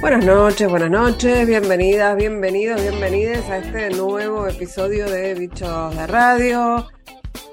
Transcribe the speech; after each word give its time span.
Buenas 0.00 0.24
noches, 0.24 0.68
buenas 0.68 0.90
noches, 0.90 1.44
bienvenidas, 1.44 2.16
bienvenidos, 2.16 2.80
bienvenidas 2.80 3.50
a 3.50 3.58
este 3.58 3.90
nuevo 3.90 4.46
episodio 4.46 5.10
de 5.10 5.34
Bichos 5.34 5.96
de 5.96 6.06
Radio. 6.06 6.86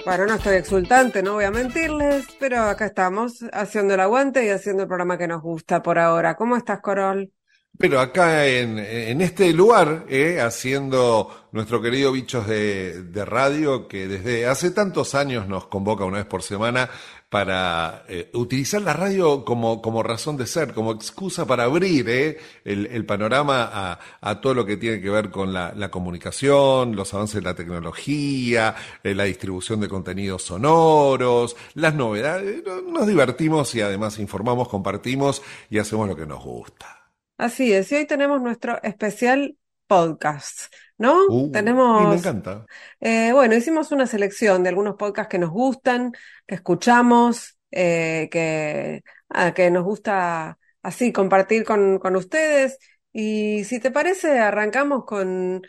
Bueno, 0.06 0.28
no 0.28 0.36
estoy 0.36 0.58
exultante, 0.58 1.24
no 1.24 1.34
voy 1.34 1.46
a 1.46 1.52
mentirles, 1.52 2.28
pero 2.40 2.62
acá 2.62 2.86
estamos 2.86 3.44
haciendo 3.52 3.96
el 3.96 4.00
aguante 4.00 4.46
y 4.46 4.50
haciendo 4.50 4.84
el 4.84 4.88
programa 4.88 5.18
que 5.18 5.28
nos 5.28 5.42
gusta 5.42 5.82
por 5.82 5.98
ahora. 5.98 6.36
¿Cómo 6.36 6.56
estás, 6.56 6.82
Corol? 6.82 7.32
Pero 7.80 8.00
acá 8.00 8.46
en, 8.46 8.78
en 8.78 9.22
este 9.22 9.52
lugar, 9.52 10.06
eh, 10.08 10.40
haciendo 10.40 11.48
nuestro 11.52 11.82
querido 11.82 12.12
Bichos 12.12 12.48
de, 12.48 13.04
de, 13.04 13.26
Radio, 13.26 13.88
que 13.88 14.08
desde 14.08 14.46
hace 14.46 14.70
tantos 14.70 15.16
años 15.16 15.48
nos 15.48 15.66
convoca 15.66 16.06
una 16.06 16.18
vez 16.18 16.28
por 16.28 16.44
semana 16.44 16.90
para 17.30 18.06
eh, 18.08 18.30
utilizar 18.34 18.82
la 18.82 18.94
radio 18.94 19.44
como, 19.44 19.82
como 19.82 20.04
razón 20.04 20.38
de 20.38 20.46
ser, 20.46 20.74
como 20.74 20.92
excusa 20.92 21.46
para 21.46 21.64
abrir 21.64 22.08
eh, 22.08 22.38
el, 22.64 22.86
el, 22.88 23.06
panorama 23.06 23.70
a, 23.72 24.00
a, 24.22 24.42
todo 24.42 24.54
lo 24.54 24.66
que 24.66 24.78
tiene 24.78 25.02
que 25.02 25.10
ver 25.10 25.32
con 25.32 25.52
la, 25.52 25.74
la 25.76 25.90
comunicación, 25.90 26.96
los 26.96 27.14
avances 27.14 27.36
de 27.36 27.42
la 27.42 27.56
tecnología, 27.56 28.76
eh, 29.04 29.16
la 29.16 29.24
distribución 29.26 29.80
de 29.80 29.90
contenidos 29.90 30.44
sonoros, 30.44 31.56
las 31.74 31.96
novedades. 31.96 32.64
Nos 32.88 33.08
divertimos 33.08 33.74
y 33.76 33.82
además 33.82 34.20
informamos, 34.20 34.70
compartimos 34.70 35.42
y 35.70 35.80
hacemos 35.80 36.08
lo 36.08 36.16
que 36.16 36.26
nos 36.26 36.44
gusta. 36.44 37.12
Así 37.38 37.74
es, 37.74 37.92
y 37.92 37.96
hoy 37.96 38.06
tenemos 38.06 38.42
nuestro 38.42 38.82
especial 38.82 39.58
podcast, 39.88 40.74
¿no? 40.98 41.26
Uh, 41.28 41.52
tenemos. 41.52 42.10
me 42.10 42.16
encanta. 42.16 42.66
Eh, 43.00 43.32
bueno, 43.34 43.56
hicimos 43.56 43.92
una 43.92 44.08
selección 44.08 44.64
de 44.64 44.70
algunos 44.70 44.96
podcasts 44.96 45.30
que 45.30 45.40
nos 45.40 45.52
gustan, 45.52 46.12
que 46.46 46.56
escuchamos, 46.56 47.58
eh, 47.72 48.30
que, 48.32 49.04
ah, 49.30 49.54
que 49.54 49.72
nos 49.72 49.84
gusta 49.84 50.58
así 50.82 51.12
compartir 51.12 51.64
con, 51.64 52.00
con 52.00 52.16
ustedes. 52.16 52.78
Y 53.12 53.64
si 53.64 53.80
te 53.80 53.92
parece, 53.92 54.40
arrancamos 54.40 55.06
con 55.06 55.62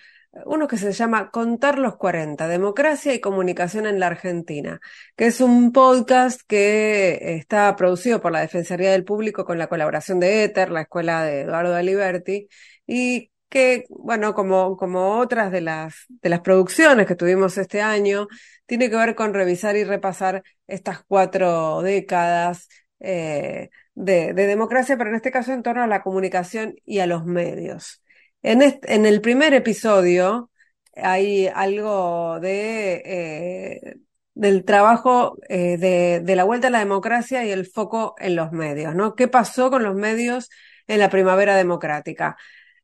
uno 0.44 0.68
que 0.68 0.76
se 0.76 0.92
llama 0.92 1.30
Contar 1.30 1.78
los 1.78 1.96
40, 1.96 2.48
Democracia 2.48 3.14
y 3.14 3.20
Comunicación 3.20 3.86
en 3.86 4.00
la 4.00 4.08
Argentina, 4.08 4.80
que 5.16 5.26
es 5.26 5.40
un 5.40 5.72
podcast 5.72 6.40
que 6.46 7.36
está 7.36 7.74
producido 7.76 8.20
por 8.20 8.32
la 8.32 8.40
Defensoría 8.40 8.92
del 8.92 9.04
Público 9.04 9.44
con 9.44 9.58
la 9.58 9.68
colaboración 9.68 10.20
de 10.20 10.44
Ether, 10.44 10.70
la 10.70 10.82
escuela 10.82 11.24
de 11.24 11.42
Eduardo 11.42 11.74
Aliberti, 11.74 12.48
y 12.86 13.30
que, 13.56 13.86
bueno, 13.88 14.34
como, 14.34 15.18
otras 15.18 15.50
de 15.50 15.62
las, 15.62 16.06
producciones 16.44 17.06
que 17.06 17.14
tuvimos 17.14 17.56
este 17.56 17.80
año, 17.80 18.28
tiene 18.66 18.90
que 18.90 18.96
ver 18.96 19.14
con 19.14 19.32
revisar 19.32 19.76
y 19.76 19.84
repasar 19.84 20.42
estas 20.66 21.02
cuatro 21.08 21.80
décadas 21.80 22.68
eh, 23.00 23.70
de, 23.94 24.34
de 24.34 24.46
democracia, 24.46 24.98
pero 24.98 25.08
en 25.08 25.16
este 25.16 25.30
caso 25.30 25.54
en 25.54 25.62
torno 25.62 25.82
a 25.82 25.86
la 25.86 26.02
comunicación 26.02 26.74
y 26.84 26.98
a 26.98 27.06
los 27.06 27.24
medios. 27.24 28.02
En, 28.42 28.60
en 28.60 29.06
el 29.06 29.22
primer 29.22 29.54
episodio 29.54 30.50
hay 30.94 31.46
algo 31.46 32.38
de, 32.40 33.02
eh, 33.06 33.96
del 34.34 34.66
trabajo 34.66 35.38
eh, 35.48 35.78
de, 35.78 36.20
de, 36.20 36.36
la 36.36 36.44
vuelta 36.44 36.66
a 36.66 36.70
la 36.70 36.80
democracia 36.80 37.42
y 37.46 37.52
el 37.52 37.66
foco 37.66 38.16
en 38.18 38.36
los 38.36 38.52
medios, 38.52 38.94
¿no? 38.94 39.14
¿Qué 39.14 39.28
pasó 39.28 39.70
con 39.70 39.82
los 39.82 39.94
medios 39.94 40.50
en 40.88 40.98
la 41.00 41.08
primavera 41.08 41.56
democrática? 41.56 42.36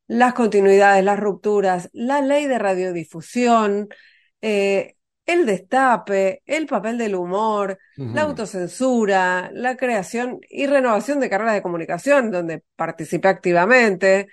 Las 0.07 0.33
continuidades, 0.33 1.03
las 1.03 1.19
rupturas, 1.19 1.89
la 1.93 2.21
ley 2.21 2.45
de 2.47 2.59
radiodifusión, 2.59 3.89
eh, 4.41 4.95
el 5.25 5.45
destape, 5.45 6.41
el 6.45 6.67
papel 6.67 6.97
del 6.97 7.15
humor, 7.15 7.79
uh 7.97 8.01
-huh. 8.03 8.13
la 8.13 8.23
autocensura, 8.23 9.49
la 9.53 9.77
creación 9.77 10.39
y 10.49 10.67
renovación 10.67 11.19
de 11.19 11.29
carreras 11.29 11.53
de 11.53 11.61
comunicación, 11.61 12.31
donde 12.31 12.63
participé 12.75 13.29
activamente, 13.29 14.27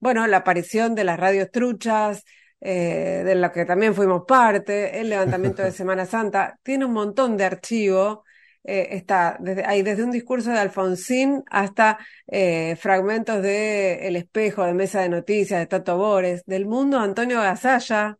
bueno, 0.00 0.26
la 0.26 0.38
aparición 0.38 0.94
de 0.94 1.04
las 1.04 1.18
radios 1.18 1.50
truchas, 1.50 2.24
eh, 2.60 3.22
de 3.24 3.34
la 3.34 3.52
que 3.52 3.64
también 3.64 3.94
fuimos 3.94 4.24
parte, 4.26 5.00
el 5.00 5.08
levantamiento 5.10 5.62
de 5.62 5.72
Semana 5.72 6.06
Santa, 6.06 6.58
tiene 6.62 6.84
un 6.84 6.92
montón 6.92 7.36
de 7.36 7.44
archivo. 7.44 8.24
Eh, 8.64 8.96
está 8.96 9.36
desde, 9.40 9.64
hay 9.64 9.82
desde 9.82 10.04
un 10.04 10.10
discurso 10.10 10.50
de 10.50 10.58
Alfonsín 10.58 11.42
hasta 11.50 11.98
eh, 12.26 12.76
fragmentos 12.76 13.42
de 13.42 14.06
El 14.06 14.16
Espejo, 14.16 14.64
de 14.64 14.74
Mesa 14.74 15.00
de 15.00 15.08
Noticias, 15.08 15.60
de 15.60 15.66
Tato 15.66 15.96
Bores, 15.96 16.42
del 16.44 16.66
mundo 16.66 16.98
Antonio 16.98 17.40
Gasalla, 17.40 18.18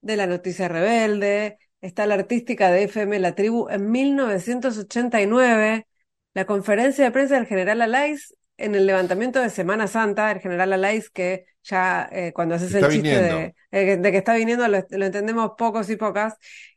de 0.00 0.16
La 0.16 0.26
Noticia 0.26 0.68
Rebelde, 0.68 1.58
está 1.80 2.06
la 2.06 2.14
artística 2.14 2.70
de 2.70 2.84
FM 2.84 3.18
La 3.18 3.34
Tribu 3.34 3.68
en 3.68 3.90
1989, 3.90 5.86
la 6.34 6.44
conferencia 6.46 7.04
de 7.04 7.10
prensa 7.10 7.34
del 7.34 7.46
general 7.46 7.82
Alais 7.82 8.34
en 8.58 8.74
el 8.74 8.86
levantamiento 8.86 9.40
de 9.40 9.50
Semana 9.50 9.86
Santa, 9.86 10.30
el 10.30 10.40
general 10.40 10.72
Alais, 10.72 11.10
que 11.10 11.46
ya 11.62 12.08
eh, 12.10 12.32
cuando 12.32 12.54
haces 12.54 12.74
está 12.74 12.86
el 12.86 12.92
chiste 12.92 13.54
de, 13.70 13.96
de, 13.98 14.12
que 14.12 14.18
está 14.18 14.34
viniendo 14.34 14.66
lo, 14.68 14.84
lo, 14.88 15.06
entendemos 15.06 15.52
pocos 15.58 15.90
y 15.90 15.96
pocas, 15.96 16.34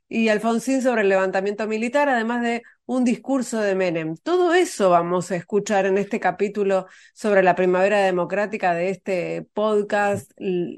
y 0.07 0.29
Alfonsín 0.29 0.81
sobre 0.81 1.03
el 1.03 1.09
levantamiento 1.09 1.67
militar, 1.67 2.09
además 2.09 2.41
de 2.41 2.63
un 2.89 3.03
discurso 3.03 3.61
de 3.61 3.75
Menem. 3.75 4.15
Todo 4.17 4.55
eso 4.55 4.89
vamos 4.89 5.29
a 5.29 5.35
escuchar 5.35 5.85
en 5.85 5.99
este 5.99 6.19
capítulo 6.19 6.87
sobre 7.13 7.43
la 7.43 7.53
primavera 7.53 7.99
democrática 7.99 8.73
de 8.73 8.89
este 8.89 9.47
podcast, 9.53 10.31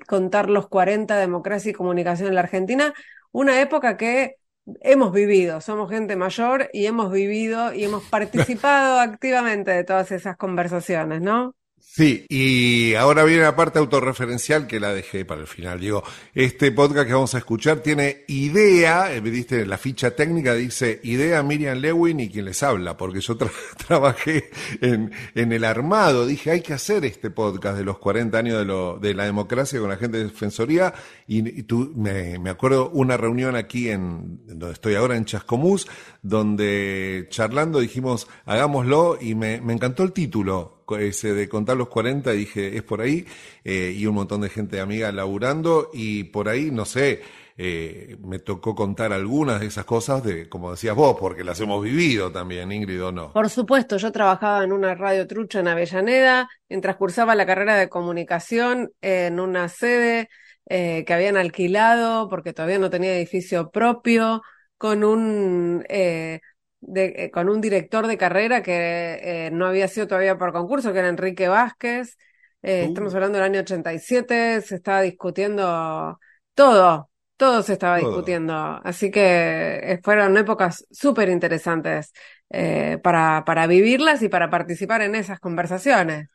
Contar 0.10 0.50
los 0.50 0.68
40, 0.68 1.18
Democracia 1.18 1.70
y 1.70 1.74
Comunicación 1.74 2.28
en 2.28 2.36
la 2.36 2.42
Argentina, 2.42 2.94
una 3.32 3.62
época 3.62 3.96
que 3.96 4.36
hemos 4.82 5.14
vivido, 5.14 5.62
somos 5.62 5.90
gente 5.90 6.18
mayor 6.18 6.70
y 6.74 6.86
hemos 6.86 7.14
vivido 7.14 7.74
y 7.74 7.86
hemos 7.86 8.04
participado 8.10 9.00
activamente 9.00 9.72
de 9.72 9.86
todas 9.86 10.12
esas 10.12 10.36
conversaciones, 10.36 11.22
¿no? 11.22 11.56
Sí, 11.84 12.26
y 12.30 12.94
ahora 12.94 13.24
viene 13.24 13.42
la 13.42 13.56
parte 13.56 13.80
autorreferencial 13.80 14.68
que 14.68 14.80
la 14.80 14.94
dejé 14.94 15.26
para 15.26 15.42
el 15.42 15.48
final. 15.48 15.80
Digo, 15.80 16.04
este 16.34 16.72
podcast 16.72 17.08
que 17.08 17.14
vamos 17.14 17.34
a 17.34 17.40
escuchar 17.40 17.80
tiene 17.80 18.24
idea, 18.28 19.14
eh, 19.14 19.20
viste, 19.20 19.66
la 19.66 19.78
ficha 19.78 20.16
técnica 20.16 20.54
dice 20.54 21.02
idea 21.04 21.42
Miriam 21.44 21.80
Lewin 21.80 22.20
y 22.20 22.30
quien 22.30 22.46
les 22.46 22.62
habla, 22.62 22.96
porque 22.96 23.20
yo 23.20 23.36
tra 23.36 23.50
trabajé 23.88 24.52
en, 24.80 25.12
el 25.34 25.66
armado. 25.66 26.26
Dije, 26.28 26.52
hay 26.52 26.62
que 26.62 26.74
hacer 26.74 27.04
este 27.04 27.32
podcast 27.32 27.78
de 27.78 27.84
los 27.84 27.98
40 27.98 28.38
años 28.38 28.60
de, 28.60 28.66
lo, 28.66 29.00
de 29.00 29.14
la 29.16 29.26
democracia 29.26 29.80
con 29.80 29.90
la 29.90 29.98
gente 29.98 30.20
de 30.20 30.26
Defensoría. 30.26 30.94
Y, 31.28 31.40
y 31.60 31.64
tú, 31.64 31.92
me, 31.96 32.38
me, 32.38 32.52
acuerdo 32.52 32.90
una 32.92 33.18
reunión 33.18 33.56
aquí 33.56 33.90
en 33.90 34.40
donde 34.46 34.74
estoy 34.74 34.96
ahora, 34.96 35.18
en 35.18 35.26
Chascomús, 35.26 35.88
donde 36.22 37.28
charlando 37.30 37.80
dijimos, 37.80 38.28
hagámoslo, 38.46 39.18
y 39.20 39.34
me, 39.34 39.60
me 39.62 39.74
encantó 39.74 40.04
el 40.04 40.14
título 40.14 40.81
de 40.98 41.50
contar 41.50 41.78
los 41.78 41.88
40, 41.88 42.32
dije, 42.32 42.76
es 42.76 42.84
por 42.84 43.02
ahí, 43.02 43.26
eh, 43.64 43.94
y 43.96 44.06
un 44.06 44.16
montón 44.16 44.42
de 44.42 44.50
gente 44.50 44.80
amiga 44.80 45.12
laburando, 45.12 45.90
y 45.94 46.26
por 46.26 46.50
ahí, 46.50 46.72
no 46.72 46.86
sé, 46.86 47.22
eh, 47.58 48.18
me 48.24 48.40
tocó 48.40 48.74
contar 48.74 49.14
algunas 49.14 49.60
de 49.60 49.68
esas 49.68 49.86
cosas, 49.86 50.24
de 50.24 50.50
como 50.50 50.72
decías 50.72 50.96
vos, 50.96 51.18
porque 51.20 51.44
las 51.44 51.60
hemos 51.60 51.84
vivido 51.84 52.32
también, 52.32 52.72
Ingrid, 52.72 53.04
¿o 53.04 53.12
no? 53.12 53.34
Por 53.34 53.50
supuesto, 53.50 53.98
yo 53.98 54.12
trabajaba 54.12 54.64
en 54.64 54.72
una 54.72 54.96
radio 54.96 55.28
trucha 55.28 55.60
en 55.60 55.68
Avellaneda, 55.68 56.50
mientras 56.70 56.96
cursaba 56.96 57.36
la 57.36 57.46
carrera 57.46 57.76
de 57.76 57.90
comunicación 57.90 58.92
en 59.02 59.40
una 59.40 59.68
sede 59.70 60.30
eh, 60.68 61.04
que 61.06 61.14
habían 61.14 61.38
alquilado, 61.38 62.30
porque 62.30 62.54
todavía 62.54 62.80
no 62.80 62.90
tenía 62.90 63.16
edificio 63.16 63.70
propio, 63.72 64.42
con 64.78 65.04
un 65.04 65.86
eh, 65.90 66.42
de, 66.82 67.14
eh, 67.18 67.32
con 67.32 67.50
un 67.50 67.62
director 67.62 68.08
de 68.08 68.18
carrera 68.18 68.62
que 68.62 69.20
eh, 69.48 69.52
no 69.52 69.68
había 69.68 69.88
sido 69.88 70.08
todavía 70.08 70.38
por 70.38 70.52
concurso, 70.52 70.92
que 70.94 71.00
era 71.00 71.10
Enrique 71.10 71.48
Vázquez. 71.48 72.18
Eh, 72.64 72.86
uh. 72.86 72.88
Estamos 72.90 73.14
hablando 73.16 73.38
del 73.38 73.46
año 73.46 73.62
87, 73.62 74.62
se 74.62 74.76
estaba 74.76 75.02
discutiendo 75.02 76.20
todo, 76.54 77.10
todo 77.38 77.64
se 77.64 77.74
estaba 77.74 78.00
todo. 78.00 78.10
discutiendo. 78.10 78.54
Así 78.84 79.10
que 79.12 79.80
eh, 79.84 80.00
fueron 80.04 80.38
épocas 80.38 80.86
súper 80.92 81.30
interesantes 81.30 82.14
eh, 82.50 83.00
para, 83.02 83.44
para 83.46 83.68
vivirlas 83.68 84.22
y 84.22 84.30
para 84.30 84.50
participar 84.50 85.02
en 85.02 85.16
esas 85.16 85.40
conversaciones. 85.40 86.30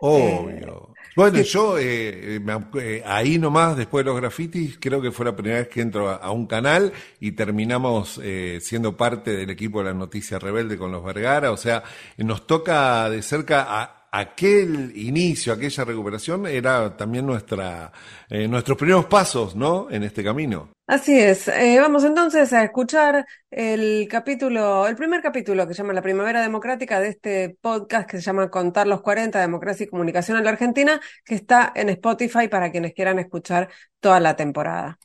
Obvio. 0.00 0.87
Bueno, 1.18 1.40
yo 1.40 1.76
eh, 1.80 2.38
me, 2.40 2.64
eh, 2.80 3.02
ahí 3.04 3.40
nomás, 3.40 3.76
después 3.76 4.04
de 4.04 4.12
los 4.12 4.20
grafitis, 4.20 4.78
creo 4.80 5.02
que 5.02 5.10
fue 5.10 5.26
la 5.26 5.34
primera 5.34 5.58
vez 5.58 5.66
que 5.66 5.80
entro 5.80 6.08
a, 6.08 6.14
a 6.14 6.30
un 6.30 6.46
canal 6.46 6.92
y 7.18 7.32
terminamos 7.32 8.20
eh, 8.22 8.60
siendo 8.62 8.96
parte 8.96 9.32
del 9.32 9.50
equipo 9.50 9.80
de 9.80 9.86
la 9.86 9.94
Noticia 9.94 10.38
Rebelde 10.38 10.78
con 10.78 10.92
los 10.92 11.02
Vergara. 11.02 11.50
O 11.50 11.56
sea, 11.56 11.82
nos 12.18 12.46
toca 12.46 13.10
de 13.10 13.22
cerca 13.22 13.66
a, 13.68 13.97
aquel 14.10 14.92
inicio, 14.96 15.52
aquella 15.52 15.84
recuperación, 15.84 16.46
era 16.46 16.96
también 16.96 17.26
nuestra, 17.26 17.92
eh, 18.28 18.48
nuestros 18.48 18.76
primeros 18.78 19.06
pasos, 19.06 19.54
¿no? 19.54 19.90
En 19.90 20.02
este 20.02 20.24
camino. 20.24 20.70
Así 20.86 21.18
es. 21.18 21.48
Eh, 21.48 21.78
vamos 21.78 22.02
entonces 22.04 22.50
a 22.54 22.64
escuchar 22.64 23.26
el 23.50 24.08
capítulo, 24.08 24.86
el 24.86 24.96
primer 24.96 25.20
capítulo 25.20 25.68
que 25.68 25.74
se 25.74 25.82
llama 25.82 25.92
La 25.92 26.00
Primavera 26.00 26.40
Democrática 26.40 26.98
de 26.98 27.08
este 27.08 27.58
podcast 27.60 28.08
que 28.08 28.16
se 28.16 28.22
llama 28.22 28.50
Contar 28.50 28.86
los 28.86 29.02
40, 29.02 29.38
Democracia 29.38 29.84
y 29.84 29.88
Comunicación 29.88 30.38
en 30.38 30.44
la 30.44 30.50
Argentina, 30.50 30.98
que 31.24 31.34
está 31.34 31.72
en 31.74 31.90
Spotify 31.90 32.48
para 32.48 32.70
quienes 32.70 32.94
quieran 32.94 33.18
escuchar 33.18 33.68
toda 34.00 34.18
la 34.18 34.34
temporada. 34.34 34.98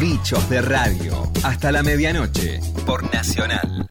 Bichos 0.00 0.48
de 0.50 0.62
Radio, 0.62 1.30
hasta 1.44 1.70
la 1.70 1.82
medianoche, 1.82 2.60
por 2.86 3.02
Nacional. 3.14 3.88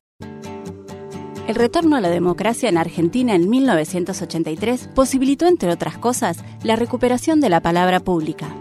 El 1.47 1.55
retorno 1.55 1.95
a 1.95 2.01
la 2.01 2.09
democracia 2.09 2.67
en 2.67 2.77
Argentina 2.77 3.33
en 3.33 3.49
1983 3.49 4.89
posibilitó, 4.94 5.47
entre 5.47 5.71
otras 5.71 5.97
cosas, 5.97 6.39
la 6.61 6.75
recuperación 6.75 7.39
de 7.39 7.47
la 7.47 7.61
palabra 7.61 8.01
pública. 8.01 8.53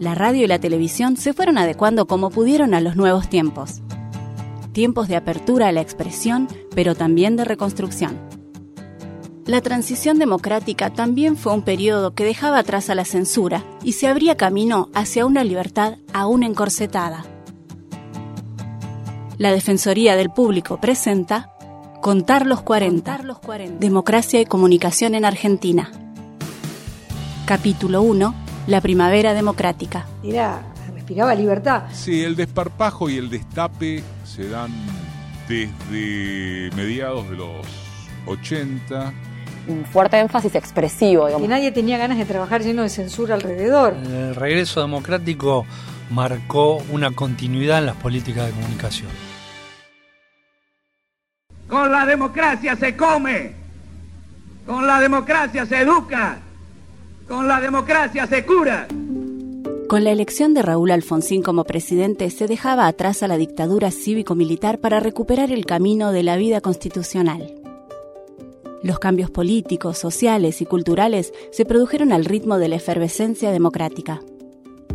La 0.00 0.14
radio 0.14 0.44
y 0.44 0.46
la 0.46 0.58
televisión 0.58 1.18
se 1.18 1.34
fueron 1.34 1.58
adecuando 1.58 2.06
como 2.06 2.30
pudieron 2.30 2.72
a 2.72 2.80
los 2.80 2.96
nuevos 2.96 3.28
tiempos. 3.28 3.82
Tiempos 4.72 5.08
de 5.08 5.16
apertura 5.16 5.68
a 5.68 5.72
la 5.72 5.82
expresión, 5.82 6.48
pero 6.74 6.94
también 6.94 7.36
de 7.36 7.44
reconstrucción. 7.44 8.18
La 9.44 9.60
transición 9.60 10.18
democrática 10.18 10.90
también 10.94 11.36
fue 11.36 11.52
un 11.52 11.62
periodo 11.62 12.14
que 12.14 12.24
dejaba 12.24 12.60
atrás 12.60 12.88
a 12.88 12.94
la 12.94 13.04
censura 13.04 13.62
y 13.84 13.92
se 13.92 14.06
abría 14.06 14.38
camino 14.38 14.88
hacia 14.94 15.26
una 15.26 15.44
libertad 15.44 15.98
aún 16.14 16.44
encorsetada. 16.44 17.26
La 19.36 19.52
Defensoría 19.52 20.16
del 20.16 20.30
Público 20.30 20.80
presenta 20.80 21.52
Contar 22.00 22.46
los 22.46 22.60
40. 22.60 23.20
Democracia 23.80 24.40
y 24.40 24.46
comunicación 24.46 25.16
en 25.16 25.24
Argentina. 25.24 25.90
Capítulo 27.44 28.02
1. 28.02 28.34
La 28.68 28.80
primavera 28.80 29.34
democrática. 29.34 30.06
Era, 30.22 30.62
respiraba 30.94 31.34
libertad. 31.34 31.84
Sí, 31.92 32.22
el 32.22 32.36
desparpajo 32.36 33.10
y 33.10 33.16
el 33.16 33.28
destape 33.30 34.04
se 34.24 34.48
dan 34.48 34.70
desde 35.48 36.70
mediados 36.76 37.28
de 37.30 37.36
los 37.36 37.66
80. 38.26 39.12
Un 39.66 39.84
fuerte 39.84 40.20
énfasis 40.20 40.54
expresivo, 40.54 41.26
digamos. 41.26 41.48
Que 41.48 41.48
nadie 41.48 41.72
tenía 41.72 41.98
ganas 41.98 42.18
de 42.18 42.26
trabajar 42.26 42.62
lleno 42.62 42.82
de 42.82 42.90
censura 42.90 43.34
alrededor. 43.34 43.94
El 43.94 44.36
regreso 44.36 44.80
democrático 44.80 45.66
marcó 46.10 46.80
una 46.92 47.10
continuidad 47.10 47.78
en 47.78 47.86
las 47.86 47.96
políticas 47.96 48.46
de 48.46 48.52
comunicación. 48.52 49.10
Con 51.68 51.92
la 51.92 52.06
democracia 52.06 52.76
se 52.76 52.96
come, 52.96 53.52
con 54.66 54.86
la 54.86 55.00
democracia 55.00 55.66
se 55.66 55.82
educa, 55.82 56.38
con 57.28 57.46
la 57.46 57.60
democracia 57.60 58.26
se 58.26 58.46
cura. 58.46 58.88
Con 59.86 60.02
la 60.02 60.10
elección 60.10 60.54
de 60.54 60.62
Raúl 60.62 60.90
Alfonsín 60.90 61.42
como 61.42 61.64
presidente 61.64 62.30
se 62.30 62.46
dejaba 62.46 62.86
atrás 62.86 63.22
a 63.22 63.28
la 63.28 63.36
dictadura 63.36 63.90
cívico-militar 63.90 64.78
para 64.78 64.98
recuperar 64.98 65.52
el 65.52 65.66
camino 65.66 66.10
de 66.10 66.22
la 66.22 66.38
vida 66.38 66.62
constitucional. 66.62 67.54
Los 68.82 68.98
cambios 68.98 69.30
políticos, 69.30 69.98
sociales 69.98 70.62
y 70.62 70.66
culturales 70.66 71.34
se 71.52 71.66
produjeron 71.66 72.12
al 72.12 72.24
ritmo 72.24 72.56
de 72.56 72.68
la 72.68 72.76
efervescencia 72.76 73.50
democrática. 73.50 74.22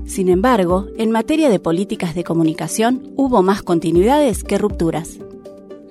Sin 0.06 0.28
embargo, 0.28 0.88
en 0.98 1.12
materia 1.12 1.50
de 1.50 1.60
políticas 1.60 2.16
de 2.16 2.24
comunicación 2.24 3.14
hubo 3.16 3.44
más 3.44 3.62
continuidades 3.62 4.44
que 4.44 4.58
rupturas. 4.58 5.20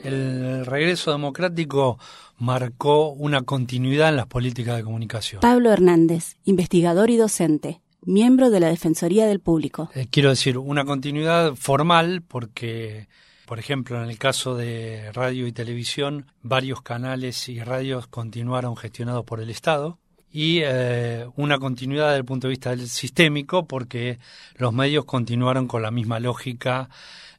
El 0.02 0.66
regreso 0.66 1.12
democrático 1.12 1.98
marcó 2.38 3.10
una 3.10 3.42
continuidad 3.42 4.08
en 4.08 4.16
las 4.16 4.26
políticas 4.26 4.76
de 4.76 4.84
comunicación. 4.84 5.40
Pablo 5.40 5.70
Hernández, 5.72 6.36
investigador 6.44 7.10
y 7.10 7.16
docente, 7.16 7.80
miembro 8.04 8.50
de 8.50 8.60
la 8.60 8.68
Defensoría 8.68 9.26
del 9.26 9.40
Público. 9.40 9.90
Eh, 9.94 10.08
quiero 10.10 10.30
decir, 10.30 10.58
una 10.58 10.84
continuidad 10.84 11.54
formal 11.54 12.22
porque, 12.26 13.06
por 13.46 13.58
ejemplo, 13.58 14.02
en 14.02 14.10
el 14.10 14.18
caso 14.18 14.56
de 14.56 15.12
radio 15.12 15.46
y 15.46 15.52
televisión, 15.52 16.26
varios 16.42 16.82
canales 16.82 17.48
y 17.48 17.60
radios 17.60 18.08
continuaron 18.08 18.76
gestionados 18.76 19.24
por 19.24 19.40
el 19.40 19.50
Estado 19.50 19.98
y 20.32 20.60
eh, 20.64 21.26
una 21.36 21.58
continuidad 21.58 22.06
desde 22.06 22.18
el 22.18 22.24
punto 22.24 22.46
de 22.48 22.52
vista 22.52 22.70
del 22.70 22.88
sistémico 22.88 23.66
porque 23.66 24.18
los 24.56 24.72
medios 24.72 25.04
continuaron 25.04 25.68
con 25.68 25.82
la 25.82 25.90
misma 25.90 26.18
lógica 26.18 26.88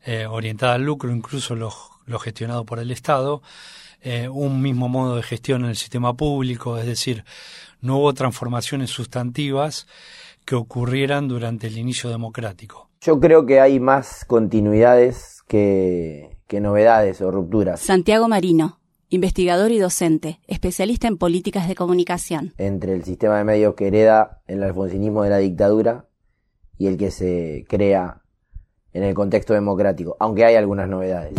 eh, 0.06 0.28
orientada 0.28 0.76
al 0.76 0.84
lucro, 0.84 1.12
incluso 1.12 1.56
los 1.56 1.74
lo 2.06 2.20
gestionado 2.20 2.66
por 2.66 2.80
el 2.80 2.92
Estado, 2.92 3.42
eh, 4.02 4.28
un 4.30 4.62
mismo 4.62 4.90
modo 4.90 5.16
de 5.16 5.24
gestión 5.24 5.64
en 5.64 5.70
el 5.70 5.78
sistema 5.78 6.14
público, 6.14 6.78
es 6.78 6.86
decir, 6.86 7.24
no 7.82 7.98
hubo 7.98 8.14
transformaciones 8.14 8.90
sustantivas 8.90 9.88
que 10.46 10.56
ocurrieran 10.56 11.28
durante 11.28 11.68
el 11.68 11.78
inicio 11.78 12.10
democrático. 12.10 12.90
Yo 13.02 13.20
creo 13.20 13.46
que 13.46 13.60
hay 13.60 13.80
más 13.80 14.26
continuidades 14.26 15.42
que, 15.48 16.38
que 16.48 16.62
novedades 16.62 17.22
o 17.22 17.32
rupturas. 17.32 17.80
Santiago 17.80 18.28
Marino, 18.28 18.80
investigador 19.10 19.72
y 19.72 19.80
docente, 19.80 20.40
especialista 20.48 21.08
en 21.08 21.18
políticas 21.18 21.68
de 21.68 21.76
comunicación. 21.76 22.54
Entre 22.58 22.94
el 22.94 23.04
sistema 23.04 23.38
de 23.38 23.44
medios 23.44 23.76
que 23.76 23.88
hereda 23.88 24.42
el 24.48 24.64
alfonsinismo 24.64 25.24
de 25.24 25.30
la 25.30 25.38
dictadura 25.38 26.08
y 26.78 26.88
el 26.88 26.98
que 26.98 27.12
se 27.12 27.66
crea 27.70 28.22
en 28.92 29.04
el 29.04 29.14
contexto 29.14 29.54
democrático, 29.54 30.16
aunque 30.20 30.46
hay 30.46 30.56
algunas 30.56 30.88
novedades. 30.88 31.34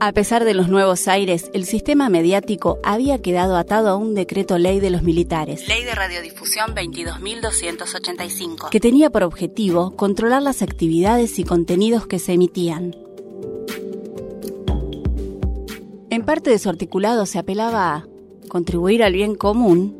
A 0.00 0.12
pesar 0.12 0.44
de 0.44 0.54
los 0.54 0.68
nuevos 0.68 1.08
aires, 1.08 1.50
el 1.54 1.64
sistema 1.64 2.08
mediático 2.08 2.78
había 2.82 3.20
quedado 3.22 3.56
atado 3.56 3.88
a 3.88 3.96
un 3.96 4.14
decreto 4.14 4.58
ley 4.58 4.80
de 4.80 4.90
los 4.90 5.02
militares. 5.02 5.68
Ley 5.68 5.84
de 5.84 5.94
Radiodifusión 5.94 6.74
22.285. 6.74 8.70
Que 8.70 8.80
tenía 8.80 9.10
por 9.10 9.22
objetivo 9.22 9.94
controlar 9.96 10.42
las 10.42 10.62
actividades 10.62 11.38
y 11.38 11.44
contenidos 11.44 12.06
que 12.06 12.18
se 12.18 12.32
emitían. 12.32 12.96
En 16.10 16.24
parte 16.24 16.50
de 16.50 16.58
su 16.58 16.68
articulado 16.68 17.26
se 17.26 17.38
apelaba 17.38 17.94
a 17.94 18.06
contribuir 18.48 19.02
al 19.02 19.12
bien 19.12 19.34
común, 19.34 19.98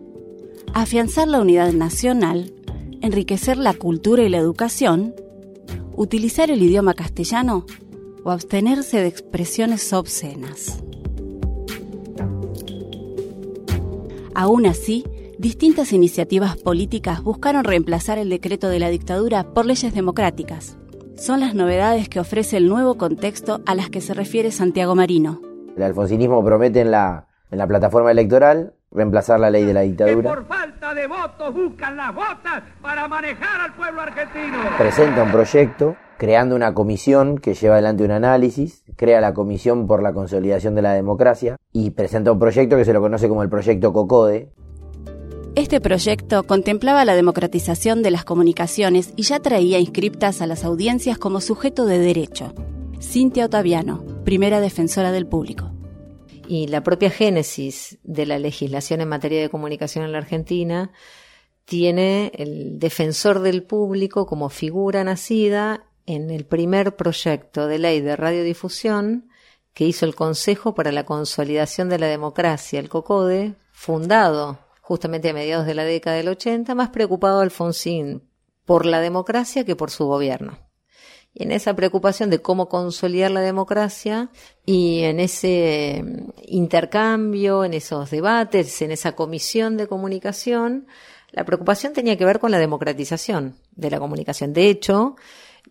afianzar 0.72 1.28
la 1.28 1.40
unidad 1.40 1.72
nacional, 1.72 2.52
enriquecer 3.00 3.58
la 3.58 3.74
cultura 3.74 4.22
y 4.22 4.28
la 4.28 4.38
educación, 4.38 5.14
utilizar 5.96 6.50
el 6.50 6.62
idioma 6.62 6.94
castellano 6.94 7.66
o 8.24 8.30
abstenerse 8.30 9.00
de 9.00 9.06
expresiones 9.06 9.92
obscenas. 9.92 10.82
Aún 14.34 14.66
así, 14.66 15.04
distintas 15.38 15.92
iniciativas 15.92 16.56
políticas 16.56 17.22
buscaron 17.22 17.62
reemplazar 17.64 18.18
el 18.18 18.30
decreto 18.30 18.68
de 18.68 18.80
la 18.80 18.88
dictadura 18.88 19.44
por 19.44 19.66
leyes 19.66 19.94
democráticas. 19.94 20.76
Son 21.16 21.38
las 21.38 21.54
novedades 21.54 22.08
que 22.08 22.18
ofrece 22.18 22.56
el 22.56 22.68
nuevo 22.68 22.96
contexto 22.96 23.60
a 23.66 23.76
las 23.76 23.90
que 23.90 24.00
se 24.00 24.14
refiere 24.14 24.50
Santiago 24.50 24.96
Marino. 24.96 25.40
El 25.76 25.84
alfonsinismo 25.84 26.44
promete 26.44 26.80
en 26.80 26.90
la, 26.90 27.28
en 27.50 27.58
la 27.58 27.66
plataforma 27.68 28.10
electoral 28.10 28.74
reemplazar 28.90 29.38
la 29.38 29.50
ley 29.50 29.64
de 29.64 29.74
la 29.74 29.82
dictadura. 29.82 30.30
Que 30.30 30.36
por 30.36 30.46
falta 30.46 30.94
de 30.94 31.06
votos 31.06 31.54
buscan 31.54 31.96
las 31.96 32.14
votas 32.14 32.62
para 32.80 33.06
manejar 33.06 33.60
al 33.60 33.74
pueblo 33.74 34.00
argentino. 34.00 34.58
Presenta 34.78 35.22
un 35.22 35.30
proyecto 35.30 35.96
creando 36.18 36.56
una 36.56 36.74
comisión 36.74 37.38
que 37.38 37.54
lleva 37.54 37.74
adelante 37.74 38.04
un 38.04 38.10
análisis, 38.10 38.84
crea 38.96 39.20
la 39.20 39.34
Comisión 39.34 39.86
por 39.86 40.02
la 40.02 40.12
Consolidación 40.12 40.74
de 40.74 40.82
la 40.82 40.94
Democracia 40.94 41.56
y 41.72 41.90
presenta 41.90 42.32
un 42.32 42.38
proyecto 42.38 42.76
que 42.76 42.84
se 42.84 42.92
lo 42.92 43.00
conoce 43.00 43.28
como 43.28 43.42
el 43.42 43.48
Proyecto 43.48 43.92
COCODE. 43.92 44.50
Este 45.56 45.80
proyecto 45.80 46.42
contemplaba 46.42 47.04
la 47.04 47.14
democratización 47.14 48.02
de 48.02 48.10
las 48.10 48.24
comunicaciones 48.24 49.12
y 49.14 49.22
ya 49.22 49.38
traía 49.38 49.78
inscriptas 49.78 50.42
a 50.42 50.48
las 50.48 50.64
audiencias 50.64 51.16
como 51.16 51.40
sujeto 51.40 51.86
de 51.86 51.98
derecho. 51.98 52.52
Cintia 53.00 53.46
Otaviano, 53.46 54.04
primera 54.24 54.60
defensora 54.60 55.12
del 55.12 55.26
público. 55.26 55.70
Y 56.48 56.66
la 56.66 56.82
propia 56.82 57.10
génesis 57.10 57.98
de 58.02 58.26
la 58.26 58.38
legislación 58.38 59.00
en 59.00 59.08
materia 59.08 59.40
de 59.40 59.48
comunicación 59.48 60.04
en 60.04 60.12
la 60.12 60.18
Argentina 60.18 60.90
tiene 61.64 62.32
el 62.34 62.78
defensor 62.78 63.40
del 63.40 63.62
público 63.62 64.26
como 64.26 64.48
figura 64.48 65.04
nacida 65.04 65.84
en 66.06 66.30
el 66.30 66.44
primer 66.44 66.96
proyecto 66.96 67.66
de 67.66 67.78
ley 67.78 68.00
de 68.00 68.16
radiodifusión 68.16 69.28
que 69.72 69.84
hizo 69.84 70.06
el 70.06 70.14
Consejo 70.14 70.74
para 70.74 70.92
la 70.92 71.04
Consolidación 71.04 71.88
de 71.88 71.98
la 71.98 72.06
Democracia, 72.06 72.78
el 72.78 72.88
COCODE, 72.88 73.54
fundado 73.72 74.58
justamente 74.80 75.30
a 75.30 75.34
mediados 75.34 75.66
de 75.66 75.74
la 75.74 75.84
década 75.84 76.16
del 76.16 76.28
80, 76.28 76.74
más 76.74 76.90
preocupado 76.90 77.40
Alfonsín 77.40 78.22
por 78.64 78.86
la 78.86 79.00
democracia 79.00 79.64
que 79.64 79.76
por 79.76 79.90
su 79.90 80.06
gobierno. 80.06 80.58
Y 81.32 81.42
en 81.42 81.50
esa 81.50 81.74
preocupación 81.74 82.30
de 82.30 82.40
cómo 82.40 82.68
consolidar 82.68 83.32
la 83.32 83.40
democracia 83.40 84.30
y 84.64 85.00
en 85.00 85.18
ese 85.18 86.02
mm, 86.04 86.30
intercambio, 86.46 87.64
en 87.64 87.74
esos 87.74 88.10
debates, 88.10 88.80
en 88.82 88.92
esa 88.92 89.16
comisión 89.16 89.76
de 89.76 89.88
comunicación, 89.88 90.86
la 91.32 91.44
preocupación 91.44 91.92
tenía 91.92 92.16
que 92.16 92.24
ver 92.24 92.38
con 92.38 92.52
la 92.52 92.58
democratización 92.58 93.56
de 93.72 93.90
la 93.90 93.98
comunicación. 93.98 94.52
De 94.52 94.68
hecho, 94.68 95.16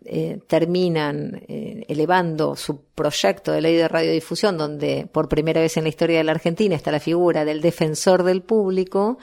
eh, 0.05 0.39
terminan 0.47 1.43
eh, 1.47 1.85
elevando 1.87 2.55
su 2.55 2.81
proyecto 2.95 3.51
de 3.51 3.61
ley 3.61 3.75
de 3.75 3.87
radiodifusión, 3.87 4.57
donde 4.57 5.07
por 5.11 5.29
primera 5.29 5.61
vez 5.61 5.77
en 5.77 5.83
la 5.83 5.89
historia 5.89 6.17
de 6.17 6.23
la 6.23 6.31
Argentina 6.33 6.75
está 6.75 6.91
la 6.91 6.99
figura 6.99 7.45
del 7.45 7.61
defensor 7.61 8.23
del 8.23 8.41
público, 8.41 9.17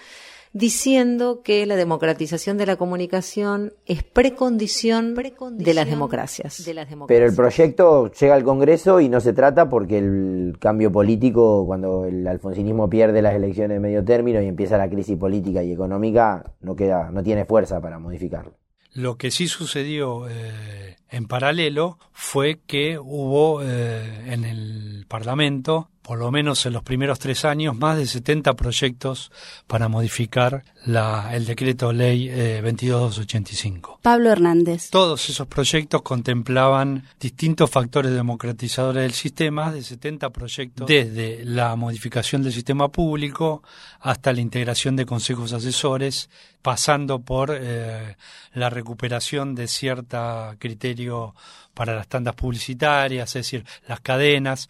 diciendo 0.52 1.42
que 1.42 1.64
la 1.64 1.76
democratización 1.76 2.58
de 2.58 2.66
la 2.66 2.76
comunicación 2.76 3.72
es 3.86 4.02
precondición, 4.02 5.14
de, 5.14 5.74
las 5.74 5.88
democracias. 5.88 6.68
Pero 7.06 7.26
el 7.26 7.34
proyecto 7.34 8.10
llega 8.10 8.34
al 8.34 8.42
Congreso 8.42 9.00
y 9.00 9.08
no 9.08 9.20
se 9.20 9.32
trata 9.32 9.68
porque 9.68 9.98
el 9.98 10.56
cambio 10.58 10.90
político, 10.90 11.64
cuando 11.66 12.04
el 12.04 12.26
alfonsinismo 12.26 12.90
pierde 12.90 13.22
las 13.22 13.34
elecciones 13.34 13.76
de 13.76 13.80
medio 13.80 14.04
término 14.04 14.42
y 14.42 14.46
empieza 14.46 14.76
la 14.76 14.90
crisis 14.90 15.16
política 15.16 15.62
y 15.62 15.72
económica, 15.72 16.52
no 16.60 16.74
queda, 16.74 17.10
no 17.10 17.22
tiene 17.22 17.44
fuerza 17.44 17.80
para 17.80 17.98
modificarlo. 17.98 18.54
Lo 18.92 19.16
que 19.16 19.30
sí 19.30 19.46
sucedió 19.46 20.28
eh, 20.28 20.96
en 21.10 21.26
paralelo 21.26 21.98
fue 22.12 22.60
que 22.66 22.98
hubo 22.98 23.62
eh, 23.62 24.32
en 24.32 24.44
el 24.44 25.06
Parlamento 25.08 25.88
por 26.10 26.18
lo 26.18 26.32
menos 26.32 26.66
en 26.66 26.72
los 26.72 26.82
primeros 26.82 27.20
tres 27.20 27.44
años, 27.44 27.76
más 27.76 27.96
de 27.96 28.04
70 28.04 28.54
proyectos 28.54 29.30
para 29.68 29.86
modificar 29.86 30.64
la, 30.84 31.30
el 31.36 31.46
decreto 31.46 31.92
ley 31.92 32.28
eh, 32.28 32.60
2285. 32.64 34.00
Pablo 34.02 34.32
Hernández. 34.32 34.90
Todos 34.90 35.30
esos 35.30 35.46
proyectos 35.46 36.02
contemplaban 36.02 37.04
distintos 37.20 37.70
factores 37.70 38.10
democratizadores 38.10 39.04
del 39.04 39.12
sistema, 39.12 39.66
más 39.66 39.74
de 39.74 39.84
70 39.84 40.30
proyectos, 40.30 40.88
desde 40.88 41.44
la 41.44 41.76
modificación 41.76 42.42
del 42.42 42.54
sistema 42.54 42.88
público 42.88 43.62
hasta 44.00 44.32
la 44.32 44.40
integración 44.40 44.96
de 44.96 45.06
consejos 45.06 45.52
asesores, 45.52 46.28
pasando 46.60 47.20
por 47.20 47.56
eh, 47.56 48.16
la 48.54 48.68
recuperación 48.68 49.54
de 49.54 49.68
cierto 49.68 50.56
criterio 50.58 51.36
para 51.72 51.94
las 51.94 52.08
tandas 52.08 52.34
publicitarias, 52.34 53.28
es 53.36 53.46
decir, 53.46 53.64
las 53.86 54.00
cadenas 54.00 54.68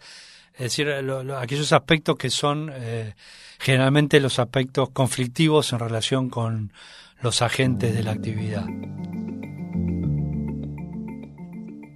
es 0.53 0.59
decir, 0.59 0.87
lo, 1.03 1.23
lo, 1.23 1.37
aquellos 1.37 1.73
aspectos 1.73 2.17
que 2.17 2.29
son 2.29 2.71
eh, 2.73 3.15
generalmente 3.59 4.19
los 4.19 4.39
aspectos 4.39 4.89
conflictivos 4.89 5.73
en 5.73 5.79
relación 5.79 6.29
con 6.29 6.73
los 7.21 7.41
agentes 7.41 7.95
de 7.95 8.03
la 8.03 8.11
actividad. 8.11 8.65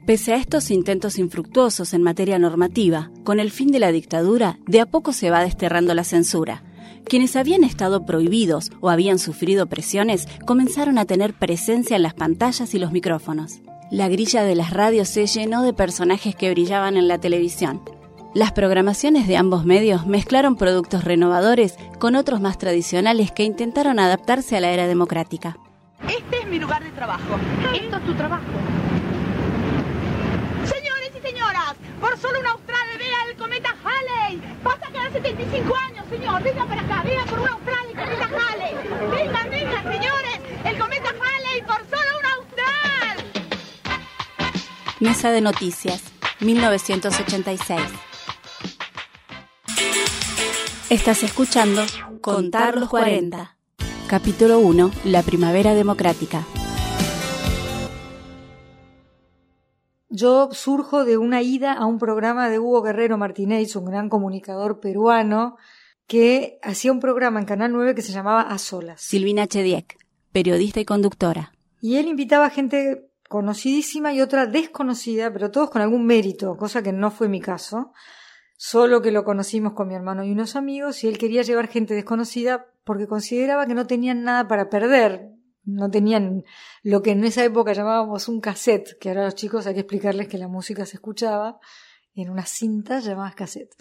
Pese 0.06 0.34
a 0.34 0.38
estos 0.38 0.70
intentos 0.70 1.18
infructuosos 1.18 1.96
en 1.96 2.04
materia 2.04 2.38
normativa, 2.38 3.10
con 3.24 3.40
el 3.40 3.50
fin 3.50 3.72
de 3.72 3.80
la 3.80 3.92
dictadura, 3.92 4.60
de 4.68 4.80
a 4.80 4.86
poco 4.86 5.14
se 5.14 5.32
va 5.32 5.44
desterrando 5.44 5.96
la 5.96 6.04
censura. 6.04 6.64
Quienes 7.06 7.36
habían 7.36 7.64
estado 7.64 8.06
prohibidos 8.06 8.72
o 8.82 8.92
habían 8.92 9.18
sufrido 9.18 9.66
presiones 9.66 10.28
comenzaron 10.46 11.00
a 11.00 11.06
tener 11.06 11.34
presencia 11.34 11.96
en 11.96 12.04
las 12.04 12.14
pantallas 12.14 12.76
y 12.76 12.80
los 12.80 12.92
micrófonos. 12.92 13.62
La 13.90 14.08
grilla 14.08 14.44
de 14.44 14.56
las 14.56 14.72
radios 14.72 15.10
se 15.10 15.26
llenó 15.26 15.64
de 15.64 15.74
personajes 15.74 16.36
que 16.36 16.52
brillaban 16.52 16.98
en 16.98 17.08
la 17.08 17.20
televisión. 17.20 17.82
Las 18.36 18.52
programaciones 18.52 19.28
de 19.28 19.38
ambos 19.38 19.64
medios 19.64 20.08
mezclaron 20.08 20.58
productos 20.58 21.06
renovadores 21.06 21.78
con 22.02 22.16
otros 22.16 22.42
más 22.42 22.58
tradicionales 22.58 23.32
que 23.32 23.44
intentaron 23.44 23.98
adaptarse 23.98 24.58
a 24.58 24.60
la 24.60 24.72
era 24.72 24.88
democrática. 24.88 25.56
Este 26.06 26.40
es 26.40 26.46
mi 26.46 26.60
lugar 26.60 26.84
de 26.84 26.90
trabajo. 26.92 27.40
Esto 27.74 27.96
es 27.96 28.06
tu 28.06 28.14
trabajo. 28.14 28.44
Señores 30.66 31.12
y 31.18 31.26
señoras, 31.26 31.76
por 32.02 32.18
solo 32.18 32.42
un 32.42 32.48
austral 32.48 32.86
vea 33.00 33.18
el 33.32 33.38
cometa 33.38 33.74
Halley. 33.86 34.42
Pasa 34.62 34.86
cada 34.92 35.10
75 35.12 35.74
años, 35.74 36.06
señor. 36.10 36.44
Venga 36.44 36.66
para 36.66 36.82
acá, 36.82 37.04
venga 37.04 37.24
por 37.24 37.40
un 37.40 37.48
austral 37.48 37.86
el 37.88 37.96
cometa 37.96 38.30
Halley. 38.36 38.76
Vengan, 39.12 39.50
vengan, 39.50 39.84
señores. 39.94 40.40
El 40.66 40.78
cometa 40.78 41.10
Halley 41.10 41.62
por 41.62 41.78
solo 41.90 42.20
un 42.20 42.26
austral. 42.26 43.18
Mesa 45.00 45.32
de 45.32 45.40
Noticias, 45.40 46.04
1986. 46.42 47.80
Estás 50.90 51.24
escuchando 51.24 51.82
Contar 52.22 52.78
los 52.78 52.90
40. 52.90 53.58
Capítulo 54.08 54.60
1. 54.60 54.92
La 55.06 55.24
Primavera 55.24 55.74
Democrática. 55.74 56.46
Yo 60.10 60.50
surjo 60.52 61.04
de 61.04 61.18
una 61.18 61.42
ida 61.42 61.74
a 61.74 61.86
un 61.86 61.98
programa 61.98 62.50
de 62.50 62.60
Hugo 62.60 62.82
Guerrero 62.82 63.18
Martínez, 63.18 63.76
un 63.76 63.86
gran 63.86 64.10
comunicador 64.10 64.80
peruano, 64.80 65.58
que 66.08 66.60
hacía 66.62 66.92
un 66.92 67.00
programa 67.00 67.40
en 67.40 67.46
Canal 67.46 67.72
9 67.74 67.96
que 67.96 68.02
se 68.02 68.14
llamaba 68.14 68.42
A 68.42 68.58
Solas. 68.58 69.02
Silvina 69.02 69.48
Chediek, 69.48 69.98
periodista 70.32 70.80
y 70.80 70.86
conductora. 70.86 71.52
Y 71.82 71.98
él 71.98 72.08
invitaba 72.08 72.50
gente 72.50 73.10
conocidísima 73.28 74.14
y 74.14 74.22
otra 74.22 74.46
desconocida, 74.46 75.34
pero 75.34 75.52
todos 75.52 75.70
con 75.70 75.82
algún 75.82 76.06
mérito, 76.06 76.56
cosa 76.58 76.82
que 76.82 76.94
no 76.94 77.12
fue 77.12 77.28
mi 77.28 77.42
caso 77.42 77.92
solo 78.58 79.02
que 79.02 79.12
lo 79.12 79.24
conocimos 79.24 79.74
con 79.74 79.88
mi 79.88 79.96
hermano 79.96 80.24
y 80.24 80.32
unos 80.32 80.56
amigos, 80.56 81.04
y 81.04 81.08
él 81.08 81.18
quería 81.18 81.42
llevar 81.42 81.68
gente 81.68 81.94
desconocida 81.94 82.68
porque 82.84 83.08
consideraba 83.08 83.66
que 83.68 83.74
no 83.74 83.88
tenían 83.88 84.24
nada 84.24 84.48
para 84.48 84.70
perder, 84.70 85.32
no 85.64 85.90
tenían 85.90 86.44
lo 86.84 87.02
que 87.02 87.12
en 87.12 87.24
esa 87.24 87.44
época 87.44 87.74
llamábamos 87.74 88.28
un 88.28 88.40
cassette, 88.40 88.98
que 89.00 89.10
ahora 89.10 89.26
los 89.26 89.36
chicos 89.36 89.66
hay 89.68 89.74
que 89.74 89.82
explicarles 89.82 90.28
que 90.28 90.38
la 90.38 90.48
música 90.48 90.86
se 90.86 90.98
escuchaba 90.98 91.60
en 92.14 92.30
unas 92.30 92.50
cintas 92.50 93.04
llamadas 93.04 93.36
cassette. 93.36 93.76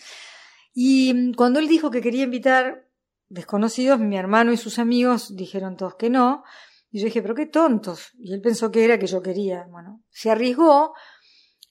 Y 0.73 1.33
cuando 1.35 1.61
él 1.61 1.69
dijo 1.69 1.90
que 1.90 2.00
quería 2.00 2.25
invitar 2.25 2.88
desconocidos, 3.28 4.00
mi 4.00 4.16
hermano 4.16 4.52
y 4.52 4.57
sus 4.57 4.78
amigos 4.78 5.37
dijeron 5.37 5.76
todos 5.76 5.95
que 5.95 6.11
no, 6.11 6.43
y 6.90 7.00
yo 7.00 7.07
dije, 7.07 7.23
pero 7.23 7.35
qué 7.35 7.47
tontos. 7.47 8.12
Y 8.21 8.33
él 8.33 8.40
pensó 8.40 8.71
que 8.71 8.85
era 8.85 8.99
que 9.00 9.09
yo 9.09 9.21
quería. 9.21 9.66
Bueno, 9.69 10.02
se 10.11 10.31
arriesgó, 10.31 10.95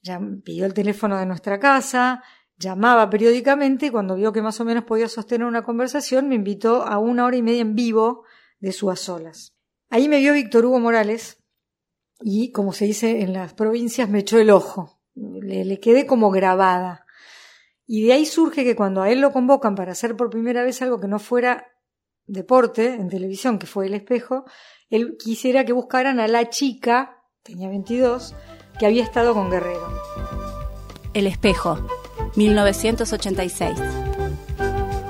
ya 0.01 0.19
pidió 0.43 0.65
el 0.65 0.74
teléfono 0.74 1.17
de 1.17 1.25
nuestra 1.25 1.60
casa, 1.60 2.22
llamaba 2.63 3.10
periódicamente 3.10 3.88
y 3.88 3.89
cuando 3.91 4.15
vio 4.15 4.34
que 4.34 4.41
más 4.41 4.60
o 4.60 4.65
menos 4.65 4.86
podía 4.86 5.08
sostener 5.08 5.46
una 5.46 5.63
conversación 5.63 6.27
me 6.27 6.36
invitó 6.36 6.84
a 6.84 6.98
una 6.98 7.25
hora 7.25 7.38
y 7.38 7.43
media 7.43 7.62
en 7.62 7.75
vivo 7.75 8.24
de 8.60 8.72
su 8.72 8.89
a 8.89 8.96
solas. 8.96 9.53
Ahí 9.89 10.10
me 10.10 10.20
vio 10.20 10.34
Víctor 10.34 10.65
Hugo 10.65 10.79
Morales 10.79 11.38
y, 12.20 12.51
como 12.51 12.74
se 12.74 12.86
dice 12.86 13.22
en 13.22 13.34
las 13.34 13.53
provincias, 13.53 14.10
me 14.10 14.20
echó 14.20 14.39
el 14.39 14.50
ojo. 14.50 15.00
Le, 15.13 15.65
le 15.65 15.79
quedé 15.79 16.08
como 16.08 16.32
grabada. 16.32 17.05
Y 17.86 18.08
de 18.08 18.13
ahí 18.13 18.25
surge 18.25 18.63
que 18.63 18.75
cuando 18.75 19.01
a 19.01 19.12
él 19.12 19.20
lo 19.20 19.32
convocan 19.32 19.75
para 19.75 19.91
hacer 19.91 20.15
por 20.15 20.29
primera 20.29 20.63
vez 20.63 20.82
algo 20.82 21.00
que 21.00 21.08
no 21.08 21.20
fuera 21.20 21.67
deporte 22.25 22.93
en 22.93 23.10
televisión, 23.10 23.60
que 23.60 23.67
fue 23.67 23.88
el 23.88 23.93
espejo, 23.93 24.46
él 24.89 25.17
quisiera 25.17 25.65
que 25.65 25.74
buscaran 25.74 26.20
a 26.20 26.27
la 26.27 26.50
chica, 26.50 27.24
tenía 27.43 27.70
22, 27.70 28.34
que 28.79 28.86
había 28.86 29.03
estado 29.03 29.34
con 29.34 29.51
Guerrero. 29.51 29.88
El 31.13 31.27
espejo, 31.27 31.86
1986. 32.36 33.78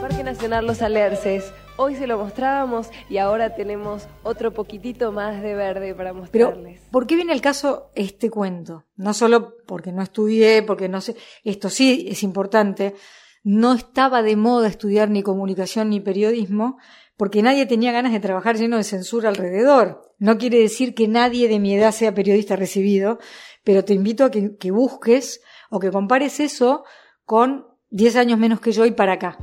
Parque 0.01 0.23
Nacional 0.23 0.67
Los 0.67 0.81
Alerces. 0.81 1.53
Hoy 1.77 1.95
se 1.95 2.05
lo 2.05 2.17
mostrábamos 2.17 2.89
y 3.09 3.17
ahora 3.17 3.55
tenemos 3.55 4.07
otro 4.23 4.53
poquitito 4.53 5.11
más 5.13 5.41
de 5.41 5.55
verde 5.55 5.95
para 5.95 6.13
mostrarles. 6.13 6.79
Pero, 6.81 6.91
¿por 6.91 7.07
qué 7.07 7.15
viene 7.15 7.33
el 7.33 7.41
caso 7.41 7.91
este 7.95 8.29
cuento? 8.29 8.83
No 8.95 9.13
solo 9.13 9.55
porque 9.65 9.93
no 9.93 10.03
estudié, 10.03 10.63
porque 10.63 10.89
no 10.89 10.99
sé, 10.99 11.15
esto 11.43 11.69
sí 11.69 12.07
es 12.09 12.23
importante. 12.23 12.93
No 13.43 13.73
estaba 13.73 14.21
de 14.21 14.35
moda 14.35 14.67
estudiar 14.67 15.09
ni 15.09 15.23
comunicación 15.23 15.89
ni 15.89 16.01
periodismo, 16.01 16.77
porque 17.15 17.41
nadie 17.41 17.65
tenía 17.65 17.91
ganas 17.93 18.11
de 18.11 18.19
trabajar 18.19 18.57
lleno 18.57 18.77
de 18.77 18.83
censura 18.83 19.29
alrededor. 19.29 20.13
No 20.19 20.37
quiere 20.37 20.59
decir 20.59 20.93
que 20.93 21.07
nadie 21.07 21.47
de 21.47 21.59
mi 21.59 21.73
edad 21.73 21.91
sea 21.91 22.13
periodista 22.13 22.55
recibido, 22.57 23.17
pero 23.63 23.83
te 23.85 23.93
invito 23.93 24.25
a 24.25 24.31
que, 24.31 24.57
que 24.57 24.71
busques 24.71 25.41
o 25.69 25.79
que 25.79 25.89
compares 25.89 26.39
eso 26.39 26.83
con 27.25 27.67
10 27.89 28.15
años 28.17 28.39
menos 28.39 28.59
que 28.59 28.71
yo 28.71 28.85
y 28.85 28.91
para 28.91 29.13
acá. 29.13 29.37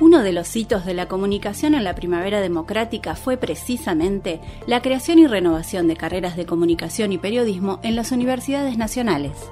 Uno 0.00 0.22
de 0.22 0.32
los 0.32 0.54
hitos 0.54 0.84
de 0.84 0.92
la 0.92 1.08
comunicación 1.08 1.74
en 1.74 1.84
la 1.84 1.94
primavera 1.94 2.40
democrática 2.40 3.14
fue 3.14 3.38
precisamente 3.38 4.40
la 4.66 4.82
creación 4.82 5.18
y 5.18 5.26
renovación 5.26 5.88
de 5.88 5.96
carreras 5.96 6.36
de 6.36 6.44
comunicación 6.44 7.12
y 7.12 7.18
periodismo 7.18 7.80
en 7.82 7.96
las 7.96 8.12
universidades 8.12 8.76
nacionales. 8.76 9.50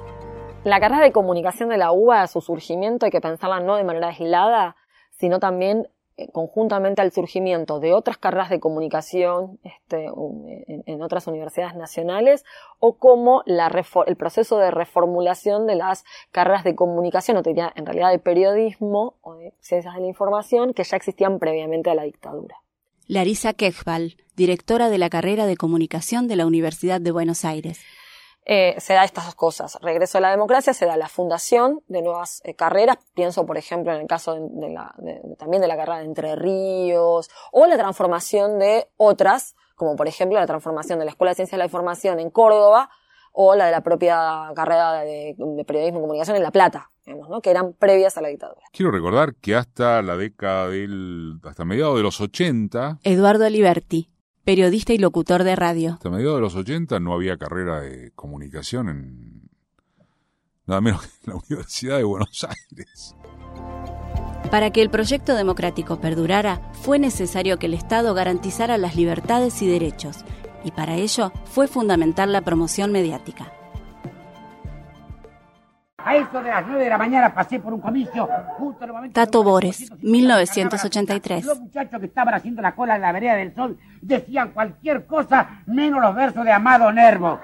La 0.63 0.79
carrera 0.79 1.03
de 1.03 1.11
comunicación 1.11 1.69
de 1.69 1.77
la 1.77 1.91
UBA, 1.91 2.27
su 2.27 2.41
surgimiento, 2.41 3.05
hay 3.05 3.11
que 3.11 3.21
pensarla 3.21 3.59
no 3.59 3.75
de 3.75 3.83
manera 3.83 4.09
aislada, 4.09 4.75
sino 5.11 5.39
también 5.39 5.87
conjuntamente 6.31 7.01
al 7.01 7.11
surgimiento 7.11 7.79
de 7.79 7.93
otras 7.93 8.17
carreras 8.17 8.49
de 8.49 8.59
comunicación 8.59 9.59
este, 9.63 10.05
en, 10.05 10.83
en, 10.85 11.01
otras 11.01 11.27
universidades 11.27 11.75
nacionales 11.75 12.45
o 12.79 12.97
como 12.97 13.43
el 13.45 14.15
proceso 14.15 14.57
de 14.57 14.71
reformulación 14.71 15.67
de 15.67 15.75
las 15.75 16.05
carreras 16.31 16.63
de 16.63 16.75
comunicación, 16.75 17.37
o 17.37 17.43
tenía 17.43 17.71
en 17.75 17.85
realidad 17.85 18.11
de 18.11 18.19
periodismo 18.19 19.15
o 19.21 19.35
de 19.35 19.53
ciencias 19.59 19.93
de 19.93 20.01
la 20.01 20.07
información 20.07 20.73
que 20.73 20.83
ya 20.83 20.95
existían 20.95 21.37
previamente 21.39 21.89
a 21.89 21.95
la 21.95 22.03
dictadura. 22.03 22.55
Larisa 23.07 23.53
Kechbal, 23.53 24.17
directora 24.35 24.89
de 24.89 24.97
la 24.97 25.09
carrera 25.09 25.45
de 25.45 25.57
comunicación 25.57 26.27
de 26.27 26.37
la 26.37 26.45
Universidad 26.45 27.01
de 27.01 27.11
Buenos 27.11 27.45
Aires 27.45 27.79
eh, 28.45 28.75
se 28.77 28.93
da 28.93 29.03
estas 29.03 29.25
dos 29.25 29.35
cosas. 29.35 29.77
Regreso 29.81 30.19
a 30.19 30.21
la 30.21 30.29
democracia, 30.29 30.73
se 30.73 30.85
da 30.85 30.95
la 30.97 31.09
fundación 31.09 31.81
de 31.87 32.03
nuevas 32.03 32.41
eh, 32.45 32.53
carreras. 32.53 32.97
Pienso, 33.15 33.45
por 33.45 33.57
ejemplo, 33.57 33.93
en 33.93 34.01
el 34.01 34.07
caso 34.07 34.35
de, 34.35 34.41
de 34.49 34.69
la, 34.69 34.93
de, 34.99 35.19
también 35.37 35.61
de 35.61 35.67
la 35.67 35.75
carrera 35.75 35.99
de 35.99 36.05
Entre 36.05 36.35
Ríos, 36.35 37.29
o 37.51 37.65
la 37.65 37.77
transformación 37.77 38.59
de 38.59 38.87
otras, 38.97 39.55
como 39.75 39.95
por 39.95 40.07
ejemplo 40.07 40.39
la 40.39 40.45
transformación 40.45 40.99
de 40.99 41.05
la 41.05 41.11
Escuela 41.11 41.31
de 41.31 41.35
Ciencias 41.35 41.57
de 41.57 41.59
la 41.59 41.65
Información 41.65 42.19
en 42.19 42.29
Córdoba, 42.29 42.89
o 43.35 43.55
la 43.55 43.65
de 43.65 43.71
la 43.71 43.81
propia 43.81 44.51
carrera 44.55 45.01
de, 45.01 45.35
periodismo 45.67 45.99
y 45.99 46.01
comunicación 46.01 46.37
en 46.37 46.43
La 46.43 46.51
Plata, 46.51 46.91
digamos, 47.05 47.29
¿no? 47.29 47.41
que 47.41 47.49
eran 47.49 47.73
previas 47.73 48.17
a 48.17 48.21
la 48.21 48.29
dictadura. 48.29 48.61
Quiero 48.71 48.91
recordar 48.91 49.35
que 49.35 49.55
hasta 49.55 50.01
la 50.01 50.15
década 50.15 50.69
del, 50.69 51.39
hasta 51.43 51.65
mediados 51.65 51.97
de 51.97 52.03
los 52.03 52.21
80, 52.21 52.99
Eduardo 53.03 53.45
Aliberti, 53.45 54.09
periodista 54.45 54.93
y 54.93 54.97
locutor 54.99 55.43
de 55.43 55.55
radio. 55.55 55.93
Hasta 55.93 56.09
mediados 56.09 56.37
de 56.37 56.41
los 56.41 56.55
80 56.55 56.99
no 56.99 57.13
había 57.13 57.37
carrera 57.37 57.81
de 57.81 58.11
comunicación 58.15 58.89
en 58.89 59.49
nada 60.67 60.81
menos 60.81 61.01
que 61.01 61.07
en 61.25 61.33
la 61.33 61.35
Universidad 61.35 61.97
de 61.97 62.03
Buenos 62.03 62.47
Aires. 62.47 63.15
Para 64.51 64.69
que 64.69 64.81
el 64.81 64.91
proyecto 64.91 65.35
democrático 65.35 65.99
perdurara, 65.99 66.71
fue 66.73 66.99
necesario 66.99 67.57
que 67.57 67.65
el 67.65 67.73
Estado 67.73 68.13
garantizara 68.13 68.77
las 68.77 68.95
libertades 68.95 69.61
y 69.61 69.67
derechos, 69.67 70.23
Y 70.63 70.71
para 70.71 70.95
ello 70.95 71.31
fue 71.45 71.67
fundamental 71.67 72.31
la 72.31 72.41
promoción 72.41 72.91
mediática. 72.91 73.53
A 76.05 76.15
eso 76.15 76.39
de 76.39 76.51
las 76.51 76.67
9 76.67 76.83
de 76.83 76.89
la 76.89 76.99
mañana 76.99 77.33
pasé 77.33 77.59
por 77.59 77.73
un 77.73 77.81
comicio. 77.81 78.29
Justo 78.59 78.83
en 78.83 78.89
el 78.91 78.95
momento 78.95 79.19
Tato 79.19 79.43
Bores, 79.43 79.91
1983. 80.03 81.43
Los 81.43 81.59
muchachos 81.59 81.99
que 81.99 82.05
estaban 82.05 82.35
haciendo 82.35 82.61
la 82.61 82.75
cola 82.75 82.95
en 82.95 83.01
la 83.01 83.11
vereda 83.11 83.33
del 83.33 83.55
sol 83.55 83.79
decían 84.01 84.51
cualquier 84.51 85.07
cosa 85.07 85.63
menos 85.65 85.99
los 85.99 86.13
versos 86.13 86.45
de 86.45 86.51
Amado 86.51 86.91
Nervo. 86.91 87.39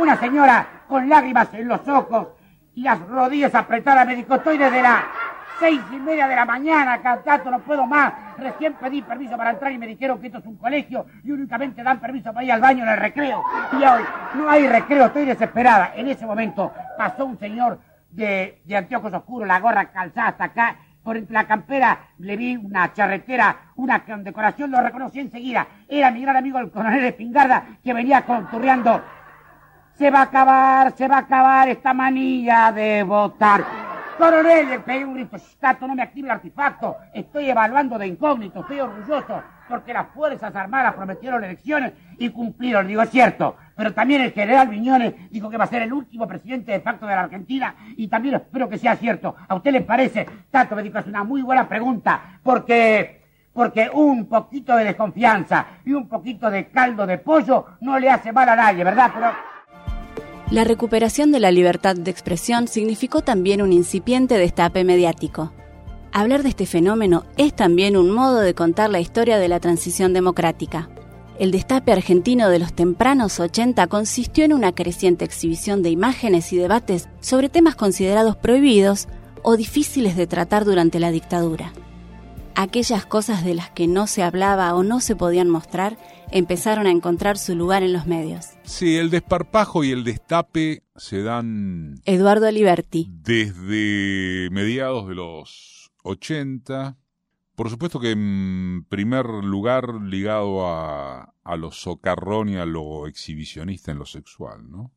Una 0.00 0.16
señora 0.16 0.84
con 0.88 1.06
lágrimas 1.06 1.52
en 1.52 1.68
los 1.68 1.86
ojos 1.86 2.28
y 2.74 2.82
las 2.82 2.98
rodillas 2.98 3.54
apretadas 3.54 4.06
me 4.06 4.16
dijo, 4.16 4.36
estoy 4.36 4.56
desde 4.56 4.80
las 4.80 5.04
seis 5.60 5.80
y 5.92 5.96
media 5.96 6.28
de 6.28 6.36
la 6.36 6.46
mañana, 6.46 7.02
Tato, 7.02 7.50
no 7.50 7.58
puedo 7.60 7.86
más. 7.86 8.14
Recién 8.38 8.72
pedí 8.74 9.02
permiso 9.02 9.36
para 9.36 9.50
entrar 9.50 9.70
y 9.70 9.76
me 9.76 9.86
dijeron 9.86 10.18
que 10.18 10.28
esto 10.28 10.38
es 10.38 10.46
un 10.46 10.56
colegio 10.56 11.04
y 11.24 11.30
únicamente 11.30 11.82
dan 11.82 12.00
permiso 12.00 12.32
para 12.32 12.44
ir 12.44 12.52
al 12.52 12.60
baño 12.60 12.84
en 12.84 12.88
el 12.88 12.96
recreo. 12.96 13.42
Y 13.72 13.84
hoy 13.84 14.02
no 14.34 14.48
hay 14.48 14.66
recreo, 14.66 15.06
estoy 15.06 15.26
desesperada. 15.26 15.92
En 15.94 16.08
ese 16.08 16.24
momento 16.24 16.72
pasó 16.96 17.26
un 17.26 17.38
señor 17.38 17.78
de, 18.10 18.62
de 18.64 18.76
anteojos 18.76 19.12
oscuros, 19.12 19.48
la 19.48 19.60
gorra 19.60 19.90
calzada 19.90 20.28
hasta 20.28 20.44
acá. 20.44 20.76
Por 21.02 21.30
la 21.30 21.46
campera 21.46 22.00
le 22.18 22.36
vi 22.36 22.56
una 22.56 22.92
charretera, 22.92 23.72
una 23.76 23.98
decoración, 24.18 24.70
lo 24.70 24.80
reconocí 24.80 25.20
enseguida. 25.20 25.66
Era 25.88 26.10
mi 26.10 26.20
gran 26.20 26.36
amigo 26.36 26.58
el 26.58 26.70
coronel 26.70 27.04
Espingarda 27.04 27.64
que 27.82 27.94
venía 27.94 28.26
conturreando. 28.26 29.02
Se 29.94 30.10
va 30.10 30.20
a 30.20 30.22
acabar, 30.24 30.92
se 30.92 31.08
va 31.08 31.16
a 31.16 31.20
acabar 31.20 31.68
esta 31.68 31.94
manilla 31.94 32.72
de 32.72 33.02
votar. 33.04 33.64
Coronel, 34.18 34.68
le 34.68 34.80
pegué 34.80 35.04
un 35.04 35.14
grito, 35.14 35.36
no 35.86 35.94
me 35.94 36.02
active 36.02 36.26
el 36.26 36.32
artefacto. 36.32 36.96
Estoy 37.14 37.48
evaluando 37.48 37.96
de 37.96 38.08
incógnito, 38.08 38.60
estoy 38.60 38.80
orgulloso, 38.80 39.42
porque 39.68 39.92
las 39.92 40.08
Fuerzas 40.08 40.54
Armadas 40.54 40.94
prometieron 40.94 41.44
elecciones 41.44 41.92
y 42.18 42.30
cumplieron. 42.30 42.86
Digo, 42.86 43.02
es 43.02 43.10
cierto, 43.10 43.56
pero 43.76 43.92
también 43.94 44.22
el 44.22 44.32
general 44.32 44.68
Viñones 44.68 45.14
dijo 45.30 45.48
que 45.50 45.56
va 45.56 45.64
a 45.64 45.68
ser 45.68 45.82
el 45.82 45.92
último 45.92 46.26
presidente 46.26 46.72
de 46.72 46.80
facto 46.80 47.06
de 47.06 47.14
la 47.14 47.22
Argentina 47.22 47.74
y 47.96 48.08
también 48.08 48.36
espero 48.36 48.68
que 48.68 48.78
sea 48.78 48.96
cierto. 48.96 49.36
¿A 49.46 49.54
usted 49.54 49.72
le 49.72 49.82
parece? 49.82 50.26
Tato 50.50 50.74
me 50.74 50.82
dijo, 50.82 50.98
es 50.98 51.06
una 51.06 51.24
muy 51.24 51.42
buena 51.42 51.68
pregunta, 51.68 52.40
porque 52.42 53.18
porque 53.58 53.90
un 53.92 54.26
poquito 54.26 54.76
de 54.76 54.84
desconfianza 54.84 55.66
y 55.84 55.92
un 55.92 56.08
poquito 56.08 56.48
de 56.48 56.68
caldo 56.68 57.04
de 57.04 57.18
pollo 57.18 57.66
no 57.80 57.98
le 57.98 58.08
hace 58.08 58.30
mal 58.30 58.48
a 58.48 58.54
nadie, 58.54 58.84
¿verdad? 58.84 59.10
La 60.52 60.62
recuperación 60.62 61.32
de 61.32 61.40
la 61.40 61.50
libertad 61.50 61.96
de 61.96 62.10
expresión 62.10 62.68
significó 62.68 63.20
también 63.22 63.60
un 63.60 63.72
incipiente 63.72 64.38
destape 64.38 64.84
mediático. 64.84 65.52
Hablar 66.12 66.42
de 66.42 66.48
este 66.48 66.66
fenómeno 66.66 67.24
es 67.36 67.54
también 67.54 67.96
un 67.96 68.10
modo 68.10 68.40
de 68.40 68.54
contar 68.54 68.90
la 68.90 69.00
historia 69.00 69.38
de 69.38 69.48
la 69.48 69.60
transición 69.60 70.12
democrática. 70.12 70.88
El 71.38 71.52
destape 71.52 71.92
argentino 71.92 72.48
de 72.48 72.58
los 72.58 72.72
tempranos 72.72 73.38
80 73.38 73.86
consistió 73.86 74.44
en 74.44 74.52
una 74.52 74.72
creciente 74.74 75.24
exhibición 75.24 75.82
de 75.82 75.90
imágenes 75.90 76.52
y 76.52 76.56
debates 76.56 77.08
sobre 77.20 77.48
temas 77.48 77.76
considerados 77.76 78.36
prohibidos 78.36 79.06
o 79.42 79.56
difíciles 79.56 80.16
de 80.16 80.26
tratar 80.26 80.64
durante 80.64 80.98
la 80.98 81.12
dictadura. 81.12 81.72
Aquellas 82.56 83.06
cosas 83.06 83.44
de 83.44 83.54
las 83.54 83.70
que 83.70 83.86
no 83.86 84.08
se 84.08 84.24
hablaba 84.24 84.74
o 84.74 84.82
no 84.82 84.98
se 84.98 85.14
podían 85.14 85.48
mostrar 85.48 85.96
empezaron 86.32 86.88
a 86.88 86.90
encontrar 86.90 87.38
su 87.38 87.54
lugar 87.54 87.84
en 87.84 87.92
los 87.92 88.06
medios. 88.06 88.46
Sí, 88.64 88.96
el 88.96 89.10
desparpajo 89.10 89.84
y 89.84 89.92
el 89.92 90.02
destape 90.02 90.82
se 90.96 91.22
dan... 91.22 92.00
Eduardo 92.04 92.48
Aliberti. 92.48 93.08
Desde 93.22 94.50
mediados 94.50 95.06
de 95.06 95.14
los 95.14 95.77
80. 96.08 96.96
Por 97.54 97.70
supuesto 97.70 98.00
que 98.00 98.12
en 98.12 98.84
primer 98.88 99.26
lugar 99.26 99.94
ligado 99.94 100.66
a, 100.66 101.34
a 101.42 101.56
lo 101.56 101.72
socarrón 101.72 102.48
y 102.48 102.56
a 102.56 102.66
lo 102.66 103.06
exhibicionista 103.06 103.90
en 103.90 103.98
lo 103.98 104.06
sexual, 104.06 104.70
¿no? 104.70 104.92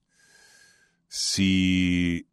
Si 1.08 2.28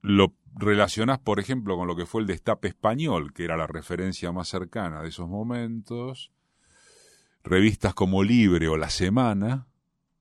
lo 0.00 0.34
relacionás, 0.54 1.18
por 1.18 1.40
ejemplo, 1.40 1.76
con 1.76 1.86
lo 1.86 1.96
que 1.96 2.06
fue 2.06 2.20
el 2.20 2.26
destape 2.26 2.68
español, 2.68 3.32
que 3.32 3.44
era 3.44 3.56
la 3.56 3.66
referencia 3.66 4.32
más 4.32 4.48
cercana 4.48 5.02
de 5.02 5.08
esos 5.08 5.28
momentos, 5.28 6.32
revistas 7.42 7.94
como 7.94 8.22
Libre 8.22 8.68
o 8.68 8.76
La 8.76 8.90
Semana, 8.90 9.66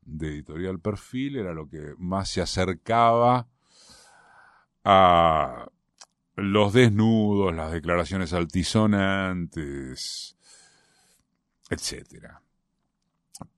de 0.02 0.30
editorial 0.30 0.80
Perfil, 0.80 1.38
era 1.38 1.54
lo 1.54 1.70
que 1.70 1.94
más 1.98 2.30
se 2.30 2.42
acercaba 2.42 3.48
a 4.84 5.70
los 6.42 6.74
desnudos, 6.74 7.54
las 7.54 7.72
declaraciones 7.72 8.34
altisonantes, 8.34 10.36
etcétera. 11.70 12.42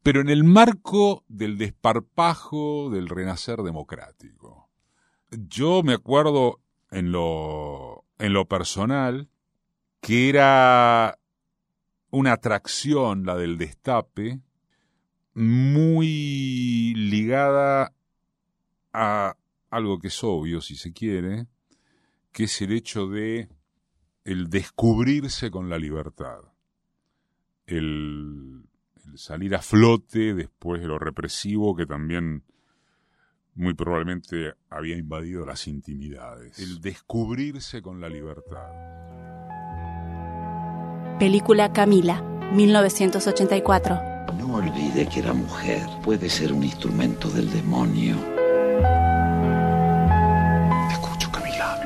Pero 0.02 0.22
en 0.22 0.30
el 0.30 0.44
marco 0.44 1.24
del 1.28 1.58
desparpajo 1.58 2.90
del 2.90 3.10
renacer 3.10 3.64
democrático. 3.64 4.70
Yo 5.32 5.84
me 5.84 5.94
acuerdo 5.94 6.62
en 6.92 7.12
lo, 7.12 8.06
en 8.20 8.34
lo 8.34 8.48
personal 8.48 9.30
que 10.00 10.30
era 10.30 11.18
una 12.12 12.34
atracción, 12.34 13.26
la 13.26 13.36
del 13.36 13.58
destape, 13.58 14.40
muy 15.34 16.94
ligada 16.96 17.94
a 18.92 19.36
algo 19.70 20.00
que 20.00 20.10
es 20.10 20.24
obvio, 20.24 20.62
si 20.62 20.76
se 20.76 20.94
quiere, 20.94 21.48
que 22.34 22.46
es 22.46 22.62
el 22.62 22.74
hecho 22.74 23.08
de 23.08 23.48
el 24.26 24.50
descubrirse 24.50 25.52
con 25.52 25.70
la 25.70 25.78
libertad, 25.78 26.40
el, 27.68 28.64
el 29.06 29.18
salir 29.18 29.56
a 29.56 29.62
flote 29.62 30.34
después 30.34 30.82
de 30.82 30.88
lo 30.88 30.98
represivo 30.98 31.76
que 31.76 31.86
también 31.86 32.44
muy 33.56 33.74
probablemente 33.76 34.54
había 34.70 34.98
invadido 34.98 35.46
las 35.46 35.68
intimidades, 35.68 36.58
el 36.60 36.82
descubrirse 36.82 37.82
con 37.82 38.02
la 38.02 38.10
libertad. 38.10 38.72
Película 41.20 41.72
Camila, 41.72 42.22
1984. 42.54 43.96
No 44.38 44.56
olvide 44.56 45.08
que 45.08 45.22
la 45.22 45.34
mujer 45.34 45.88
puede 46.04 46.30
ser 46.30 46.52
un 46.52 46.64
instrumento 46.64 47.30
del 47.30 47.52
demonio. 47.52 48.33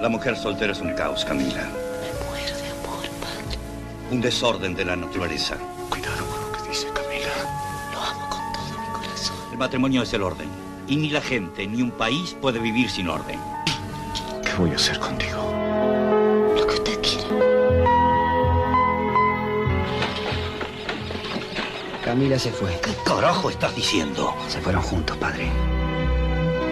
La 0.01 0.09
mujer 0.09 0.37
soltera 0.37 0.73
es 0.73 0.79
un 0.79 0.93
caos, 0.93 1.25
Camila. 1.25 1.63
Me 1.63 2.29
muero 2.29 2.55
de 2.55 2.69
amor, 2.69 3.03
padre. 3.19 3.57
Un 4.11 4.21
desorden 4.21 4.75
de 4.75 4.85
la 4.85 4.95
naturaleza. 4.95 5.57
Cuidado 5.89 6.23
con 6.27 6.39
lo 6.39 6.51
que 6.51 6.69
dice 6.69 6.87
Camila. 6.93 7.33
Lo 7.91 7.99
amo 7.99 8.29
con 8.29 8.39
todo 8.53 8.79
mi 8.79 8.87
corazón. 8.93 9.35
El 9.51 9.57
matrimonio 9.57 10.03
es 10.03 10.13
el 10.13 10.21
orden. 10.21 10.49
Y 10.87 10.97
ni 10.97 11.09
la 11.09 11.19
gente 11.19 11.65
ni 11.65 11.81
un 11.81 11.89
país 11.89 12.35
puede 12.39 12.59
vivir 12.59 12.91
sin 12.91 13.09
orden. 13.09 13.39
¿Qué 14.43 14.53
voy 14.55 14.69
a 14.69 14.75
hacer 14.75 14.99
contigo? 14.99 15.51
Lo 16.55 16.67
que 16.67 16.73
usted 16.75 17.01
quiera. 17.01 17.27
Camila 22.03 22.37
se 22.37 22.51
fue. 22.51 22.79
¿Qué 22.81 22.91
carajo 23.03 23.49
estás 23.49 23.75
diciendo? 23.75 24.35
Se 24.47 24.61
fueron 24.61 24.83
juntos, 24.83 25.17
padre. 25.17 25.49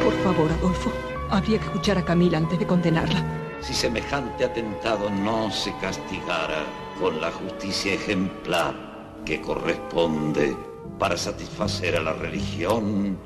Por 0.04 0.14
favor, 0.24 0.52
Adolfo. 0.52 1.15
Habría 1.30 1.60
que 1.60 1.66
escuchar 1.66 1.98
a 1.98 2.06
Camila 2.06 2.38
antes 2.38 2.60
de 2.60 2.68
condenarla. 2.68 3.24
Si 3.62 3.74
semejante 3.74 4.46
atentado 4.46 5.10
no 5.10 5.52
se 5.52 5.74
castigara 5.78 6.64
con 7.00 7.20
la 7.20 7.32
justicia 7.32 7.94
ejemplar 7.94 9.24
que 9.26 9.42
corresponde 9.42 10.56
para 11.00 11.18
satisfacer 11.18 11.96
a 11.96 12.02
la 12.02 12.14
religión, 12.14 13.18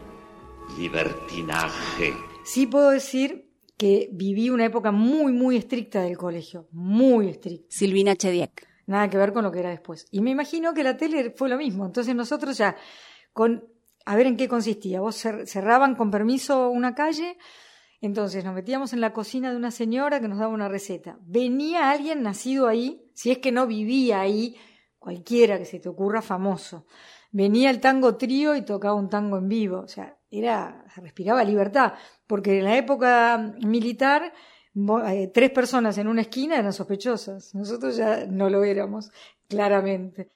libertinaje. 0.77 2.13
Sí 2.43 2.67
puedo 2.67 2.91
decir 2.91 3.49
que 3.77 4.09
viví 4.11 4.49
una 4.49 4.65
época 4.65 4.91
muy, 4.91 5.31
muy 5.31 5.57
estricta 5.57 6.01
del 6.01 6.17
colegio. 6.17 6.67
Muy 6.71 7.29
estricta. 7.29 7.67
Silvina 7.69 8.15
Chediek. 8.15 8.67
Nada 8.87 9.09
que 9.09 9.17
ver 9.17 9.33
con 9.33 9.43
lo 9.43 9.51
que 9.51 9.59
era 9.59 9.69
después. 9.69 10.07
Y 10.11 10.21
me 10.21 10.31
imagino 10.31 10.73
que 10.73 10.83
la 10.83 10.97
tele 10.97 11.31
fue 11.31 11.47
lo 11.47 11.57
mismo. 11.57 11.85
Entonces 11.85 12.15
nosotros 12.15 12.57
ya, 12.57 12.75
con, 13.33 13.63
a 14.05 14.15
ver 14.15 14.25
en 14.25 14.35
qué 14.35 14.47
consistía. 14.47 14.99
Vos 14.99 15.15
cerraban 15.45 15.95
con 15.95 16.09
permiso 16.09 16.69
una 16.69 16.95
calle, 16.95 17.37
entonces 18.01 18.45
nos 18.45 18.53
metíamos 18.53 18.93
en 18.93 19.01
la 19.01 19.13
cocina 19.13 19.51
de 19.51 19.57
una 19.57 19.71
señora 19.71 20.21
que 20.21 20.27
nos 20.27 20.39
daba 20.39 20.53
una 20.53 20.69
receta. 20.69 21.17
Venía 21.21 21.91
alguien 21.91 22.23
nacido 22.23 22.67
ahí, 22.67 23.09
si 23.13 23.31
es 23.31 23.39
que 23.39 23.51
no 23.51 23.67
vivía 23.67 24.21
ahí, 24.21 24.55
cualquiera 24.97 25.57
que 25.57 25.65
se 25.65 25.79
te 25.79 25.89
ocurra 25.89 26.21
famoso. 26.21 26.85
Venía 27.31 27.69
el 27.69 27.79
tango 27.79 28.15
trío 28.15 28.55
y 28.55 28.61
tocaba 28.61 28.95
un 28.95 29.09
tango 29.09 29.37
en 29.37 29.49
vivo. 29.49 29.79
O 29.79 29.87
sea, 29.87 30.17
era, 30.31 30.85
se 30.93 31.01
respiraba 31.01 31.43
libertad. 31.43 31.93
Porque 32.25 32.59
en 32.59 32.65
la 32.65 32.77
época 32.77 33.53
militar 33.65 34.33
tres 35.33 35.51
personas 35.51 35.97
en 35.97 36.07
una 36.07 36.21
esquina 36.21 36.57
eran 36.57 36.73
sospechosas. 36.73 37.53
Nosotros 37.53 37.97
ya 37.97 38.25
no 38.25 38.49
lo 38.49 38.63
éramos, 38.63 39.11
claramente. 39.47 40.31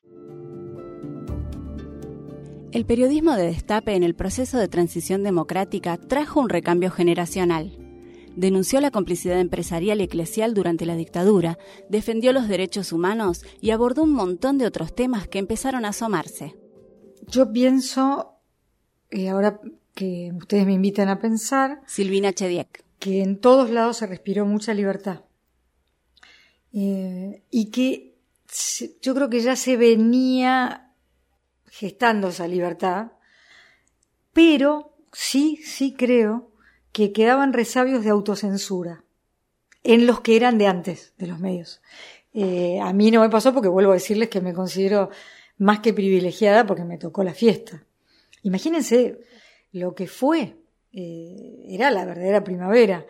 El 2.73 2.87
periodismo 2.87 3.35
de 3.35 3.45
destape 3.45 3.93
en 3.93 4.01
el 4.01 4.15
proceso 4.15 4.57
de 4.57 4.67
transición 4.67 5.21
democrática 5.21 5.95
trajo 5.97 6.39
un 6.39 6.49
recambio 6.49 6.89
generacional. 6.89 7.77
Denunció 8.35 8.81
la 8.81 8.89
complicidad 8.89 9.39
empresarial 9.39 10.01
y 10.01 10.05
eclesial 10.05 10.55
durante 10.55 10.87
la 10.87 10.95
dictadura, 10.95 11.59
defendió 11.87 12.33
los 12.33 12.47
derechos 12.47 12.91
humanos 12.91 13.45
y 13.61 13.69
abordó 13.69 14.01
un 14.01 14.13
montón 14.13 14.57
de 14.57 14.65
otros 14.65 14.95
temas 14.95 15.27
que 15.27 15.37
empezaron 15.37 15.85
a 15.85 15.89
asomarse. 15.89 16.55
Yo 17.27 17.53
pienso 17.53 18.39
eh, 19.11 19.29
ahora 19.29 19.61
que 19.93 20.31
ustedes 20.35 20.65
me 20.65 20.73
invitan 20.73 21.09
a 21.09 21.19
pensar. 21.19 21.81
Silvina 21.85 22.33
Chediek. 22.33 22.83
Que 22.97 23.21
en 23.21 23.39
todos 23.39 23.69
lados 23.69 23.97
se 23.97 24.07
respiró 24.07 24.47
mucha 24.47 24.73
libertad. 24.73 25.19
Eh, 26.73 27.43
y 27.51 27.69
que 27.69 28.15
yo 28.99 29.13
creo 29.13 29.29
que 29.29 29.41
ya 29.41 29.55
se 29.55 29.77
venía 29.77 30.82
gestando 31.73 32.27
esa 32.27 32.47
libertad, 32.47 33.13
pero 34.31 34.95
sí, 35.11 35.59
sí 35.63 35.95
creo 35.97 36.51
que 36.91 37.11
quedaban 37.11 37.51
resabios 37.51 38.03
de 38.03 38.11
autocensura 38.11 39.03
en 39.83 40.05
los 40.05 40.21
que 40.21 40.35
eran 40.35 40.59
de 40.59 40.67
antes, 40.67 41.15
de 41.17 41.25
los 41.25 41.39
medios. 41.39 41.81
Eh, 42.31 42.79
a 42.79 42.93
mí 42.93 43.09
no 43.09 43.21
me 43.21 43.29
pasó 43.31 43.55
porque 43.55 43.69
vuelvo 43.69 43.89
a 43.89 43.95
decirles 43.95 44.29
que 44.29 44.39
me 44.39 44.53
considero 44.53 45.09
más 45.57 45.79
que 45.79 45.95
privilegiada 45.95 46.67
porque 46.67 46.83
me 46.83 46.99
tocó 46.99 47.23
la 47.23 47.33
fiesta. 47.33 47.83
Imagínense 48.43 49.21
lo 49.71 49.95
que 49.95 50.05
fue, 50.05 50.55
eh, 50.91 51.65
era 51.69 51.89
la 51.89 52.05
verdadera 52.05 52.43
primavera. 52.43 53.03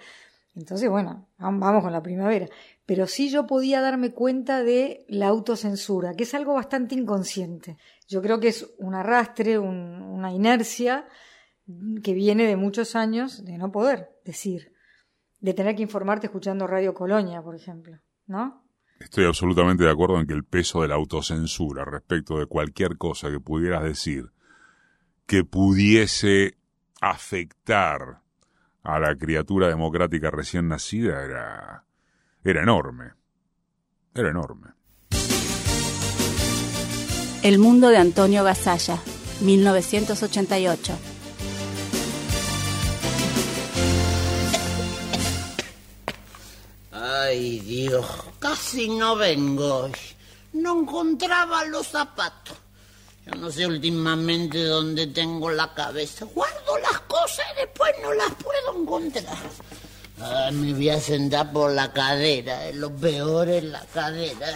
Entonces, 0.55 0.89
bueno, 0.89 1.27
vamos 1.37 1.83
con 1.83 1.91
la 1.91 2.01
primavera. 2.01 2.47
Pero 2.85 3.07
sí 3.07 3.29
yo 3.29 3.47
podía 3.47 3.81
darme 3.81 4.11
cuenta 4.11 4.61
de 4.61 5.05
la 5.07 5.27
autocensura, 5.27 6.13
que 6.15 6.23
es 6.23 6.33
algo 6.33 6.53
bastante 6.53 6.95
inconsciente. 6.95 7.77
Yo 8.07 8.21
creo 8.21 8.39
que 8.39 8.49
es 8.49 8.73
un 8.77 8.93
arrastre, 8.93 9.57
una 9.57 10.31
inercia 10.33 11.07
que 12.03 12.13
viene 12.13 12.45
de 12.45 12.57
muchos 12.57 12.95
años 12.95 13.45
de 13.45 13.57
no 13.57 13.71
poder 13.71 14.09
decir, 14.25 14.73
de 15.39 15.53
tener 15.53 15.75
que 15.75 15.83
informarte 15.83 16.27
escuchando 16.27 16.67
Radio 16.67 16.93
Colonia, 16.93 17.41
por 17.41 17.55
ejemplo, 17.55 17.99
¿no? 18.27 18.63
Estoy 18.99 19.25
absolutamente 19.25 19.83
de 19.83 19.91
acuerdo 19.91 20.19
en 20.19 20.27
que 20.27 20.33
el 20.33 20.45
peso 20.45 20.81
de 20.81 20.87
la 20.87 20.95
autocensura 20.95 21.83
respecto 21.85 22.37
de 22.37 22.45
cualquier 22.45 22.97
cosa 22.97 23.29
que 23.29 23.39
pudieras 23.39 23.83
decir 23.83 24.31
que 25.25 25.43
pudiese 25.43 26.57
afectar 27.01 28.21
a 28.83 28.99
la 28.99 29.15
criatura 29.15 29.67
democrática 29.67 30.31
recién 30.31 30.67
nacida 30.67 31.23
era, 31.23 31.85
era 32.43 32.63
enorme. 32.63 33.13
Era 34.13 34.29
enorme. 34.29 34.67
El 37.41 37.59
mundo 37.59 37.89
de 37.89 37.97
Antonio 37.97 38.43
Gasalla, 38.43 38.99
1988. 39.41 40.97
Ay, 46.91 47.59
Dios, 47.59 48.05
casi 48.39 48.89
no 48.89 49.15
vengo. 49.15 49.89
No 50.53 50.81
encontraba 50.81 51.65
los 51.65 51.87
zapatos. 51.87 52.57
Yo 53.25 53.35
no 53.35 53.49
sé 53.49 53.65
últimamente 53.65 54.63
dónde 54.65 55.07
tengo 55.07 55.49
la 55.49 55.73
cabeza. 55.73 56.25
Guardo 56.25 56.77
las 56.79 56.99
cosas 57.01 57.45
y 57.53 57.61
después 57.61 57.91
no 58.01 58.13
las 58.13 58.29
puedo 58.35 58.81
encontrar. 58.81 59.37
Me 60.51 60.73
voy 60.73 60.89
a 60.89 60.99
sentar 60.99 61.51
por 61.51 61.71
la 61.71 61.91
cadera. 61.91 62.71
Lo 62.73 62.95
peor 62.95 63.49
es 63.49 63.63
la 63.63 63.81
cadera. 63.93 64.47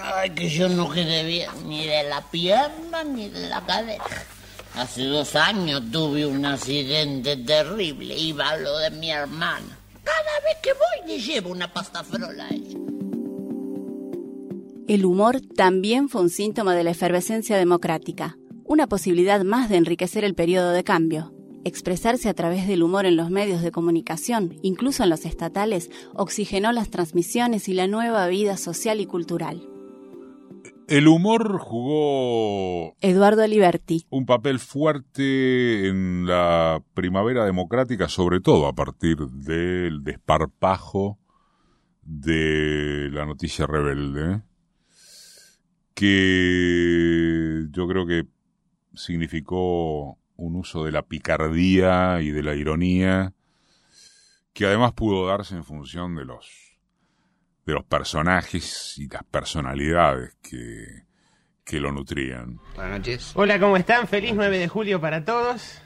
Ay, 0.00 0.30
que 0.30 0.48
yo 0.48 0.68
no 0.68 0.90
quedé 0.90 1.24
bien 1.24 1.50
ni 1.66 1.86
de 1.86 2.02
la 2.04 2.20
pierna 2.30 3.04
ni 3.04 3.28
de 3.28 3.48
la 3.48 3.64
cadera. 3.64 4.04
Hace 4.74 5.04
dos 5.04 5.36
años 5.36 5.82
tuve 5.92 6.26
un 6.26 6.44
accidente 6.44 7.36
terrible. 7.36 8.16
Iba 8.16 8.50
a 8.50 8.56
lo 8.56 8.76
de 8.78 8.90
mi 8.90 9.10
hermana. 9.10 9.78
Cada 10.02 10.40
vez 10.44 10.56
que 10.62 10.72
voy 10.72 11.08
le 11.08 11.22
llevo 11.22 11.50
una 11.50 11.72
pasta 11.72 12.02
frola 12.02 12.46
a 12.46 12.54
ella. 12.54 12.78
El 14.86 15.06
humor 15.06 15.40
también 15.40 16.08
fue 16.08 16.20
un 16.20 16.28
síntoma 16.28 16.74
de 16.74 16.84
la 16.84 16.90
efervescencia 16.90 17.56
democrática, 17.56 18.36
una 18.64 18.86
posibilidad 18.86 19.42
más 19.42 19.70
de 19.70 19.76
enriquecer 19.76 20.24
el 20.24 20.34
periodo 20.34 20.72
de 20.72 20.84
cambio. 20.84 21.32
Expresarse 21.64 22.28
a 22.28 22.34
través 22.34 22.66
del 22.68 22.82
humor 22.82 23.06
en 23.06 23.16
los 23.16 23.30
medios 23.30 23.62
de 23.62 23.70
comunicación, 23.70 24.56
incluso 24.62 25.02
en 25.02 25.10
los 25.10 25.24
estatales, 25.24 25.90
oxigenó 26.14 26.72
las 26.72 26.90
transmisiones 26.90 27.68
y 27.68 27.74
la 27.74 27.86
nueva 27.86 28.26
vida 28.28 28.56
social 28.56 29.00
y 29.00 29.06
cultural. 29.06 29.66
El 30.86 31.08
humor 31.08 31.58
jugó 31.58 32.94
Eduardo 33.00 33.42
Aliberti 33.42 34.04
un 34.10 34.26
papel 34.26 34.58
fuerte 34.58 35.88
en 35.88 36.26
la 36.26 36.82
primavera 36.92 37.46
democrática, 37.46 38.10
sobre 38.10 38.40
todo 38.40 38.66
a 38.66 38.74
partir 38.74 39.16
del 39.16 40.04
desparpajo 40.04 41.18
de 42.02 43.08
la 43.10 43.24
noticia 43.24 43.66
rebelde 43.66 44.42
que 45.94 47.66
yo 47.70 47.88
creo 47.88 48.06
que 48.06 48.26
significó 48.94 50.18
un 50.36 50.56
uso 50.56 50.84
de 50.84 50.92
la 50.92 51.02
picardía 51.02 52.20
y 52.20 52.30
de 52.30 52.42
la 52.42 52.54
ironía 52.54 53.32
que 54.52 54.66
además 54.66 54.92
pudo 54.92 55.26
darse 55.26 55.56
en 55.56 55.64
función 55.64 56.14
de 56.14 56.24
los 56.24 56.48
de 57.66 57.72
los 57.72 57.84
personajes 57.84 58.98
y 58.98 59.08
las 59.08 59.24
personalidades 59.24 60.36
que, 60.42 61.04
que 61.64 61.80
lo 61.80 61.92
nutrían. 61.92 62.60
Buenas 62.76 62.98
noches. 62.98 63.32
Hola, 63.34 63.58
¿cómo 63.58 63.76
están? 63.78 64.06
Feliz 64.06 64.32
9 64.34 64.58
de 64.58 64.68
julio 64.68 65.00
para 65.00 65.24
todos. 65.24 65.80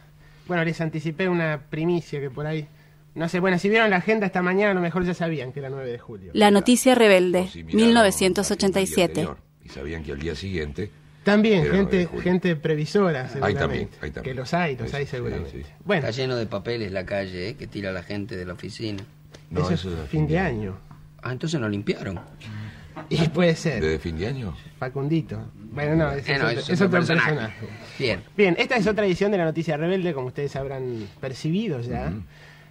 Bueno, 0.49 0.65
les 0.65 0.81
anticipé 0.81 1.29
una 1.29 1.67
primicia 1.71 2.21
que 2.21 2.31
por 2.31 2.47
ahí... 2.47 2.67
No 3.15 3.29
sé, 3.29 3.39
bueno, 3.39 3.59
si 3.59 3.69
vieron 3.69 3.91
la 3.91 3.97
agenda 3.97 4.27
esta 4.27 4.43
mañana, 4.43 4.73
a 4.73 4.75
lo 4.75 4.81
mejor 4.81 5.05
ya 5.05 5.15
sabían 5.15 5.53
que 5.53 5.61
era 5.61 5.71
9 5.71 5.89
de 5.89 5.99
julio. 5.99 6.31
La 6.35 6.51
noticia 6.51 6.97
rebelde, 6.97 7.49
1987 7.55 9.29
sabían 9.69 10.03
que 10.03 10.13
al 10.13 10.19
día 10.19 10.35
siguiente... 10.35 10.91
También, 11.29 11.71
gente, 11.71 12.09
gente 12.23 12.57
previsora, 12.57 13.29
seguramente. 13.29 13.99
Que 14.23 14.33
los 14.33 14.55
hay, 14.55 14.77
los 14.77 14.93
hay 14.95 15.07
seguramente. 15.07 15.67
Bueno. 15.85 16.09
Está 16.09 16.23
lleno 16.23 16.37
de 16.37 16.47
papeles 16.47 16.91
la 16.91 17.05
calle, 17.05 17.51
¿eh? 17.51 17.55
que 17.55 17.67
tira 17.67 17.93
la 17.93 18.03
gente 18.03 18.37
de 18.37 18.47
la 18.47 18.55
oficina. 18.55 19.03
No, 19.51 19.69
eso, 19.69 19.91
es 19.91 20.09
fin 20.09 20.27
de 20.27 20.39
año. 20.39 20.79
Ah, 21.23 21.33
entonces 21.33 21.61
no 21.61 21.69
limpiaron. 21.69 22.19
Y 23.11 23.29
puede 23.29 23.55
ser. 23.57 23.83
¿De 23.83 23.99
fin 23.99 24.17
de 24.17 24.27
año? 24.27 24.57
Facundito. 24.79 25.39
Bueno, 25.55 25.97
no, 25.97 26.13
es, 26.13 26.29
eh, 26.29 26.39
otro, 26.73 26.91
personaje. 26.91 27.53
Bien. 27.99 28.23
Bien, 28.37 28.57
esta 28.59 28.77
es 28.77 28.87
otra 28.87 29.05
edición 29.05 29.31
de 29.31 29.39
la 29.39 29.45
Noticia 29.45 29.77
Rebelde, 29.77 30.15
como 30.15 30.29
ustedes 30.29 30.57
habrán 30.57 31.07
percibido 31.21 31.81
ya. 31.81 32.13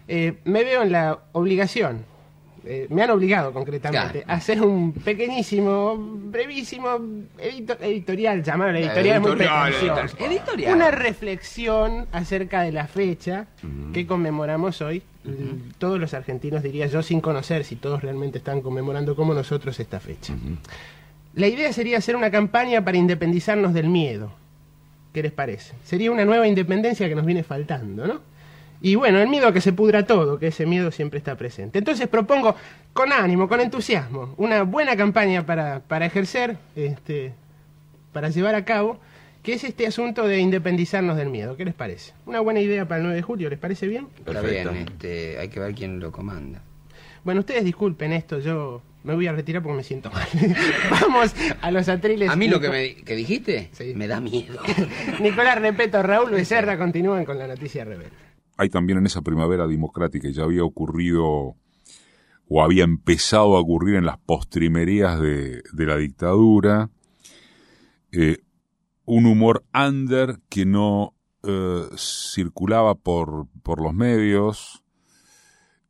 Eh, 0.08 0.40
me 0.46 0.64
veo 0.64 0.82
en 0.82 0.92
la 0.92 1.20
obligación 1.34 2.06
eh, 2.70 2.88
me 2.90 3.04
han 3.04 3.12
obligado 3.12 3.54
concretamente 3.54 4.26
a 4.28 4.34
hacer 4.34 4.62
un 4.62 4.92
pequeñísimo, 4.92 5.96
brevísimo 5.98 7.00
editorial, 7.40 8.44
llamaron 8.44 8.76
editorial, 8.76 9.24
editorial, 9.24 10.10
muy 10.20 10.26
editorial. 10.28 10.76
Una 10.76 10.92
reflexión 10.92 12.08
acerca 12.12 12.64
de 12.64 12.74
la 12.74 12.88
fecha 12.88 13.48
que 13.94 14.06
conmemoramos 14.06 14.82
hoy. 14.82 15.02
Todos 15.78 16.00
los 16.00 16.14
argentinos, 16.14 16.64
diría 16.64 16.88
yo, 16.88 17.02
sin 17.04 17.22
conocer 17.22 17.64
si 17.64 17.76
todos 17.76 18.02
realmente 18.02 18.38
están 18.38 18.62
conmemorando 18.62 19.16
como 19.16 19.34
nosotros 19.34 19.80
esta 19.80 20.00
fecha. 20.00 20.34
La 21.36 21.48
idea 21.48 21.72
sería 21.72 22.00
hacer 22.00 22.16
una 22.16 22.32
campaña 22.32 22.84
para 22.84 22.98
independizarnos 22.98 23.74
del 23.74 23.88
miedo. 23.88 24.32
¿Qué 25.14 25.24
les 25.24 25.32
parece? 25.32 25.74
Sería 25.84 26.12
una 26.12 26.26
nueva 26.26 26.48
independencia 26.48 27.08
que 27.08 27.16
nos 27.16 27.26
viene 27.26 27.44
faltando, 27.44 28.08
¿no? 28.08 28.22
Y 28.82 28.96
bueno, 28.96 29.20
el 29.20 29.28
miedo 29.28 29.48
a 29.48 29.54
que 29.54 29.62
se 29.62 29.74
pudra 29.74 30.06
todo, 30.06 30.38
que 30.38 30.48
ese 30.48 30.66
miedo 30.66 30.92
siempre 30.92 31.18
está 31.18 31.36
presente. 31.36 31.80
Entonces 31.80 32.08
propongo 32.08 32.56
con 32.94 33.12
ánimo, 33.12 33.48
con 33.48 33.60
entusiasmo, 33.60 34.34
una 34.38 34.64
buena 34.64 34.96
campaña 34.96 35.46
para, 35.46 35.80
para 35.80 36.06
ejercer, 36.06 36.58
este, 36.76 37.34
para 38.14 38.30
llevar 38.30 38.56
a 38.56 38.66
cabo, 38.66 39.00
que 39.42 39.54
es 39.54 39.64
este 39.64 39.88
asunto 39.88 40.28
de 40.28 40.40
independizarnos 40.40 41.18
del 41.18 41.30
miedo. 41.30 41.58
¿Qué 41.58 41.66
les 41.66 41.74
parece? 41.74 42.14
Una 42.26 42.40
buena 42.40 42.60
idea 42.60 42.88
para 42.88 42.98
el 42.98 43.04
9 43.04 43.16
de 43.16 43.22
julio, 43.24 43.50
¿les 43.50 43.60
parece 43.60 43.88
bien? 43.88 44.08
Está 44.20 44.42
bien, 44.42 44.68
este, 44.76 45.40
hay 45.40 45.50
que 45.50 45.60
ver 45.60 45.74
quién 45.74 46.00
lo 46.00 46.12
comanda. 46.12 46.62
Bueno, 47.24 47.42
ustedes 47.42 47.64
disculpen 47.64 48.14
esto, 48.14 48.40
yo 48.40 48.82
me 49.04 49.16
voy 49.16 49.28
a 49.28 49.32
retirar 49.32 49.64
porque 49.64 49.78
me 49.78 49.84
siento 49.84 50.12
mal. 50.12 50.28
Vamos 50.92 51.34
a 51.62 51.72
los 51.72 51.90
atriles. 51.90 52.30
A 52.30 52.36
mí 52.36 52.48
lo 52.48 52.60
que, 52.60 52.70
me, 52.70 52.96
que 52.96 53.16
dijiste 53.16 53.70
me 53.96 54.08
da 54.08 54.20
miedo. 54.20 54.60
Nicolás 55.20 55.60
Repeto, 55.60 56.04
Raúl 56.04 56.32
Becerra 56.32 56.78
continúan 56.78 57.26
con 57.26 57.38
la 57.38 57.48
noticia 57.48 57.84
rebelde 57.84 58.27
hay 58.58 58.70
también 58.70 59.00
en 59.00 59.06
esa 59.06 59.22
primavera 59.22 59.68
democrática, 59.68 60.30
ya 60.30 60.44
había 60.44 60.64
ocurrido 60.64 61.56
o 62.50 62.64
había 62.64 62.84
empezado 62.84 63.56
a 63.56 63.60
ocurrir 63.60 63.96
en 63.96 64.06
las 64.06 64.18
postrimerías 64.18 65.20
de, 65.20 65.64
la 65.74 65.98
dictadura, 65.98 66.90
eh, 68.12 68.38
un 69.06 69.26
humor 69.26 69.64
under 69.74 70.40
que 70.50 70.66
no 70.66 71.14
eh, 71.44 71.88
circulaba 71.98 72.96
por, 72.96 73.48
por, 73.64 73.82
los 73.82 73.94
medios. 73.94 74.84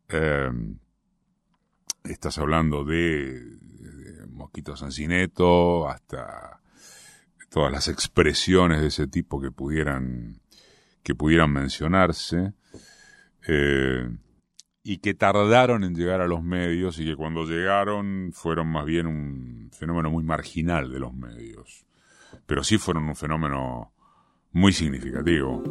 Eh, 0.10 0.50
estás 2.04 2.38
hablando 2.38 2.84
de, 2.84 3.40
de 3.40 4.28
Mosquito 4.28 4.76
Sancineto 4.76 5.88
hasta 5.88 6.62
todas 7.50 7.72
las 7.72 7.88
expresiones 7.88 8.82
de 8.82 8.88
ese 8.88 9.08
tipo 9.08 9.40
que 9.40 9.52
pudieran 9.52 10.42
que 11.08 11.16
pudieran 11.16 11.54
mencionarse 11.54 12.52
eh, 13.48 14.10
y 14.84 14.98
que 14.98 15.14
tardaron 15.14 15.86
en 15.86 15.96
llegar 15.96 16.20
a 16.20 16.28
los 16.28 16.44
medios 16.44 17.00
y 17.00 17.06
que 17.06 17.16
cuando 17.16 17.46
llegaron 17.46 18.32
fueron 18.34 18.68
más 18.68 18.86
bien 18.86 19.08
un 19.08 19.72
fenómeno 19.72 20.12
muy 20.12 20.26
marginal 20.26 20.92
de 20.92 21.00
los 21.00 21.14
medios. 21.14 21.86
pero 22.46 22.62
sí 22.62 22.78
fueron 22.78 23.08
un 23.08 23.16
fenómeno 23.16 23.94
muy 24.52 24.74
significativo. 24.74 25.64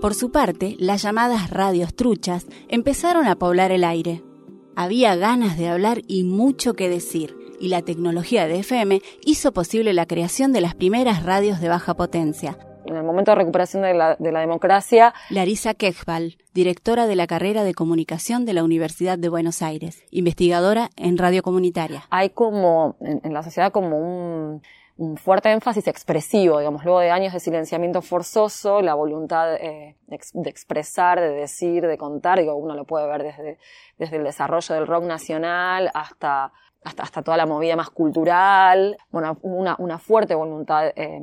Por 0.00 0.14
su 0.14 0.30
parte, 0.30 0.76
las 0.78 1.02
llamadas 1.02 1.50
radios 1.50 1.96
truchas 1.96 2.46
empezaron 2.68 3.26
a 3.26 3.40
poblar 3.40 3.72
el 3.72 3.82
aire. 3.82 4.22
Había 4.76 5.16
ganas 5.16 5.58
de 5.58 5.66
hablar 5.66 6.02
y 6.06 6.22
mucho 6.22 6.74
que 6.74 6.88
decir, 6.88 7.36
y 7.58 7.70
la 7.70 7.82
tecnología 7.82 8.46
de 8.46 8.60
FM 8.60 9.02
hizo 9.24 9.52
posible 9.52 9.92
la 9.94 10.06
creación 10.06 10.52
de 10.52 10.60
las 10.60 10.76
primeras 10.76 11.24
radios 11.24 11.60
de 11.60 11.68
baja 11.68 11.96
potencia. 11.96 12.56
En 12.90 12.96
el 12.96 13.04
momento 13.04 13.30
de 13.30 13.36
recuperación 13.36 13.82
de 13.84 13.94
la, 13.94 14.16
de 14.16 14.32
la 14.32 14.40
democracia, 14.40 15.14
Larisa 15.30 15.74
Kechbal, 15.74 16.36
directora 16.54 17.06
de 17.06 17.14
la 17.16 17.26
carrera 17.28 17.62
de 17.62 17.72
comunicación 17.72 18.44
de 18.44 18.52
la 18.52 18.64
Universidad 18.64 19.16
de 19.16 19.28
Buenos 19.28 19.62
Aires, 19.62 20.02
investigadora 20.10 20.90
en 20.96 21.16
radio 21.16 21.42
comunitaria. 21.42 22.02
hay 22.10 22.30
como 22.30 22.96
en, 23.00 23.20
en 23.22 23.32
la 23.32 23.42
sociedad 23.44 23.70
como 23.70 23.96
un, 23.98 24.62
un 24.96 25.16
fuerte 25.16 25.50
énfasis 25.52 25.86
expresivo, 25.86 26.58
digamos, 26.58 26.84
luego 26.84 26.98
de 27.00 27.10
años 27.12 27.32
de 27.32 27.38
silenciamiento 27.40 28.02
forzoso, 28.02 28.82
la 28.82 28.94
voluntad 28.94 29.54
eh, 29.54 29.96
de, 30.08 30.16
ex- 30.16 30.32
de 30.34 30.50
expresar, 30.50 31.20
de 31.20 31.30
decir, 31.30 31.86
de 31.86 31.96
contar, 31.96 32.40
digo, 32.40 32.56
uno 32.56 32.74
lo 32.74 32.84
puede 32.84 33.06
ver 33.06 33.22
desde, 33.22 33.58
desde 33.98 34.16
el 34.16 34.24
desarrollo 34.24 34.74
del 34.74 34.86
rock 34.88 35.04
nacional 35.04 35.90
hasta, 35.94 36.52
hasta, 36.84 37.02
hasta 37.04 37.22
toda 37.22 37.36
la 37.36 37.46
movida 37.46 37.76
más 37.76 37.90
cultural, 37.90 38.96
bueno, 39.10 39.38
una, 39.42 39.76
una 39.78 39.98
fuerte 39.98 40.34
voluntad 40.34 40.88
eh, 40.96 41.20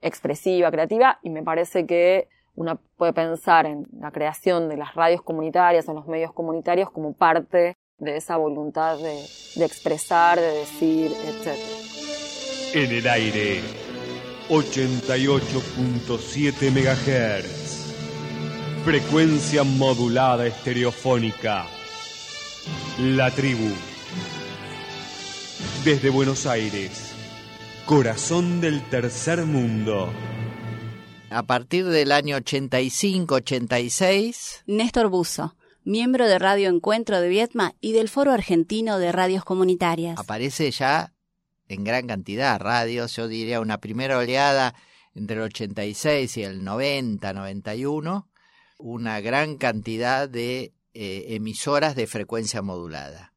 expresiva, 0.00 0.70
creativa, 0.70 1.18
y 1.22 1.30
me 1.30 1.42
parece 1.42 1.86
que 1.86 2.28
uno 2.54 2.80
puede 2.96 3.12
pensar 3.12 3.66
en 3.66 3.86
la 4.00 4.10
creación 4.10 4.68
de 4.68 4.76
las 4.76 4.94
radios 4.94 5.22
comunitarias 5.22 5.88
o 5.88 5.94
los 5.94 6.06
medios 6.06 6.32
comunitarios 6.32 6.90
como 6.90 7.12
parte 7.12 7.76
de 7.98 8.16
esa 8.16 8.36
voluntad 8.36 8.98
de, 8.98 9.24
de 9.56 9.64
expresar, 9.64 10.38
de 10.38 10.52
decir, 10.52 11.12
etc. 11.12 11.58
En 12.74 12.92
el 12.92 13.08
aire, 13.08 13.60
88.7 14.48 16.70
MHz. 16.70 17.94
Frecuencia 18.84 19.64
modulada 19.64 20.46
estereofónica. 20.46 21.66
La 23.00 23.30
tribu. 23.30 23.72
Desde 25.84 26.10
Buenos 26.10 26.46
Aires, 26.46 27.05
corazón 27.86 28.60
del 28.60 28.82
tercer 28.90 29.46
mundo. 29.46 30.12
A 31.30 31.44
partir 31.44 31.86
del 31.86 32.10
año 32.10 32.36
85-86, 32.36 34.64
Néstor 34.66 35.08
Buzo, 35.08 35.54
miembro 35.84 36.26
de 36.26 36.40
Radio 36.40 36.68
Encuentro 36.68 37.20
de 37.20 37.28
Vietma 37.28 37.74
y 37.80 37.92
del 37.92 38.08
Foro 38.08 38.32
Argentino 38.32 38.98
de 38.98 39.12
Radios 39.12 39.44
Comunitarias. 39.44 40.18
aparece 40.18 40.72
ya 40.72 41.12
en 41.68 41.84
gran 41.84 42.08
cantidad 42.08 42.58
radios, 42.58 43.14
yo 43.14 43.28
diría 43.28 43.60
una 43.60 43.78
primera 43.78 44.18
oleada 44.18 44.74
entre 45.14 45.36
el 45.36 45.42
86 45.42 46.38
y 46.38 46.42
el 46.42 46.64
90, 46.64 47.32
91, 47.32 48.28
una 48.78 49.20
gran 49.20 49.58
cantidad 49.58 50.28
de 50.28 50.74
eh, 50.92 51.36
emisoras 51.36 51.94
de 51.94 52.08
frecuencia 52.08 52.62
modulada. 52.62 53.35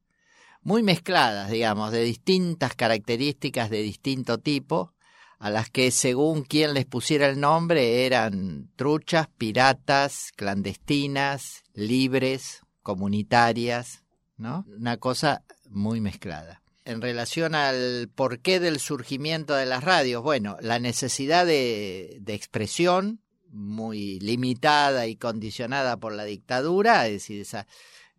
Muy 0.69 0.83
mezcladas, 0.83 1.49
digamos, 1.49 1.91
de 1.91 2.03
distintas 2.03 2.75
características 2.75 3.71
de 3.71 3.81
distinto 3.81 4.37
tipo, 4.37 4.93
a 5.39 5.49
las 5.49 5.71
que 5.71 5.89
según 5.89 6.43
quien 6.43 6.75
les 6.75 6.85
pusiera 6.85 7.25
el 7.27 7.39
nombre 7.39 8.05
eran 8.05 8.69
truchas, 8.75 9.27
piratas, 9.35 10.31
clandestinas, 10.35 11.63
libres, 11.73 12.61
comunitarias, 12.83 14.03
¿no? 14.37 14.63
Una 14.67 14.97
cosa 14.97 15.41
muy 15.71 16.01
mezclada. 16.01 16.61
En 16.85 17.01
relación 17.01 17.55
al 17.55 18.07
porqué 18.13 18.59
del 18.59 18.79
surgimiento 18.79 19.55
de 19.55 19.65
las 19.65 19.83
radios, 19.83 20.21
bueno, 20.21 20.55
la 20.61 20.77
necesidad 20.77 21.47
de, 21.47 22.19
de 22.21 22.35
expresión 22.35 23.21
muy 23.47 24.19
limitada 24.19 25.07
y 25.07 25.15
condicionada 25.15 25.97
por 25.97 26.13
la 26.13 26.25
dictadura, 26.25 27.07
es 27.07 27.13
decir, 27.13 27.41
esos 27.41 27.65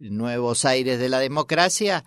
nuevos 0.00 0.64
aires 0.64 0.98
de 0.98 1.08
la 1.08 1.20
democracia, 1.20 2.04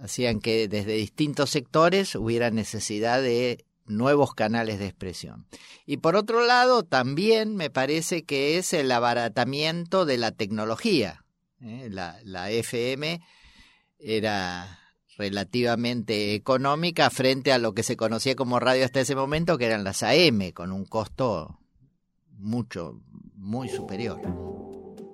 hacían 0.00 0.40
que 0.40 0.66
desde 0.68 0.94
distintos 0.94 1.50
sectores 1.50 2.14
hubiera 2.14 2.50
necesidad 2.50 3.22
de 3.22 3.64
nuevos 3.86 4.34
canales 4.34 4.78
de 4.78 4.86
expresión. 4.86 5.46
Y 5.84 5.98
por 5.98 6.16
otro 6.16 6.46
lado, 6.46 6.84
también 6.84 7.56
me 7.56 7.70
parece 7.70 8.24
que 8.24 8.56
es 8.56 8.72
el 8.72 8.90
abaratamiento 8.90 10.06
de 10.06 10.18
la 10.18 10.32
tecnología. 10.32 11.24
¿eh? 11.60 11.88
La, 11.90 12.18
la 12.24 12.50
FM 12.50 13.20
era 13.98 14.78
relativamente 15.18 16.34
económica 16.34 17.10
frente 17.10 17.52
a 17.52 17.58
lo 17.58 17.74
que 17.74 17.82
se 17.82 17.96
conocía 17.96 18.34
como 18.36 18.58
radio 18.58 18.84
hasta 18.84 19.00
ese 19.00 19.14
momento, 19.14 19.58
que 19.58 19.66
eran 19.66 19.84
las 19.84 20.02
AM, 20.02 20.52
con 20.52 20.72
un 20.72 20.86
costo 20.86 21.58
mucho, 22.38 23.02
muy 23.34 23.68
superior. 23.68 24.69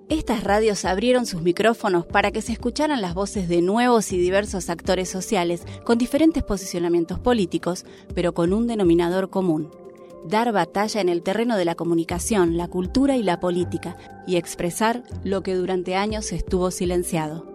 Estas 0.09 0.45
radios 0.45 0.85
abrieron 0.85 1.25
sus 1.25 1.41
micrófonos 1.41 2.05
para 2.05 2.31
que 2.31 2.41
se 2.41 2.53
escucharan 2.53 3.01
las 3.01 3.13
voces 3.13 3.49
de 3.49 3.61
nuevos 3.61 4.13
y 4.13 4.17
diversos 4.17 4.69
actores 4.69 5.09
sociales 5.09 5.65
con 5.83 5.97
diferentes 5.97 6.43
posicionamientos 6.43 7.19
políticos, 7.19 7.85
pero 8.15 8.33
con 8.33 8.53
un 8.53 8.67
denominador 8.67 9.29
común. 9.29 9.69
Dar 10.23 10.53
batalla 10.53 11.01
en 11.01 11.09
el 11.09 11.23
terreno 11.23 11.57
de 11.57 11.65
la 11.65 11.75
comunicación, 11.75 12.55
la 12.55 12.69
cultura 12.69 13.17
y 13.17 13.23
la 13.23 13.41
política, 13.41 13.97
y 14.25 14.37
expresar 14.37 15.03
lo 15.25 15.43
que 15.43 15.55
durante 15.55 15.95
años 15.95 16.31
estuvo 16.31 16.71
silenciado. 16.71 17.45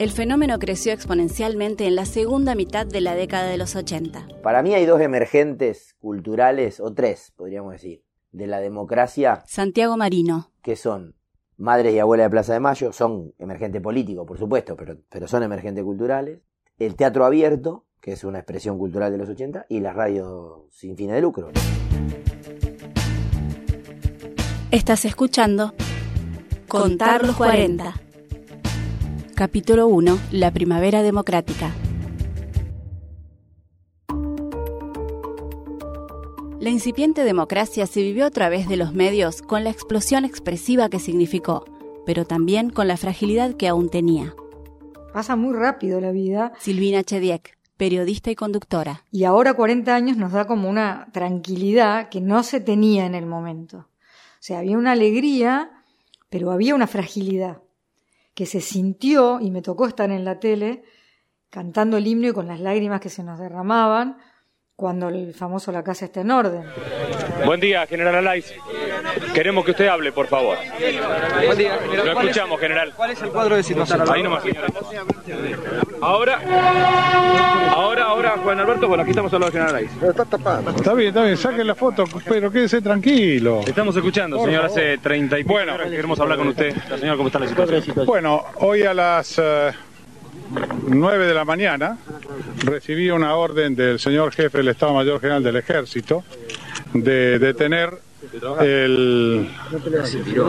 El 0.00 0.10
fenómeno 0.10 0.58
creció 0.58 0.92
exponencialmente 0.92 1.86
en 1.86 1.94
la 1.94 2.04
segunda 2.04 2.56
mitad 2.56 2.84
de 2.84 3.00
la 3.00 3.14
década 3.14 3.46
de 3.46 3.58
los 3.58 3.76
80. 3.76 4.26
Para 4.42 4.64
mí 4.64 4.74
hay 4.74 4.86
dos 4.86 5.00
emergentes 5.00 5.94
culturales, 6.00 6.80
o 6.80 6.92
tres, 6.92 7.32
podríamos 7.36 7.74
decir, 7.74 8.02
de 8.32 8.48
la 8.48 8.58
democracia, 8.58 9.44
Santiago 9.46 9.96
Marino, 9.96 10.50
que 10.62 10.74
son 10.74 11.14
Madres 11.56 11.94
y 11.94 11.98
Abuelas 11.98 12.26
de 12.26 12.30
Plaza 12.30 12.52
de 12.54 12.60
Mayo, 12.60 12.92
son 12.92 13.34
emergente 13.38 13.80
político, 13.80 14.26
por 14.26 14.38
supuesto, 14.38 14.76
pero, 14.76 14.96
pero 15.08 15.28
son 15.28 15.42
emergentes 15.42 15.84
culturales. 15.84 16.40
El 16.78 16.96
teatro 16.96 17.24
abierto, 17.24 17.84
que 18.00 18.12
es 18.12 18.24
una 18.24 18.38
expresión 18.38 18.78
cultural 18.78 19.12
de 19.12 19.18
los 19.18 19.28
80, 19.28 19.66
y 19.68 19.80
la 19.80 19.92
radio 19.92 20.66
sin 20.70 20.96
fines 20.96 21.14
de 21.14 21.20
lucro. 21.20 21.50
Estás 24.70 25.04
escuchando 25.04 25.74
Contar 26.66 27.26
los 27.26 27.36
40. 27.36 27.92
Capítulo 29.34 29.88
1. 29.88 30.18
La 30.30 30.50
Primavera 30.50 31.02
Democrática. 31.02 31.70
La 36.62 36.70
incipiente 36.70 37.24
democracia 37.24 37.88
se 37.88 38.02
vivió 38.02 38.24
a 38.24 38.30
través 38.30 38.68
de 38.68 38.76
los 38.76 38.94
medios 38.94 39.42
con 39.42 39.64
la 39.64 39.70
explosión 39.70 40.24
expresiva 40.24 40.88
que 40.88 41.00
significó, 41.00 41.64
pero 42.06 42.24
también 42.24 42.70
con 42.70 42.86
la 42.86 42.96
fragilidad 42.96 43.54
que 43.54 43.66
aún 43.66 43.88
tenía. 43.90 44.36
Pasa 45.12 45.34
muy 45.34 45.54
rápido 45.54 46.00
la 46.00 46.12
vida. 46.12 46.52
Silvina 46.60 47.02
Chediek, 47.02 47.58
periodista 47.76 48.30
y 48.30 48.36
conductora. 48.36 49.02
Y 49.10 49.24
ahora 49.24 49.54
40 49.54 49.92
años 49.92 50.16
nos 50.16 50.30
da 50.30 50.46
como 50.46 50.70
una 50.70 51.08
tranquilidad 51.10 52.10
que 52.10 52.20
no 52.20 52.44
se 52.44 52.60
tenía 52.60 53.06
en 53.06 53.16
el 53.16 53.26
momento. 53.26 53.78
O 53.78 54.38
sea, 54.38 54.60
había 54.60 54.78
una 54.78 54.92
alegría, 54.92 55.82
pero 56.30 56.52
había 56.52 56.76
una 56.76 56.86
fragilidad 56.86 57.60
que 58.34 58.46
se 58.46 58.60
sintió 58.60 59.40
y 59.40 59.50
me 59.50 59.62
tocó 59.62 59.88
estar 59.88 60.12
en 60.12 60.24
la 60.24 60.38
tele 60.38 60.84
cantando 61.50 61.96
el 61.96 62.06
himno 62.06 62.28
y 62.28 62.32
con 62.32 62.46
las 62.46 62.60
lágrimas 62.60 63.00
que 63.00 63.08
se 63.08 63.24
nos 63.24 63.40
derramaban 63.40 64.18
cuando 64.82 65.08
el 65.10 65.32
famoso 65.32 65.70
La 65.70 65.84
Casa 65.84 66.06
está 66.06 66.22
en 66.22 66.30
orden. 66.32 66.64
Buen 67.46 67.60
día, 67.60 67.86
general 67.86 68.16
Alais. 68.16 68.52
Queremos 69.32 69.64
que 69.64 69.70
usted 69.70 69.86
hable, 69.86 70.10
por 70.10 70.26
favor. 70.26 70.56
Buen 71.46 71.56
día, 71.56 71.78
general. 71.78 72.06
Lo 72.08 72.12
¿Cuál 72.14 72.26
es- 72.26 72.30
escuchamos, 72.32 72.60
general. 72.60 72.92
¿Cuál 72.96 73.10
es 73.12 73.22
el 73.22 73.28
cuadro 73.30 73.54
de 73.54 73.62
situación? 73.62 74.02
Ahí 74.12 74.24
nomás, 74.24 74.42
señora. 74.42 74.66
Ahora, 76.00 76.40
ahora, 77.76 78.04
ahora, 78.06 78.30
Juan 78.42 78.58
Alberto, 78.58 78.88
bueno, 78.88 79.02
aquí 79.04 79.10
estamos 79.12 79.32
hablando 79.32 79.52
del 79.56 79.62
general 79.68 79.86
Alais. 79.86 80.02
Está 80.10 80.24
tapado. 80.24 80.70
Está 80.70 80.94
bien, 80.94 81.08
está 81.10 81.22
bien, 81.22 81.36
saquen 81.36 81.66
la 81.68 81.76
foto, 81.76 82.02
pero 82.28 82.50
quédese 82.50 82.82
tranquilo. 82.82 83.60
Estamos 83.64 83.94
escuchando, 83.94 84.36
Por 84.36 84.46
señor, 84.46 84.62
favor. 84.62 84.78
hace 84.80 84.98
30 84.98 85.38
y 85.38 85.42
bueno, 85.44 85.78
queremos 85.78 86.18
hablar 86.18 86.38
con 86.38 86.48
usted. 86.48 86.74
Señor, 86.98 87.16
¿cómo 87.16 87.28
está 87.28 87.38
la 87.38 87.46
situación? 87.46 88.04
Bueno, 88.04 88.42
hoy 88.56 88.82
a 88.82 88.92
las 88.92 89.38
eh, 89.38 89.70
9 90.88 91.26
de 91.26 91.34
la 91.34 91.44
mañana 91.44 91.98
recibí 92.64 93.10
una 93.10 93.34
orden 93.36 93.74
del 93.74 93.98
señor 93.98 94.32
jefe 94.32 94.58
del 94.58 94.68
Estado 94.68 94.94
Mayor 94.94 95.20
General 95.20 95.42
del 95.42 95.56
Ejército 95.56 96.24
de 96.92 97.38
detener 97.38 97.98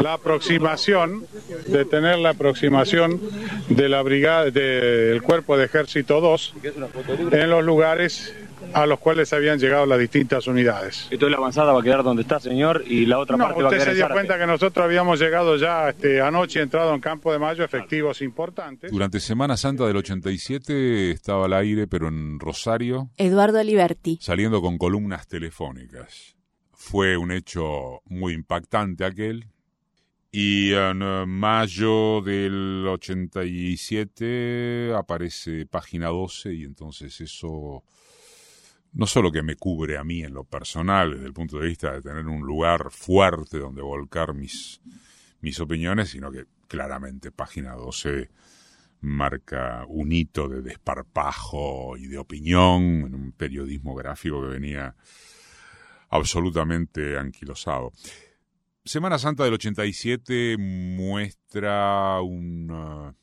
la 0.01 0.13
aproximación, 0.13 1.25
detener 1.67 2.19
la 2.19 2.29
aproximación 2.29 3.19
de 3.69 3.89
la 3.89 4.01
brigada 4.01 4.51
del 4.51 5.21
cuerpo 5.21 5.57
de 5.57 5.65
ejército 5.65 6.21
2 6.21 6.53
en 7.31 7.49
los 7.49 7.63
lugares 7.63 8.33
a 8.73 8.85
los 8.85 8.99
cuales 8.99 9.31
habían 9.33 9.59
llegado 9.59 9.85
las 9.85 9.99
distintas 9.99 10.47
unidades. 10.47 11.07
Entonces 11.11 11.31
la 11.31 11.37
avanzada 11.37 11.73
va 11.73 11.81
a 11.81 11.83
quedar 11.83 12.03
donde 12.03 12.21
está, 12.23 12.39
señor, 12.39 12.83
y 12.87 13.05
la 13.05 13.19
otra 13.19 13.37
No, 13.37 13.45
parte 13.45 13.61
va 13.61 13.69
a 13.69 13.71
usted 13.71 13.77
quedar 13.77 13.85
se 13.87 13.91
en 13.91 13.95
dio 13.97 14.03
Zárate. 14.05 14.19
cuenta 14.27 14.39
que 14.39 14.47
nosotros 14.51 14.85
habíamos 14.85 15.19
llegado 15.19 15.57
ya 15.57 15.89
este, 15.89 16.21
anoche, 16.21 16.61
entrado 16.61 16.93
en 16.93 17.01
Campo 17.01 17.31
de 17.31 17.39
Mayo, 17.39 17.63
efectivos 17.63 18.21
importantes. 18.21 18.91
Durante 18.91 19.19
Semana 19.19 19.57
Santa 19.57 19.85
del 19.85 19.97
87 19.97 21.11
estaba 21.11 21.45
al 21.45 21.53
aire, 21.53 21.87
pero 21.87 22.07
en 22.07 22.39
Rosario, 22.39 23.09
Eduardo 23.17 23.59
Aliberti. 23.59 24.17
saliendo 24.21 24.61
con 24.61 24.77
columnas 24.77 25.27
telefónicas. 25.27 26.35
Fue 26.73 27.17
un 27.17 27.31
hecho 27.31 28.01
muy 28.05 28.33
impactante 28.33 29.05
aquel. 29.05 29.47
Y 30.35 30.73
en 30.73 31.03
eh, 31.03 31.25
mayo 31.27 32.19
del 32.21 32.87
87 32.87 34.91
aparece 34.97 35.67
página 35.67 36.07
12 36.07 36.55
y 36.55 36.63
entonces 36.63 37.21
eso 37.21 37.83
no 38.93 39.07
solo 39.07 39.31
que 39.31 39.43
me 39.43 39.55
cubre 39.55 39.97
a 39.97 40.03
mí 40.03 40.23
en 40.23 40.33
lo 40.33 40.43
personal 40.43 41.11
desde 41.11 41.25
el 41.25 41.33
punto 41.33 41.59
de 41.59 41.67
vista 41.67 41.91
de 41.91 42.01
tener 42.01 42.27
un 42.27 42.45
lugar 42.45 42.91
fuerte 42.91 43.59
donde 43.59 43.81
volcar 43.81 44.33
mis, 44.33 44.81
mis 45.41 45.59
opiniones, 45.59 46.09
sino 46.09 46.31
que 46.31 46.45
claramente 46.67 47.31
página 47.31 47.73
12 47.73 48.29
marca 49.01 49.85
un 49.87 50.11
hito 50.11 50.47
de 50.47 50.61
desparpajo 50.61 51.97
y 51.97 52.07
de 52.07 52.17
opinión 52.17 52.83
en 53.05 53.15
un 53.15 53.31
periodismo 53.33 53.95
gráfico 53.95 54.41
que 54.41 54.47
venía 54.47 54.95
absolutamente 56.09 57.17
anquilosado. 57.17 57.91
Semana 58.85 59.17
Santa 59.17 59.43
del 59.43 59.53
87 59.53 60.57
muestra 60.57 62.21
un, 62.21 62.69
uh, 62.69 63.13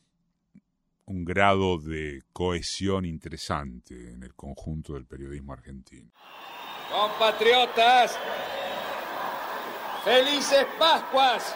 un 1.11 1.25
grado 1.25 1.77
de 1.77 2.23
cohesión 2.31 3.03
interesante 3.03 4.13
en 4.13 4.23
el 4.23 4.33
conjunto 4.33 4.93
del 4.93 5.05
periodismo 5.05 5.51
argentino. 5.51 6.09
Compatriotas, 6.89 8.17
felices 10.05 10.65
Pascuas. 10.79 11.53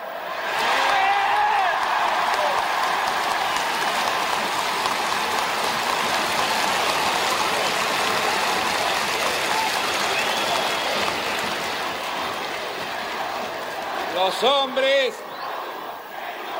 Los 14.15 14.43
hombres, 14.43 15.15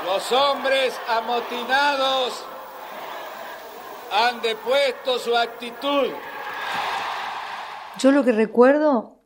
los 0.05 0.31
hombres 0.31 0.97
amotinados 1.10 2.45
han 4.15 4.41
depuesto 4.41 5.19
su 5.19 5.36
actitud. 5.36 6.10
Yo 7.99 8.12
lo 8.12 8.23
que 8.23 8.32
recuerdo 8.32 9.19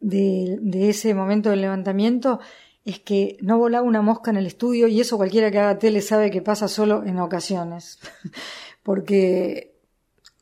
de, 0.00 0.58
ese 0.88 1.14
momento 1.14 1.50
del 1.50 1.62
levantamiento 1.62 2.40
es 2.84 2.98
que 2.98 3.38
no 3.40 3.56
volaba 3.56 3.86
una 3.86 4.02
mosca 4.02 4.30
en 4.30 4.36
el 4.36 4.46
estudio 4.46 4.86
y 4.86 5.00
eso 5.00 5.16
cualquiera 5.16 5.50
que 5.50 5.58
haga 5.58 5.78
tele 5.78 6.02
sabe 6.02 6.30
que 6.30 6.42
pasa 6.42 6.68
solo 6.68 7.04
en 7.04 7.18
ocasiones. 7.18 7.98
Porque 8.82 9.78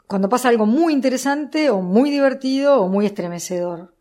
cuando 0.08 0.28
pasa 0.28 0.48
algo 0.48 0.66
muy 0.66 0.92
interesante 0.92 1.70
o 1.70 1.80
muy 1.80 2.10
divertido 2.10 2.80
o 2.80 2.88
muy 2.88 3.06
estremecedor. 3.06 3.94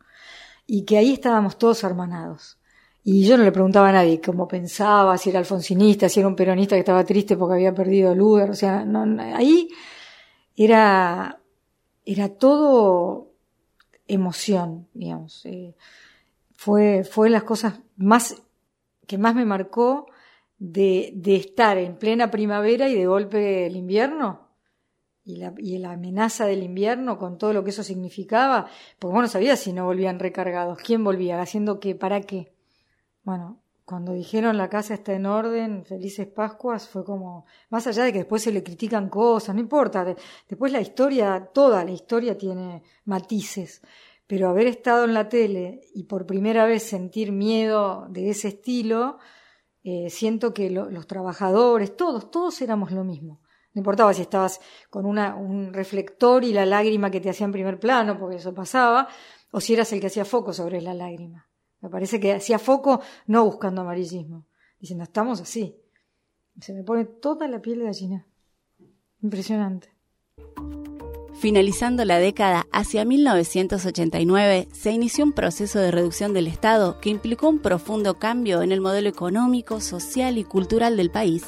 Y 0.66 0.86
que 0.86 0.98
ahí 0.98 1.14
estábamos 1.14 1.58
todos 1.58 1.84
hermanados. 1.84 2.58
Y 3.04 3.26
yo 3.26 3.38
no 3.38 3.44
le 3.44 3.52
preguntaba 3.52 3.90
a 3.90 3.94
nadie 3.94 4.22
cómo 4.22 4.48
pensaba, 4.48 5.18
si 5.18 5.30
era 5.32 5.40
alfonsinista, 5.40 6.08
si 6.08 6.20
era 6.20 6.30
un 6.30 6.36
peronista 6.36 6.76
que 6.76 6.82
estaba 6.82 7.04
triste 7.04 7.36
porque 7.36 7.56
había 7.56 7.74
perdido 7.74 8.14
Luder. 8.14 8.52
O 8.52 8.56
sea, 8.56 8.86
no, 8.86 9.06
no, 9.06 9.24
ahí 9.36 9.70
era, 10.56 11.42
era 12.06 12.30
todo 12.30 13.32
emoción, 14.08 14.88
digamos. 14.94 15.46
Eh, 15.46 15.76
fue, 16.54 17.04
fue 17.04 17.30
las 17.30 17.44
cosas 17.44 17.80
más 17.98 18.42
que 19.08 19.18
más 19.18 19.36
me 19.36 19.46
marcó 19.46 20.06
de, 20.58 21.12
de 21.16 21.36
estar 21.36 21.78
en 21.78 21.98
plena 21.98 22.30
primavera 22.32 22.88
y 22.88 22.96
de 22.96 23.08
golpe 23.08 23.66
el 23.66 23.76
invierno 23.76 24.48
y 25.24 25.38
la, 25.38 25.54
y 25.58 25.78
la 25.80 25.94
amenaza 25.94 26.46
del 26.46 26.64
invierno 26.64 27.18
con 27.18 27.38
todo 27.38 27.52
lo 27.52 27.64
que 27.64 27.72
eso 27.72 27.84
significaba, 27.84 28.68
porque 29.00 29.14
vos 29.14 29.24
no 29.24 29.28
sabías 29.28 29.60
si 29.60 29.74
no 29.74 29.86
volvían 29.86 30.20
recargados, 30.20 30.78
quién 30.80 31.04
volvía, 31.04 31.42
haciendo 31.42 31.80
qué, 31.80 31.96
para 31.96 32.22
qué. 32.22 32.54
Bueno, 33.24 33.62
cuando 33.86 34.14
dijeron 34.14 34.58
la 34.58 34.70
casa 34.70 34.94
está 34.94 35.14
en 35.14 35.26
orden, 35.26 35.86
felices 35.86 36.28
Pascuas, 36.28 36.88
fue 36.88 37.04
como, 37.04 37.46
más 37.70 37.86
allá 37.88 38.04
de 38.04 38.14
que 38.14 38.20
después 38.20 38.42
se 38.42 38.52
le 38.52 38.64
critican 38.64 39.10
cosas, 39.10 39.54
no 39.54 39.62
importa, 39.62 40.06
de, 40.06 40.16
después 40.48 40.72
la 40.72 40.82
historia, 40.82 41.50
toda 41.54 41.84
la 41.84 41.92
historia 41.92 42.38
tiene 42.38 42.84
matices, 43.06 43.82
pero 44.26 44.50
haber 44.50 44.68
estado 44.68 45.04
en 45.04 45.14
la 45.14 45.28
tele 45.28 45.82
y 45.94 46.04
por 46.04 46.26
primera 46.26 46.66
vez 46.66 46.84
sentir 46.84 47.32
miedo 47.32 48.08
de 48.10 48.30
ese 48.30 48.48
estilo, 48.48 49.18
eh, 49.84 50.10
siento 50.10 50.54
que 50.54 50.70
lo, 50.70 50.90
los 50.90 51.06
trabajadores, 51.06 51.98
todos, 51.98 52.32
todos 52.32 52.62
éramos 52.62 52.92
lo 52.92 53.04
mismo. 53.04 53.42
No 53.74 53.80
importaba 53.80 54.14
si 54.14 54.22
estabas 54.22 54.62
con 54.90 55.06
una, 55.06 55.36
un 55.36 55.74
reflector 55.74 56.44
y 56.44 56.54
la 56.54 56.66
lágrima 56.66 57.12
que 57.12 57.22
te 57.22 57.30
hacía 57.30 57.46
en 57.46 57.52
primer 57.52 57.80
plano, 57.80 58.18
porque 58.18 58.38
eso 58.38 58.54
pasaba, 58.54 59.08
o 59.52 59.60
si 59.60 59.74
eras 59.74 59.92
el 59.94 60.00
que 60.00 60.08
hacía 60.08 60.26
foco 60.26 60.54
sobre 60.54 60.82
la 60.82 60.94
lágrima. 60.94 61.51
Me 61.82 61.90
parece 61.90 62.20
que 62.20 62.34
hacía 62.34 62.60
foco 62.60 63.02
no 63.28 63.44
buscando 63.44 63.82
amarillismo, 63.82 64.46
diciendo, 64.80 65.04
estamos 65.04 65.42
así. 65.42 65.76
Se 66.60 66.74
me 66.74 66.84
pone 66.84 67.06
toda 67.06 67.48
la 67.48 67.62
piel 67.62 67.80
de 67.80 67.86
gallina. 67.86 68.28
Impresionante. 69.22 69.90
Finalizando 71.42 72.06
la 72.06 72.20
década 72.20 72.68
hacia 72.72 73.04
1989, 73.04 74.68
se 74.72 74.92
inició 74.92 75.26
un 75.26 75.34
proceso 75.34 75.80
de 75.80 75.90
reducción 75.90 76.34
del 76.34 76.46
Estado 76.46 77.00
que 77.00 77.10
implicó 77.10 77.50
un 77.50 77.60
profundo 77.60 78.20
cambio 78.20 78.62
en 78.62 78.72
el 78.72 78.80
modelo 78.80 79.10
económico, 79.10 79.80
social 79.80 80.38
y 80.38 80.44
cultural 80.44 80.98
del 80.98 81.10
país 81.10 81.46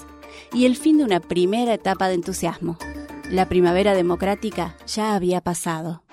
y 0.52 0.65
el 0.65 0.78
fin 0.78 0.98
de 0.98 1.04
una 1.04 1.19
primera 1.19 1.76
etapa 1.76 2.08
de 2.08 2.15
entusiasmo. 2.15 2.80
La 3.30 3.48
primavera 3.48 3.93
democrática 3.93 4.76
ya 4.88 5.13
había 5.13 5.41
pasado. 5.41 6.04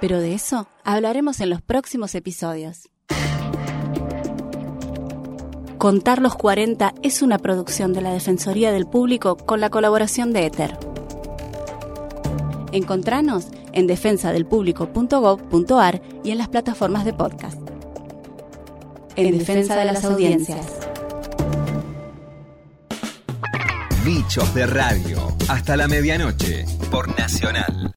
Pero 0.00 0.18
de 0.18 0.34
eso 0.34 0.66
hablaremos 0.82 1.38
en 1.40 1.50
los 1.50 1.60
próximos 1.60 2.14
episodios. 2.14 2.88
Contar 5.76 6.22
los 6.22 6.34
40 6.34 6.94
es 7.02 7.20
una 7.22 7.38
producción 7.38 7.92
de 7.92 8.00
la 8.00 8.12
Defensoría 8.12 8.72
del 8.72 8.86
Público 8.86 9.36
con 9.36 9.60
la 9.60 9.68
colaboración 9.70 10.32
de 10.32 10.46
Ether. 10.46 10.76
Encontranos 12.72 13.48
en 13.72 13.86
defensadelpublico.gov.ar 13.86 16.02
y 16.22 16.30
en 16.30 16.38
las 16.38 16.48
plataformas 16.48 17.04
de 17.04 17.12
podcast. 17.12 17.58
En 19.16 19.36
defensa 19.38 19.76
de 19.76 19.84
las 19.84 20.02
audiencias. 20.04 20.66
Bichos 24.04 24.54
de 24.54 24.66
Radio, 24.66 25.36
hasta 25.48 25.76
la 25.76 25.88
medianoche, 25.88 26.64
por 26.90 27.18
Nacional. 27.18 27.92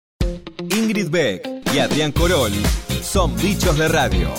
Ingrid 0.70 1.10
Beck 1.10 1.53
y 1.74 1.80
Adrián 1.80 2.12
Corol 2.12 2.52
son 3.02 3.36
Bichos 3.36 3.78
de 3.78 3.88
Radio, 3.88 4.30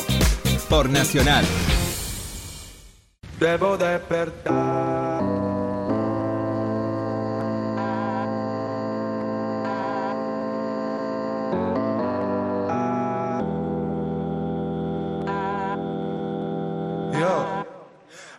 por 0.69 0.89
Nacional. 0.89 1.45
Debo 3.41 3.77
despertar. 3.77 5.14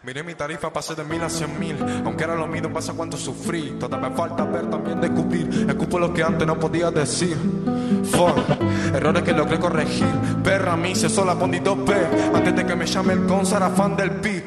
Miré 0.05 0.21
mi 0.21 0.35
tarifa, 0.35 0.71
pasé 0.71 0.93
de 0.93 1.03
mil 1.03 1.23
a 1.23 1.29
cien 1.29 1.59
mil. 1.59 1.75
Aunque 2.05 2.25
era 2.25 2.35
lo 2.35 2.45
mío, 2.45 2.71
pasa 2.71 2.93
cuánto 2.93 3.17
sufrí. 3.17 3.75
Todavía 3.79 4.09
me 4.09 4.15
falta 4.15 4.43
ver 4.43 4.69
también 4.69 5.01
descubrir. 5.01 5.65
Escupo 5.67 5.97
lo 5.97 6.13
que 6.13 6.21
antes 6.21 6.45
no 6.45 6.59
podía 6.59 6.91
decir. 6.91 7.35
Fuck, 8.11 8.37
errores 8.93 9.23
que 9.23 9.31
logré 9.31 9.59
corregir. 9.59 10.05
Perra, 10.43 10.75
mí, 10.77 10.93
se 10.93 11.09
sola, 11.09 11.33
pondí 11.33 11.57
dos 11.57 11.79
P. 11.79 11.93
Antes 12.35 12.55
de 12.55 12.65
que 12.67 12.75
me 12.75 12.85
llame 12.85 13.13
el 13.13 13.25
con, 13.25 13.43
fan 13.47 13.95
del 13.95 14.11
pi. 14.11 14.43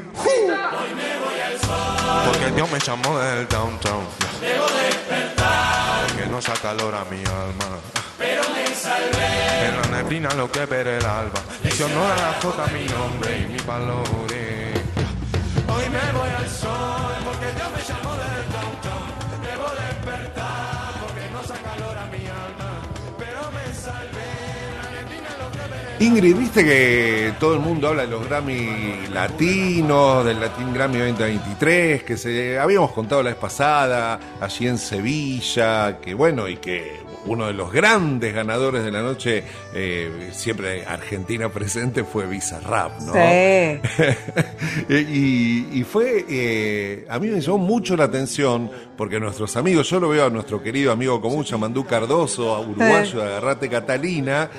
Porque 2.25 2.51
Dios 2.55 2.71
me 2.71 2.79
llamó 2.79 3.19
del 3.19 3.49
downtown. 3.49 4.05
Debo 4.41 4.65
despertar, 4.65 6.07
Que 6.17 6.27
no 6.27 6.41
saca 6.41 6.61
calor 6.61 6.95
a 6.95 7.05
mi 7.07 7.19
alma. 7.19 7.79
pero 8.17 8.43
me 8.55 8.75
salvé. 8.77 9.67
En 9.67 9.77
la 9.77 9.99
neblina 9.99 10.33
lo 10.35 10.49
que 10.53 10.67
ver 10.67 10.87
el 10.87 11.05
alba. 11.05 11.41
Dice 11.65 11.83
honor 11.83 12.13
a 12.13 12.17
la 12.17 12.33
jota 12.41 12.65
mi 12.73 12.85
nombre 12.87 13.41
y 13.41 13.53
mi 13.53 13.59
valores. 13.67 14.68
Hoy 15.79 15.85
me 15.91 16.13
voy 16.19 16.29
al 16.29 16.49
sol 16.49 17.15
porque 17.25 17.47
Dios 17.55 17.71
me 17.71 17.83
llamó 17.87 18.13
del 18.17 18.45
downtown. 18.53 19.09
Debo 19.43 19.69
despertar 19.87 20.95
porque 21.01 21.31
no 21.33 21.43
saca 21.45 21.71
calor 21.71 21.97
a 21.97 22.07
mi 22.07 22.27
alma. 22.27 22.83
Pero 23.17 23.53
me 23.53 23.75
salvé. 23.75 24.39
Ingrid, 26.01 26.37
viste 26.37 26.65
que 26.65 27.35
todo 27.39 27.55
el 27.55 27.61
mundo 27.61 27.89
habla 27.89 28.03
de 28.03 28.09
los 28.09 28.29
Grammy 28.29 29.07
latinos, 29.13 30.25
del 30.25 30.41
Latin 30.41 30.73
Grammy 30.73 30.99
2023, 30.99 32.03
que 32.03 32.17
se 32.17 32.59
habíamos 32.59 32.93
contado 32.93 33.23
la 33.23 33.31
vez 33.31 33.39
pasada, 33.39 34.19
allí 34.41 34.67
en 34.67 34.79
Sevilla, 34.79 35.99
que 36.01 36.15
bueno, 36.15 36.49
y 36.49 36.57
que 36.57 37.08
uno 37.29 37.47
de 37.47 37.53
los 37.53 37.73
grandes 37.73 38.35
ganadores 38.35 38.85
de 38.85 38.91
la 38.91 39.03
noche, 39.03 39.45
eh, 39.75 40.31
siempre 40.33 40.85
Argentina 40.85 41.49
presente, 41.53 42.05
fue 42.05 42.27
Bizarrap, 42.27 43.01
¿no? 43.01 43.13
Sí. 43.13 43.81
y, 44.89 45.79
y 45.79 45.85
fue, 45.85 46.25
eh, 46.29 47.07
a 47.09 47.19
mí 47.19 47.29
me 47.29 47.41
llamó 47.41 47.59
mucho 47.59 47.97
la 47.97 48.05
atención, 48.05 48.71
porque 48.97 49.21
nuestros 49.21 49.57
amigos, 49.57 49.89
yo 49.89 50.01
lo 50.01 50.09
veo 50.09 50.27
a 50.27 50.31
nuestro 50.31 50.63
querido 50.63 50.93
amigo 50.93 51.21
común, 51.21 51.45
Yamandú 51.45 51.85
Cardoso, 51.85 52.55
a 52.55 52.61
uruguayo 52.61 53.21
de 53.21 53.25
Agarrate 53.25 53.69
Catalina, 53.69 54.51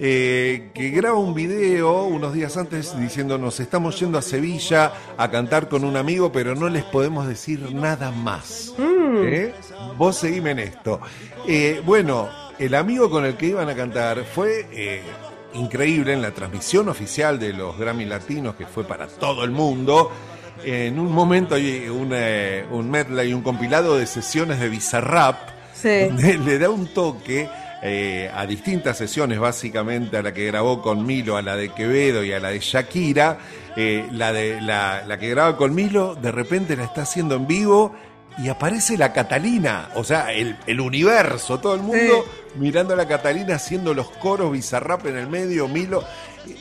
eh, 0.00 0.70
que 0.74 0.90
graba 0.90 1.18
un 1.18 1.34
video 1.34 2.04
unos 2.04 2.32
días 2.32 2.56
antes 2.56 2.96
diciendo 3.00 3.36
nos 3.36 3.58
estamos 3.58 3.98
yendo 3.98 4.16
a 4.16 4.22
Sevilla 4.22 4.92
a 5.16 5.28
cantar 5.28 5.68
con 5.68 5.82
un 5.82 5.96
amigo, 5.96 6.30
pero 6.30 6.54
no 6.54 6.68
les 6.68 6.84
podemos 6.84 7.26
decir 7.26 7.74
nada 7.74 8.12
más. 8.12 8.72
¿Eh? 9.16 9.54
Vos 9.96 10.16
seguime 10.16 10.52
en 10.52 10.58
esto. 10.60 11.00
Eh, 11.46 11.82
bueno, 11.84 12.28
el 12.58 12.74
amigo 12.74 13.10
con 13.10 13.24
el 13.24 13.34
que 13.36 13.46
iban 13.46 13.68
a 13.68 13.74
cantar 13.74 14.24
fue 14.24 14.66
eh, 14.72 15.02
increíble 15.54 16.12
en 16.12 16.22
la 16.22 16.32
transmisión 16.32 16.88
oficial 16.88 17.38
de 17.38 17.52
los 17.52 17.78
Grammy 17.78 18.04
Latinos, 18.04 18.54
que 18.54 18.66
fue 18.66 18.84
para 18.84 19.06
todo 19.06 19.44
el 19.44 19.50
mundo. 19.50 20.10
En 20.64 20.98
un 20.98 21.12
momento 21.12 21.54
hay 21.54 21.88
un, 21.88 22.12
un 22.70 22.90
medley, 22.90 23.32
un 23.32 23.42
compilado 23.42 23.96
de 23.96 24.06
sesiones 24.06 24.58
de 24.58 24.68
Bizarrap, 24.68 25.36
donde 25.82 26.38
le 26.38 26.58
da 26.58 26.68
un 26.68 26.92
toque 26.92 27.48
eh, 27.80 28.28
a 28.34 28.44
distintas 28.44 28.98
sesiones, 28.98 29.38
básicamente 29.38 30.16
a 30.16 30.22
la 30.22 30.34
que 30.34 30.46
grabó 30.46 30.82
con 30.82 31.06
Milo, 31.06 31.36
a 31.36 31.42
la 31.42 31.54
de 31.54 31.68
Quevedo 31.68 32.24
y 32.24 32.32
a 32.32 32.40
la 32.40 32.50
de 32.50 32.58
Shakira. 32.58 33.38
Eh, 33.76 34.08
la, 34.10 34.32
de, 34.32 34.60
la, 34.60 35.04
la 35.06 35.18
que 35.18 35.28
graba 35.28 35.56
con 35.56 35.72
Milo, 35.72 36.16
de 36.16 36.32
repente 36.32 36.76
la 36.76 36.84
está 36.84 37.02
haciendo 37.02 37.36
en 37.36 37.46
vivo 37.46 37.94
y 38.38 38.48
aparece 38.48 38.96
la 38.96 39.12
Catalina, 39.12 39.90
o 39.94 40.04
sea, 40.04 40.32
el, 40.32 40.56
el 40.66 40.80
universo, 40.80 41.58
todo 41.58 41.74
el 41.74 41.82
mundo 41.82 42.24
mirando 42.56 42.94
a 42.94 42.96
la 42.96 43.06
Catalina 43.08 43.56
haciendo 43.56 43.94
los 43.94 44.08
coros 44.10 44.52
bizarrap 44.52 45.06
en 45.06 45.16
el 45.16 45.28
medio, 45.28 45.68
Milo. 45.68 46.02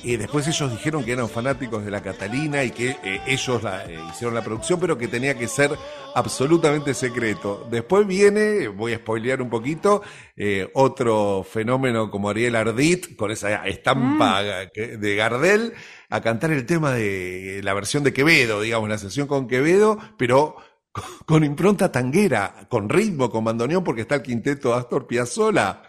Y 0.04 0.18
después 0.18 0.46
ellos 0.48 0.70
dijeron 0.72 1.06
que 1.06 1.14
eran 1.14 1.30
fanáticos 1.30 1.86
de 1.86 1.92
la 1.92 2.02
Catalina 2.02 2.62
y 2.64 2.72
que 2.72 2.98
eh, 3.04 3.22
ellos 3.26 3.64
la, 3.64 3.86
eh, 3.86 3.98
hicieron 4.12 4.34
la 4.36 4.42
producción, 4.44 4.80
pero 4.82 4.98
que 4.98 5.08
tenía 5.08 5.38
que 5.38 5.48
ser 5.48 5.72
absolutamente 6.14 6.94
secreto. 6.94 7.66
Después 7.72 8.06
viene, 8.06 8.68
voy 8.68 8.94
a 8.94 8.98
spoilear 8.98 9.42
un 9.42 9.50
poquito, 9.50 10.02
eh, 10.36 10.70
otro 10.74 11.46
fenómeno 11.50 12.10
como 12.12 12.30
Ariel 12.30 12.56
Ardit, 12.56 13.16
con 13.16 13.32
esa 13.32 13.66
estampa 13.68 14.42
que- 14.74 14.98
de 14.98 15.16
Gardel, 15.16 15.74
a 16.10 16.22
cantar 16.22 16.52
el 16.52 16.66
tema 16.66 16.92
de 16.92 17.62
la 17.64 17.74
versión 17.74 18.04
de 18.04 18.14
Quevedo, 18.14 18.62
digamos, 18.62 18.90
la 18.90 18.98
sesión 18.98 19.28
con 19.28 19.48
Quevedo, 19.48 19.98
pero 20.18 20.58
con- 21.26 21.44
impronta 21.44 21.92
tanguera, 21.92 22.68
con 22.70 22.90
ritmo, 22.90 23.30
con 23.30 23.44
bandoneón, 23.44 23.84
porque 23.84 24.02
está 24.02 24.16
el 24.16 24.22
quinteto 24.24 24.74
Astor 24.74 25.08
Piazzolla. 25.08 25.84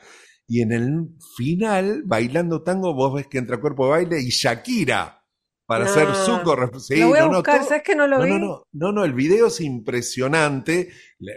Y 0.47 0.63
en 0.63 0.73
el 0.73 1.09
final, 1.37 2.03
bailando 2.07 2.63
tango, 2.63 2.95
vos 2.95 3.15
ves 3.15 3.27
que 3.27 3.39
entra 3.39 3.61
cuerpo 3.61 3.85
de 3.87 3.91
baile 3.91 4.21
y 4.23 4.31
Shakira 4.31 5.23
para 5.67 5.85
No. 5.85 5.91
hacer 5.91 6.15
su 6.15 6.41
correspondiente. 6.43 7.01
Lo 7.01 7.09
voy 7.09 7.19
a 7.19 7.27
buscar, 7.27 7.63
¿sabes 7.65 7.83
que 7.83 7.95
no 7.95 8.07
lo 8.07 8.23
vi? 8.23 8.31
No, 8.31 8.39
no, 8.39 8.63
no, 8.73 8.93
no, 8.93 9.05
el 9.05 9.13
video 9.13 9.49
es 9.49 9.61
impresionante. 9.61 10.89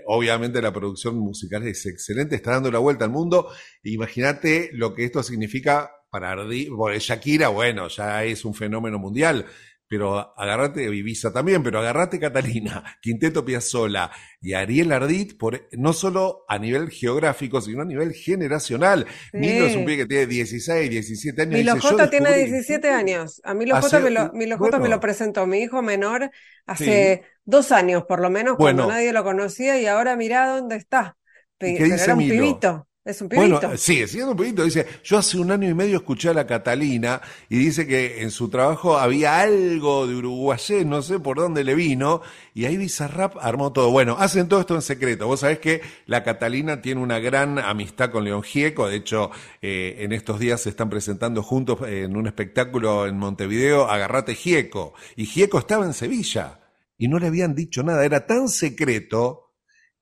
Obviamente 0.08 0.62
la 0.62 0.72
producción 0.72 1.18
musical 1.20 1.68
es 1.68 1.86
excelente, 1.86 2.36
está 2.38 2.52
dando 2.52 2.72
la 2.72 2.80
vuelta 2.80 3.04
al 3.04 3.12
mundo. 3.12 3.50
Imagínate 3.84 4.70
lo 4.74 4.94
que 4.94 5.04
esto 5.06 5.22
significa 5.24 5.92
para 6.10 6.32
Ardi, 6.32 6.70
bueno, 6.70 6.98
Shakira, 7.00 7.50
bueno, 7.50 7.88
ya 7.90 8.24
es 8.24 8.44
un 8.46 8.54
fenómeno 8.54 9.00
mundial. 9.00 9.46
Pero 9.92 10.40
agarrate, 10.40 10.84
Ibiza 10.86 11.34
también, 11.34 11.62
pero 11.64 11.80
agarrate 11.80 12.18
Catalina, 12.18 12.82
Quinteto 13.02 13.44
Piazzola 13.44 14.10
y 14.40 14.54
Ariel 14.54 14.90
Ardit, 14.94 15.38
por, 15.38 15.68
no 15.74 15.92
solo 15.92 16.46
a 16.48 16.58
nivel 16.58 16.90
geográfico, 16.90 17.60
sino 17.60 17.82
a 17.82 17.86
nivel 17.86 18.14
generacional. 18.14 19.06
Sí. 19.34 19.38
Milo 19.38 19.66
es 19.66 19.76
un 19.76 19.84
pibe 19.84 19.98
que 19.98 20.06
tiene 20.06 20.26
16, 20.28 20.90
17 20.90 21.42
años. 21.42 21.54
Milo 21.56 21.76
dice, 21.76 21.88
"Yo 21.90 21.98
J 21.98 22.10
tiene 22.10 22.30
descubrí". 22.30 22.52
17 22.52 22.90
años. 22.90 23.42
A 23.44 23.54
Milo 23.54 23.76
Hace- 23.76 23.98
J 23.98 24.00
me 24.00 24.10
lo, 24.12 24.32
Milo 24.32 24.58
J 24.58 24.80
me 24.80 24.88
lo 24.88 25.00
presentó 25.02 25.46
mi 25.46 25.60
hijo 25.60 25.82
menor 25.82 26.32
hace 26.66 27.24
dos 27.44 27.74
años, 27.74 28.06
por 28.08 28.22
lo 28.22 28.30
menos, 28.30 28.56
cuando 28.56 28.88
nadie 28.88 29.12
lo 29.12 29.26
conocía, 29.26 29.78
y 29.78 29.88
ahora 29.88 30.16
mirá 30.16 30.48
dónde 30.48 30.78
está. 30.78 31.18
Pe- 31.58 31.72
¿Y 31.72 31.74
qué 31.74 31.80
Pero 31.80 31.92
dice 31.94 32.04
era 32.06 32.14
un 32.14 32.20
Milo? 32.20 32.34
pibito. 32.46 32.88
Es 33.04 33.20
un 33.20 33.30
pibito. 33.30 33.60
Bueno, 33.60 33.78
sigue 33.78 34.08
siendo 34.08 34.32
un 34.32 34.38
pibito. 34.38 34.64
Dice, 34.64 34.86
yo 35.04 35.18
hace 35.18 35.40
un 35.40 35.50
año 35.50 35.68
y 35.68 35.74
medio 35.74 35.98
escuché 35.98 36.30
a 36.30 36.36
la 36.36 36.46
Catalina 36.46 37.20
y 37.50 37.58
dice 37.58 37.88
que 37.88 38.22
en 38.22 38.30
su 38.30 38.48
trabajo 38.48 38.96
había 39.00 39.40
algo 39.40 40.06
de 40.06 40.16
uruguayés, 40.16 40.86
no 40.86 41.02
sé 41.02 41.20
por 41.20 41.38
dónde 41.38 41.64
le 41.64 41.74
vino, 41.74 42.22
y 42.54 42.66
ahí 42.66 42.78
Bizarrap 42.78 43.38
armó 43.42 43.74
todo. 43.74 43.90
Bueno, 43.90 44.18
hacen 44.20 44.48
todo 44.48 44.60
esto 44.60 44.76
en 44.76 44.84
secreto. 44.84 45.26
Vos 45.26 45.40
sabés 45.40 45.58
que 45.58 45.82
la 46.06 46.24
Catalina 46.24 46.84
tiene 46.84 47.02
una 47.02 47.18
gran 47.18 47.58
amistad 47.58 48.12
con 48.12 48.24
León 48.24 48.44
Gieco. 48.44 48.88
De 48.88 48.98
hecho, 48.98 49.32
eh, 49.64 49.96
en 50.00 50.12
estos 50.12 50.40
días 50.40 50.62
se 50.62 50.70
están 50.70 50.92
presentando 50.92 51.42
juntos 51.42 51.80
en 51.88 52.16
un 52.16 52.28
espectáculo 52.28 53.08
en 53.08 53.18
Montevideo, 53.18 53.90
Agarrate 53.90 54.36
Gieco. 54.36 54.94
Y 55.16 55.26
Gieco 55.26 55.58
estaba 55.58 55.86
en 55.86 55.94
Sevilla 55.94 56.60
y 57.00 57.08
no 57.08 57.18
le 57.18 57.26
habían 57.26 57.56
dicho 57.56 57.82
nada. 57.82 58.06
Era 58.06 58.28
tan 58.28 58.48
secreto 58.48 59.56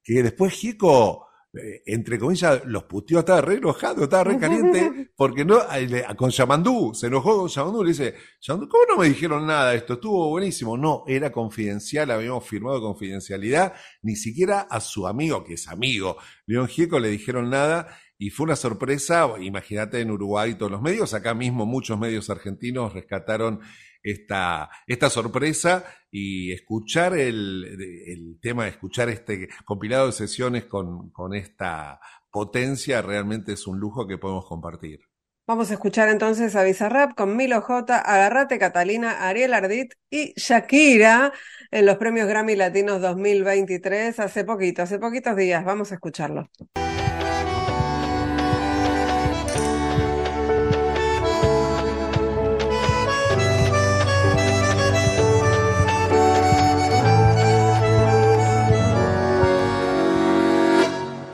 que 0.04 0.22
después 0.22 0.52
Gieco, 0.52 1.29
eh, 1.52 1.82
entre 1.88 2.20
comillas, 2.20 2.64
los 2.66 2.84
puteó, 2.84 3.20
estaba 3.20 3.42
re 3.42 3.56
enojado, 3.56 4.04
estaba 4.04 4.24
re 4.24 4.38
caliente, 4.38 5.12
porque 5.16 5.44
no, 5.44 5.60
eh, 5.74 6.06
con 6.16 6.30
Yamandú, 6.30 6.94
se 6.94 7.08
enojó 7.08 7.40
con 7.40 7.48
Yamandú, 7.48 7.84
le 7.84 7.90
dice, 7.90 8.16
Yamandú, 8.40 8.70
¿cómo 8.70 8.84
no 8.90 8.98
me 8.98 9.08
dijeron 9.08 9.48
nada 9.48 9.72
de 9.72 9.78
esto? 9.78 9.94
Estuvo 9.94 10.30
buenísimo. 10.30 10.78
No, 10.78 11.04
era 11.08 11.32
confidencial, 11.32 12.12
habíamos 12.12 12.48
firmado 12.48 12.80
confidencialidad, 12.80 13.74
ni 14.04 14.16
siquiera 14.16 14.62
a 14.62 14.80
su 14.80 15.08
amigo, 15.08 15.44
que 15.44 15.56
es 15.56 15.68
amigo, 15.68 16.18
León 16.46 16.68
Gieco, 16.68 17.00
le 17.00 17.10
dijeron 17.10 17.50
nada. 17.50 17.98
Y 18.22 18.32
fue 18.32 18.44
una 18.44 18.58
sorpresa, 18.58 19.30
imagínate 19.40 20.02
en 20.02 20.12
Uruguay 20.12 20.54
todos 20.56 20.72
los 20.72 20.82
medios, 20.82 21.14
acá 21.14 21.34
mismo 21.34 21.66
muchos 21.66 21.98
medios 21.98 22.30
argentinos 22.30 22.94
rescataron 22.94 23.62
esta, 24.04 24.70
esta 24.88 25.10
sorpresa 25.10 25.86
y 26.12 26.52
escuchar 26.52 27.18
el, 27.18 27.66
el 28.08 28.40
tema, 28.42 28.68
escuchar 28.68 29.10
este 29.10 29.50
compilado 29.66 30.08
de 30.08 30.14
sesiones 30.14 30.66
con, 30.66 31.10
con 31.12 31.36
esta 31.36 32.00
potencia 32.32 33.02
realmente 33.02 33.54
es 33.54 33.68
un 33.68 33.80
lujo 33.80 34.08
que 34.08 34.18
podemos 34.18 34.46
compartir. 34.46 35.02
Vamos 35.48 35.72
a 35.72 35.74
escuchar 35.74 36.10
entonces 36.10 36.56
a 36.56 36.64
Bizarrap 36.64 37.16
con 37.16 37.36
Milo 37.36 37.62
J, 37.62 37.98
Agarrate 37.98 38.60
Catalina, 38.60 39.28
Ariel 39.28 39.56
Ardit 39.56 39.96
y 40.08 40.34
Shakira 40.40 41.34
en 41.72 41.88
los 41.88 41.98
premios 41.98 42.28
Grammy 42.28 42.56
Latinos 42.56 43.02
2023 43.02 44.20
hace 44.20 44.44
poquito, 44.44 44.84
hace 44.84 45.00
poquitos 45.00 45.36
días. 45.36 45.66
Vamos 45.66 45.92
a 45.92 45.96
escucharlo. 45.96 46.52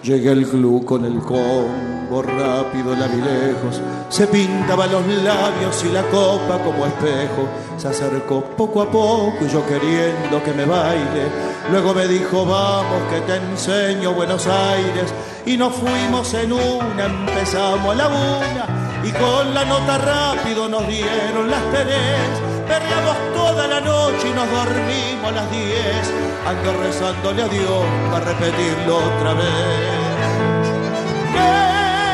Llegué 0.06 0.30
al 0.30 0.46
club 0.46 0.86
con 0.86 1.04
el 1.04 1.18
combo 1.18 2.22
rápido, 2.22 2.96
la 2.96 3.08
vi 3.08 3.18
lejos. 3.18 3.82
Se 4.10 4.28
pintaba 4.28 4.86
los 4.86 5.04
labios 5.08 5.84
y 5.84 5.92
la 5.92 6.04
copa 6.04 6.60
como 6.64 6.86
espejo. 6.86 7.48
Se 7.76 7.88
acercó 7.88 8.44
poco 8.56 8.84
a 8.84 8.92
poco 8.92 9.38
y 9.42 9.50
yo 9.50 9.66
queriendo 9.66 10.44
que 10.44 10.54
me 10.54 10.64
baile. 10.64 11.26
Luego 11.72 11.96
me 11.96 12.08
dijo, 12.08 12.46
vamos 12.46 13.02
que 13.10 13.20
te 13.22 13.38
enseño 13.38 14.14
Buenos 14.14 14.46
Aires. 14.46 15.12
Y 15.44 15.58
nos 15.58 15.74
fuimos 15.74 16.32
en 16.36 16.54
una, 16.54 17.06
empezamos 17.06 17.90
a 17.90 17.96
la 17.96 18.08
una. 18.08 19.02
Y 19.04 19.12
con 19.12 19.56
la 19.56 19.66
nota 19.66 19.98
rápido 19.98 20.70
nos 20.70 20.88
dieron 20.88 21.50
las 21.50 21.64
tres. 21.72 22.30
Perreamos 22.68 23.18
toda 23.34 23.68
la 23.68 23.82
noche 23.82 24.30
y 24.30 24.34
nos 24.36 24.52
dormimos 24.52 25.30
a 25.30 25.32
las 25.32 25.50
diez. 25.50 26.14
Ando 26.46 26.74
rezándole 26.84 27.42
a 27.42 27.48
Dios 27.48 27.86
para 28.12 28.26
repetirlo 28.26 28.98
otra 28.98 29.34
vez. 29.34 29.95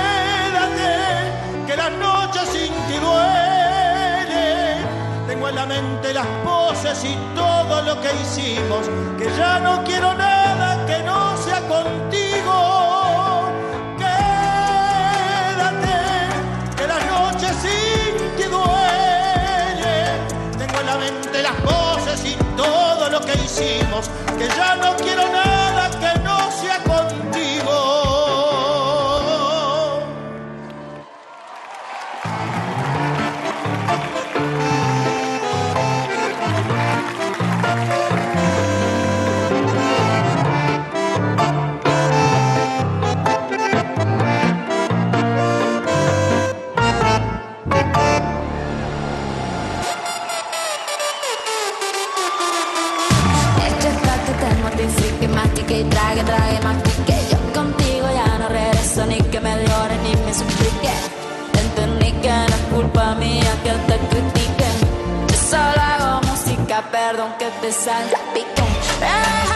Quédate, 0.02 0.94
que 1.68 1.76
la 1.78 1.90
noche 1.90 2.40
sin 2.52 2.74
ti 2.88 2.98
duele. 3.06 4.48
Tengo 5.28 5.50
en 5.50 5.56
la 5.56 5.66
mente 5.66 6.14
las 6.14 6.28
poses 6.44 7.04
y 7.04 7.16
todo 7.36 7.82
lo 7.82 8.00
que 8.02 8.10
hicimos. 8.22 8.90
Que 9.18 9.26
ya 9.38 9.60
no 9.60 9.84
quiero 9.84 10.14
nada 10.14 10.86
que 10.86 11.04
no 11.04 11.38
sea 11.38 11.60
contigo. 11.68 12.56
Quédate, 13.98 15.96
que 16.78 16.88
la 16.88 17.00
noche 17.14 17.48
sin 17.64 18.14
ti 18.38 18.44
duele. 18.44 19.96
Tengo 20.58 20.80
en 20.80 20.86
la 20.86 20.98
mente 20.98 21.42
las 21.42 21.56
poses 21.62 22.26
y 22.26 22.36
todo 22.56 23.10
lo 23.10 23.22
que 23.22 23.34
hicimos. 23.34 24.10
Que 24.38 24.48
ya 24.48 24.76
no 24.76 24.96
quiero 24.98 25.30
nada 25.30 25.51
y 56.22 56.26
trague, 56.26 56.60
trague, 56.60 56.62
mastique. 56.62 57.16
Yo 57.32 57.54
contigo 57.54 58.08
ya 58.14 58.38
no 58.38 58.50
regreso 58.50 59.06
ni 59.06 59.18
que 59.18 59.40
me 59.40 59.52
llore 59.52 59.98
ni 60.04 60.16
me 60.26 60.34
suplique. 60.34 60.94
Entendí 61.54 62.12
que 62.22 62.30
no 62.30 62.46
es 62.46 62.66
culpa 62.74 63.16
mía 63.16 63.52
que 63.64 63.72
te 63.72 63.98
critiquen. 64.10 64.76
Yo 65.30 65.38
solo 65.50 65.82
hago 65.82 66.22
música, 66.28 66.84
perdón 66.92 67.34
que 67.40 67.48
te 67.62 67.72
salpique. 67.72 68.64
Me 69.00 69.06
dejaste 69.06 69.51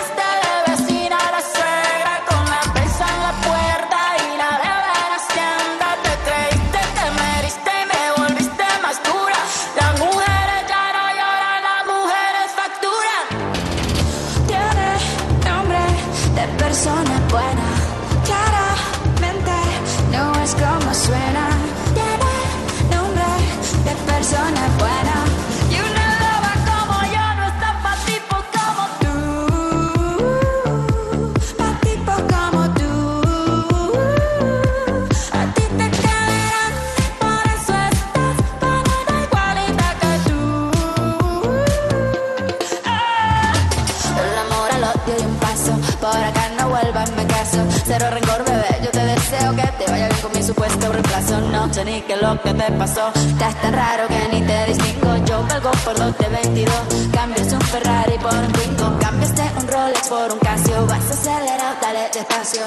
Cero 47.85 48.05
rencor, 48.11 48.43
bebé. 48.45 48.79
Yo 48.83 48.91
te 48.91 49.03
deseo 49.05 49.55
que 49.55 49.67
te 49.79 49.91
vaya 49.91 50.07
bien 50.07 50.21
con 50.21 50.31
mi 50.33 50.43
supuesto 50.43 50.91
reemplazo. 50.91 51.39
No 51.41 51.73
sé 51.73 51.85
ni 51.85 52.01
qué 52.01 52.13
es 52.13 52.21
lo 52.21 52.41
que 52.41 52.53
te 52.53 52.71
pasó. 52.73 53.11
Estás 53.15 53.55
tan 53.61 53.73
raro 53.73 54.07
que 54.07 54.21
ni 54.31 54.41
te 54.45 54.65
distingo. 54.65 55.15
Yo 55.25 55.43
valgo 55.47 55.71
por 55.83 55.95
dos 55.95 56.17
de 56.17 56.27
22. 56.29 56.75
Cambias 57.13 57.53
un 57.53 57.61
Ferrari 57.61 58.17
por 58.19 58.33
un 58.33 58.51
Twingo. 58.51 58.99
Cambiaste 58.99 59.43
un 59.59 59.67
Rolex 59.67 60.07
por 60.07 60.31
un 60.31 60.39
Casio. 60.39 60.85
Vas 60.87 61.11
acelerado, 61.11 61.75
dale 61.81 62.09
despacio. 62.13 62.61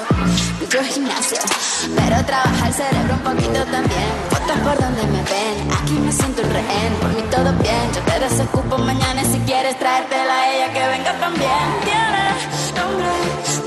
Yo 0.69 0.83
gimnasio, 0.83 1.39
pero 1.95 2.23
trabaja 2.25 2.67
el 2.67 2.73
cerebro 2.73 3.13
un 3.13 3.19
poquito 3.21 3.65
también. 3.65 4.09
Fotos 4.29 4.59
por 4.63 4.77
donde 4.79 5.03
me 5.03 5.23
ven. 5.23 5.71
Aquí 5.81 5.93
me 5.93 6.11
siento 6.11 6.41
un 6.43 6.49
rehén. 6.51 6.93
Por 7.01 7.09
mí 7.09 7.23
todo 7.31 7.51
bien. 7.63 7.85
Yo 7.95 8.01
te 8.01 8.19
desocupo 8.19 8.77
mañana 8.77 9.23
si 9.23 9.39
quieres 9.39 9.77
traértela 9.79 10.33
a 10.33 10.53
ella 10.53 10.73
que 10.73 10.87
venga 10.87 11.13
también. 11.19 11.65
Tiene 11.83 12.29
nombre 12.75 13.07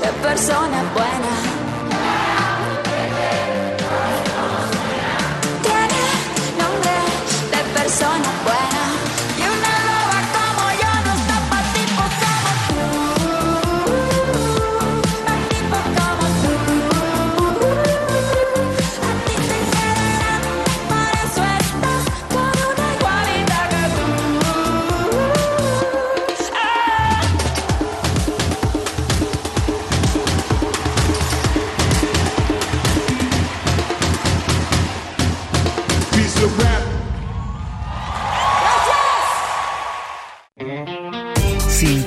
de 0.03 0.11
persona 0.21 0.83
buena. 0.93 1.33
Tiene 5.63 6.03
nombre 6.59 6.95
de 7.51 7.79
persona 7.79 8.29
buena. 8.43 8.92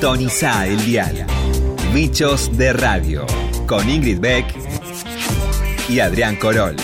Sintoniza 0.06 0.68
el 0.68 0.84
dial. 0.84 1.26
Bichos 1.92 2.56
de 2.56 2.72
Radio. 2.72 3.26
Con 3.66 3.90
Ingrid 3.90 4.20
Beck 4.20 4.46
y 5.88 5.98
Adrián 5.98 6.36
Corol. 6.36 6.76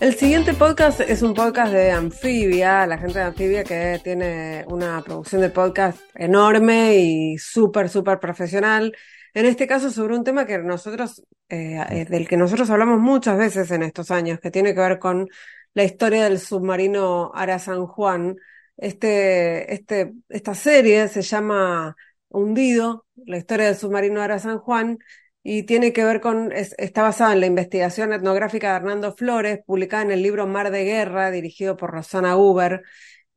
El 0.00 0.14
siguiente 0.16 0.52
podcast 0.52 1.00
es 1.00 1.22
un 1.22 1.32
podcast 1.32 1.72
de 1.72 1.92
Amphibia, 1.92 2.86
la 2.86 2.98
gente 2.98 3.18
de 3.18 3.24
Amphibia 3.24 3.64
que 3.64 4.02
tiene 4.04 4.66
una 4.68 5.00
producción 5.00 5.40
de 5.40 5.48
podcast 5.48 5.98
enorme 6.14 6.96
y 6.96 7.38
súper, 7.38 7.88
súper 7.88 8.20
profesional. 8.20 8.94
En 9.34 9.46
este 9.46 9.66
caso 9.66 9.90
sobre 9.90 10.14
un 10.16 10.24
tema 10.24 10.46
que 10.46 10.58
nosotros, 10.58 11.22
eh, 11.48 11.78
eh, 11.90 12.04
del 12.06 12.28
que 12.28 12.36
nosotros 12.36 12.70
hablamos 12.70 12.98
muchas 13.00 13.38
veces 13.38 13.70
en 13.70 13.82
estos 13.82 14.10
años, 14.10 14.40
que 14.40 14.50
tiene 14.50 14.74
que 14.74 14.80
ver 14.80 14.98
con 14.98 15.28
la 15.74 15.84
historia 15.84 16.24
del 16.24 16.38
submarino 16.40 17.30
Ara 17.34 17.58
San 17.58 17.86
Juan. 17.86 18.36
Este, 18.76 19.72
este, 19.74 20.14
esta 20.28 20.54
serie 20.54 21.08
se 21.08 21.22
llama 21.22 21.96
Hundido, 22.28 23.06
la 23.26 23.38
historia 23.38 23.66
del 23.66 23.76
submarino 23.76 24.20
Ara 24.22 24.38
San 24.38 24.58
Juan, 24.58 24.98
y 25.42 25.62
tiene 25.64 25.92
que 25.92 26.04
ver 26.04 26.20
con, 26.20 26.52
es- 26.52 26.74
está 26.78 27.02
basada 27.02 27.32
en 27.32 27.40
la 27.40 27.46
investigación 27.46 28.12
etnográfica 28.12 28.70
de 28.70 28.76
Hernando 28.76 29.14
Flores, 29.16 29.60
publicada 29.66 30.02
en 30.04 30.10
el 30.12 30.22
libro 30.22 30.46
Mar 30.46 30.70
de 30.70 30.84
Guerra, 30.84 31.30
dirigido 31.30 31.76
por 31.76 31.90
Rosana 31.90 32.36
Huber, 32.36 32.82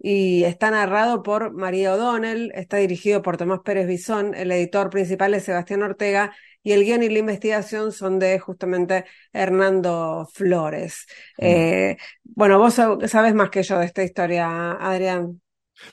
y 0.03 0.43
está 0.45 0.71
narrado 0.71 1.21
por 1.23 1.53
María 1.53 1.93
O'Donnell, 1.93 2.51
está 2.55 2.77
dirigido 2.77 3.21
por 3.21 3.37
Tomás 3.37 3.59
Pérez 3.63 3.87
Bisón, 3.87 4.33
el 4.35 4.51
editor 4.51 4.89
principal 4.89 5.33
es 5.33 5.43
Sebastián 5.43 5.83
Ortega, 5.83 6.35
y 6.63 6.73
el 6.73 6.83
guion 6.83 7.03
y 7.03 7.09
la 7.09 7.19
investigación 7.19 7.91
son 7.91 8.19
de 8.19 8.39
justamente 8.39 9.05
Hernando 9.33 10.27
Flores. 10.33 11.05
Eh, 11.37 11.97
bueno, 12.23 12.59
vos 12.59 12.77
sab- 12.77 13.07
sabes 13.07 13.33
más 13.33 13.49
que 13.49 13.63
yo 13.63 13.79
de 13.79 13.85
esta 13.85 14.03
historia, 14.03 14.73
Adrián. 14.73 15.41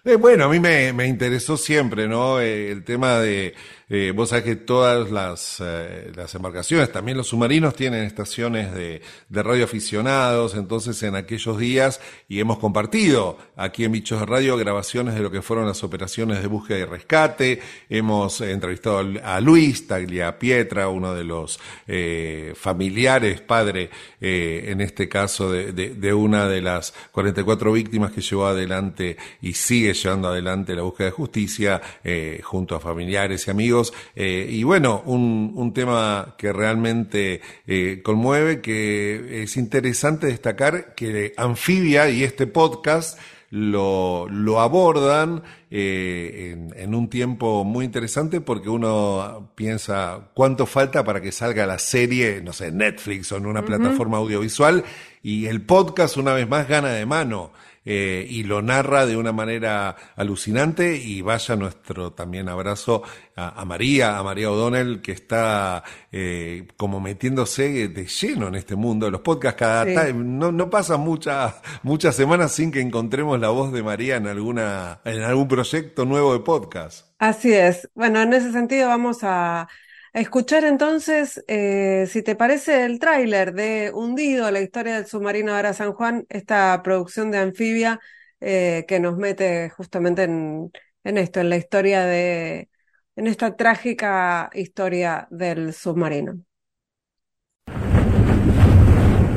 Eh, 0.04 0.16
bueno, 0.16 0.44
a 0.44 0.48
mí 0.48 0.60
me, 0.60 0.92
me 0.92 1.06
interesó 1.06 1.56
siempre, 1.56 2.08
¿no? 2.08 2.40
Eh, 2.40 2.70
el 2.70 2.84
tema 2.84 3.18
de, 3.20 3.54
eh, 3.88 4.12
vos 4.14 4.28
sabés 4.30 4.44
que 4.44 4.56
todas 4.56 5.10
las, 5.10 5.58
eh, 5.60 6.12
las 6.14 6.34
embarcaciones, 6.34 6.92
también 6.92 7.16
los 7.16 7.28
submarinos 7.28 7.74
tienen 7.74 8.04
estaciones 8.04 8.74
de, 8.74 9.00
de 9.28 9.42
radioaficionados, 9.42 10.54
entonces 10.54 11.02
en 11.02 11.14
aquellos 11.16 11.58
días, 11.58 12.00
y 12.28 12.40
hemos 12.40 12.58
compartido 12.58 13.38
aquí 13.56 13.84
en 13.84 13.92
Bichos 13.92 14.20
de 14.20 14.26
Radio 14.26 14.56
grabaciones 14.56 15.14
de 15.14 15.20
lo 15.20 15.30
que 15.30 15.40
fueron 15.42 15.66
las 15.66 15.82
operaciones 15.84 16.40
de 16.42 16.48
búsqueda 16.48 16.78
y 16.78 16.84
rescate, 16.84 17.60
hemos 17.88 18.40
entrevistado 18.40 19.04
a 19.24 19.40
Luis 19.40 19.86
Tagliapietra, 19.86 20.88
uno 20.88 21.14
de 21.14 21.24
los 21.24 21.58
eh, 21.86 22.52
familiares, 22.56 23.40
padre, 23.40 23.90
eh, 24.20 24.66
en 24.68 24.80
este 24.80 25.08
caso, 25.08 25.50
de, 25.50 25.72
de- 25.72 25.94
de 25.94 26.12
una 26.12 26.46
de 26.48 26.60
las 26.60 26.92
44 27.12 27.72
víctimas 27.72 28.12
que 28.12 28.20
llevó 28.20 28.46
adelante 28.46 29.16
y 29.40 29.54
sigue 29.54 29.94
llevando 29.94 30.28
adelante 30.28 30.74
la 30.74 30.82
búsqueda 30.82 31.06
de 31.06 31.12
justicia 31.12 31.80
eh, 32.04 32.40
junto 32.44 32.74
a 32.76 32.80
familiares 32.80 33.46
y 33.46 33.50
amigos. 33.50 33.77
Eh, 34.14 34.46
y 34.50 34.62
bueno, 34.62 35.02
un, 35.06 35.52
un 35.54 35.72
tema 35.72 36.34
que 36.38 36.52
realmente 36.52 37.40
eh, 37.66 38.00
conmueve, 38.02 38.60
que 38.60 39.42
es 39.42 39.56
interesante 39.56 40.26
destacar 40.26 40.94
que 40.94 41.32
Anfibia 41.36 42.08
y 42.10 42.24
este 42.24 42.46
podcast 42.46 43.18
lo, 43.50 44.28
lo 44.28 44.60
abordan 44.60 45.42
eh, 45.70 46.52
en, 46.52 46.74
en 46.76 46.94
un 46.94 47.08
tiempo 47.08 47.64
muy 47.64 47.84
interesante 47.84 48.40
porque 48.40 48.68
uno 48.68 49.52
piensa 49.54 50.30
cuánto 50.34 50.66
falta 50.66 51.02
para 51.04 51.20
que 51.20 51.32
salga 51.32 51.66
la 51.66 51.78
serie, 51.78 52.42
no 52.42 52.52
sé, 52.52 52.70
Netflix 52.70 53.32
o 53.32 53.36
en 53.36 53.46
una 53.46 53.64
plataforma 53.64 54.18
audiovisual 54.18 54.84
y 55.22 55.46
el 55.46 55.62
podcast 55.62 56.16
una 56.16 56.34
vez 56.34 56.48
más 56.48 56.68
gana 56.68 56.90
de 56.90 57.06
mano. 57.06 57.52
Eh, 57.90 58.26
y 58.28 58.42
lo 58.42 58.60
narra 58.60 59.06
de 59.06 59.16
una 59.16 59.32
manera 59.32 59.96
alucinante 60.16 60.94
y 60.96 61.22
vaya 61.22 61.56
nuestro 61.56 62.12
también 62.12 62.48
abrazo 62.48 63.02
a, 63.34 63.60
a 63.60 63.64
María, 63.64 64.18
a 64.18 64.22
María 64.22 64.50
O'Donnell, 64.50 65.00
que 65.00 65.12
está 65.12 65.82
eh, 66.12 66.66
como 66.76 67.00
metiéndose 67.00 67.88
de 67.88 68.06
lleno 68.06 68.48
en 68.48 68.56
este 68.56 68.76
mundo 68.76 69.06
de 69.06 69.12
los 69.12 69.20
podcasts. 69.22 69.58
Cada 69.58 69.84
Sí. 69.84 70.12
no, 70.12 70.52
no 70.52 70.70
pasan 70.70 71.00
muchas 71.00 71.54
muchas 71.82 72.14
semanas 72.16 72.52
sin 72.52 72.70
que 72.70 72.80
encontremos 72.80 73.40
la 73.40 73.48
voz 73.48 73.72
de 73.72 73.82
María 73.82 74.16
en 74.16 74.26
alguna 74.26 75.00
en 75.04 75.22
algún 75.22 75.48
proyecto 75.48 76.04
nuevo 76.04 76.32
de 76.34 76.40
podcast. 76.40 77.06
Así 77.18 77.52
es. 77.52 77.88
Bueno, 77.94 78.20
en 78.22 78.32
ese 78.32 78.52
sentido 78.52 78.88
vamos 78.88 79.18
a, 79.22 79.68
escuchar 80.12 80.64
entonces, 80.64 81.44
eh, 81.48 82.06
si 82.08 82.22
te 82.22 82.34
parece, 82.36 82.84
el 82.84 82.98
tráiler 82.98 83.52
de 83.52 83.90
Hundido, 83.94 84.50
la 84.50 84.60
historia 84.60 84.96
del 84.96 85.06
submarino 85.06 85.54
Ara 85.54 85.72
San 85.74 85.92
Juan, 85.92 86.26
esta 86.28 86.80
producción 86.82 87.30
de 87.30 87.38
Anfibia 87.38 88.00
eh, 88.40 88.84
que 88.86 89.00
nos 89.00 89.16
mete 89.16 89.68
justamente 89.70 90.22
en, 90.22 90.70
esto, 91.02 91.40
en 91.40 91.50
la 91.50 91.56
historia 91.56 92.04
de, 92.04 92.68
en 93.16 93.26
esta 93.26 93.56
trágica 93.56 94.48
historia 94.54 95.26
del 95.30 95.72
submarino. 95.74 96.40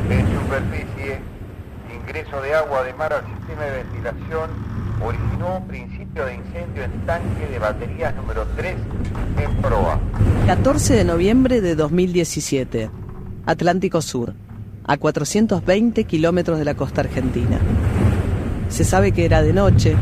En 0.10 0.28
superficie 0.40 1.20
ingreso 1.92 2.42
de 2.42 2.54
agua 2.54 2.84
de 2.84 2.94
mar 2.94 3.12
al 3.14 3.26
sistema 3.26 3.66
de 3.66 3.84
ventilación 3.84 4.52
originó 5.02 5.66
de 6.14 6.36
incendio 6.36 6.84
en 6.84 7.06
tanque 7.06 7.48
de 7.50 7.58
baterías 7.58 8.14
número 8.16 8.46
3 8.58 8.76
en 9.44 9.62
proa. 9.62 9.98
14 10.46 10.94
de 10.94 11.06
noviembre 11.06 11.62
de 11.62 11.76
2017. 11.76 12.90
Atlántico 13.46 14.02
Sur, 14.02 14.34
a 14.84 14.98
420 14.98 16.04
kilómetros 16.04 16.60
de 16.60 16.66
la 16.66 16.76
costa 16.76 17.02
argentina. 17.02 17.60
Se 18.68 18.84
sabe 18.84 19.14
que 19.14 19.24
era 19.24 19.42
de 19.42 19.54
noche, 19.54 19.96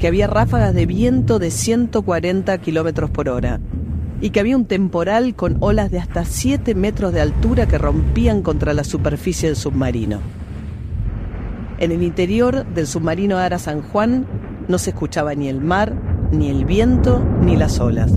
que 0.00 0.06
había 0.06 0.26
ráfagas 0.28 0.72
de 0.72 0.86
viento 0.86 1.38
de 1.38 1.50
140 1.50 2.56
kilómetros 2.58 3.10
por 3.10 3.28
hora 3.28 3.60
y 4.22 4.30
que 4.30 4.40
había 4.40 4.56
un 4.56 4.64
temporal 4.64 5.34
con 5.34 5.58
olas 5.60 5.90
de 5.90 5.98
hasta 5.98 6.24
7 6.24 6.74
metros 6.74 7.12
de 7.12 7.20
altura 7.20 7.66
que 7.66 7.76
rompían 7.76 8.40
contra 8.40 8.72
la 8.72 8.84
superficie 8.84 9.50
del 9.50 9.56
submarino. 9.56 10.20
En 11.78 11.92
el 11.92 12.02
interior 12.02 12.64
del 12.66 12.86
submarino 12.86 13.36
Ara 13.36 13.58
San 13.58 13.82
Juan 13.82 14.26
no 14.70 14.78
se 14.78 14.90
escuchaba 14.90 15.34
ni 15.34 15.48
el 15.48 15.60
mar, 15.60 15.92
ni 16.30 16.48
el 16.48 16.64
viento, 16.64 17.20
ni 17.40 17.56
las 17.56 17.80
olas. 17.80 18.10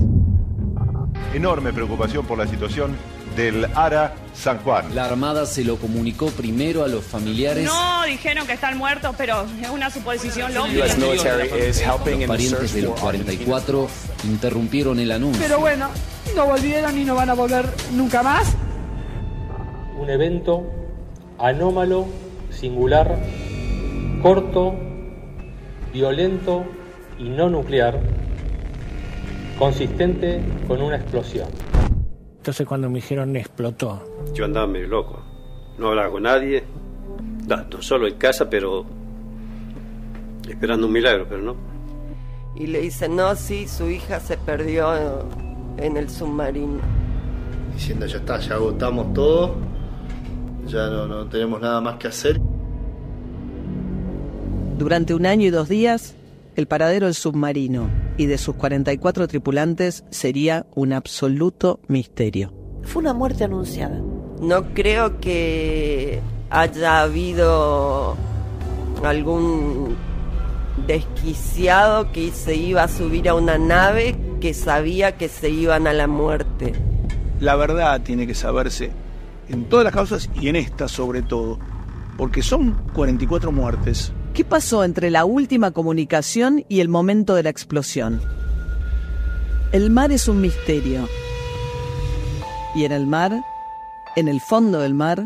Enorme 1.34 1.72
preocupación 1.72 2.24
por 2.24 2.38
la 2.38 2.46
situación 2.46 2.96
del 3.36 3.66
Ara 3.74 4.14
San 4.32 4.58
Juan. 4.58 4.94
La 4.94 5.06
Armada 5.06 5.46
se 5.46 5.64
lo 5.64 5.76
comunicó 5.76 6.28
primero 6.28 6.84
a 6.84 6.88
los 6.88 7.04
familiares. 7.04 7.64
No 7.64 8.04
dijeron 8.04 8.46
que 8.46 8.52
están 8.52 8.78
muertos, 8.78 9.16
pero 9.18 9.44
es 9.60 9.68
una 9.68 9.90
suposición 9.90 10.54
lógica. 10.54 10.86
Los 10.86 12.28
parientes 12.28 12.72
de 12.72 12.82
los 12.82 13.00
44 13.00 13.88
interrumpieron 14.24 15.00
el 15.00 15.10
anuncio. 15.10 15.42
Pero 15.42 15.58
bueno, 15.58 15.88
no 16.36 16.46
volvieron 16.46 16.96
y 16.96 17.04
no 17.04 17.16
van 17.16 17.30
a 17.30 17.34
volver 17.34 17.66
nunca 17.92 18.22
más. 18.22 18.54
Un 19.98 20.08
evento 20.08 20.64
anómalo, 21.38 22.06
singular, 22.50 23.18
corto, 24.22 24.74
violento 25.94 26.64
y 27.18 27.28
no 27.28 27.48
nuclear, 27.48 28.00
consistente 29.58 30.42
con 30.66 30.82
una 30.82 30.96
explosión. 30.96 31.48
Entonces 32.36 32.66
cuando 32.66 32.90
me 32.90 32.96
dijeron 32.96 33.36
explotó. 33.36 34.02
Yo 34.34 34.44
andaba 34.44 34.66
medio 34.66 34.88
loco. 34.88 35.22
No 35.78 35.88
hablaba 35.88 36.10
con 36.10 36.24
nadie. 36.24 36.64
No, 37.46 37.56
no 37.56 37.80
solo 37.80 38.08
en 38.08 38.16
casa, 38.16 38.50
pero 38.50 38.84
esperando 40.48 40.88
un 40.88 40.92
milagro, 40.92 41.26
pero 41.28 41.42
no. 41.42 41.56
Y 42.56 42.66
le 42.66 42.80
dicen, 42.80 43.16
no, 43.16 43.34
sí, 43.36 43.66
su 43.68 43.88
hija 43.88 44.20
se 44.20 44.36
perdió 44.36 44.92
en 45.76 45.96
el 45.96 46.10
submarino. 46.10 46.80
Diciendo, 47.72 48.06
ya 48.06 48.18
está, 48.18 48.38
ya 48.40 48.54
agotamos 48.54 49.12
todo. 49.14 49.54
Ya 50.66 50.88
no, 50.88 51.06
no 51.06 51.26
tenemos 51.26 51.60
nada 51.60 51.80
más 51.80 51.96
que 51.96 52.08
hacer. 52.08 52.40
Durante 54.78 55.14
un 55.14 55.24
año 55.24 55.46
y 55.46 55.50
dos 55.50 55.68
días, 55.68 56.16
el 56.56 56.66
paradero 56.66 57.06
del 57.06 57.14
submarino 57.14 57.88
y 58.16 58.26
de 58.26 58.38
sus 58.38 58.56
44 58.56 59.28
tripulantes 59.28 60.04
sería 60.10 60.66
un 60.74 60.92
absoluto 60.92 61.78
misterio. 61.86 62.52
Fue 62.82 63.00
una 63.00 63.14
muerte 63.14 63.44
anunciada. 63.44 64.00
No 64.40 64.74
creo 64.74 65.20
que 65.20 66.20
haya 66.50 67.02
habido 67.02 68.16
algún 69.04 69.96
desquiciado 70.88 72.10
que 72.10 72.32
se 72.32 72.56
iba 72.56 72.82
a 72.82 72.88
subir 72.88 73.28
a 73.28 73.34
una 73.34 73.58
nave 73.58 74.16
que 74.40 74.54
sabía 74.54 75.16
que 75.16 75.28
se 75.28 75.50
iban 75.50 75.86
a 75.86 75.92
la 75.92 76.08
muerte. 76.08 76.72
La 77.38 77.54
verdad 77.54 78.00
tiene 78.02 78.26
que 78.26 78.34
saberse 78.34 78.90
en 79.48 79.66
todas 79.66 79.84
las 79.84 79.94
causas 79.94 80.28
y 80.34 80.48
en 80.48 80.56
esta 80.56 80.88
sobre 80.88 81.22
todo, 81.22 81.60
porque 82.16 82.42
son 82.42 82.72
44 82.92 83.52
muertes. 83.52 84.12
¿Qué 84.34 84.44
pasó 84.44 84.82
entre 84.82 85.12
la 85.12 85.24
última 85.24 85.70
comunicación 85.70 86.64
y 86.68 86.80
el 86.80 86.88
momento 86.88 87.36
de 87.36 87.44
la 87.44 87.50
explosión? 87.50 88.20
El 89.70 89.90
mar 89.90 90.10
es 90.10 90.26
un 90.26 90.40
misterio. 90.40 91.08
Y 92.74 92.84
en 92.84 92.90
el 92.90 93.06
mar, 93.06 93.44
en 94.16 94.26
el 94.26 94.40
fondo 94.40 94.80
del 94.80 94.92
mar, 94.92 95.24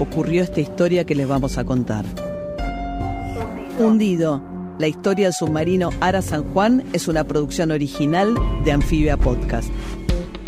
ocurrió 0.00 0.42
esta 0.42 0.60
historia 0.60 1.04
que 1.04 1.14
les 1.14 1.28
vamos 1.28 1.58
a 1.58 1.64
contar. 1.64 2.04
Hundido. 3.78 4.42
La 4.80 4.88
historia 4.88 5.26
del 5.26 5.34
submarino 5.34 5.90
Ara 6.00 6.20
San 6.20 6.42
Juan 6.52 6.82
es 6.92 7.06
una 7.06 7.22
producción 7.22 7.70
original 7.70 8.34
de 8.64 8.72
Anfibia 8.72 9.16
Podcast. 9.16 9.68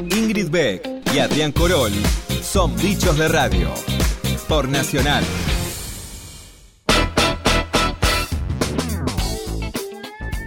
Ingrid 0.00 0.50
Beck 0.50 0.88
y 1.14 1.20
Adrián 1.20 1.52
Corol 1.52 1.92
son 2.42 2.74
bichos 2.74 3.16
de 3.16 3.28
radio. 3.28 3.68
Por 4.48 4.68
Nacional. 4.68 5.22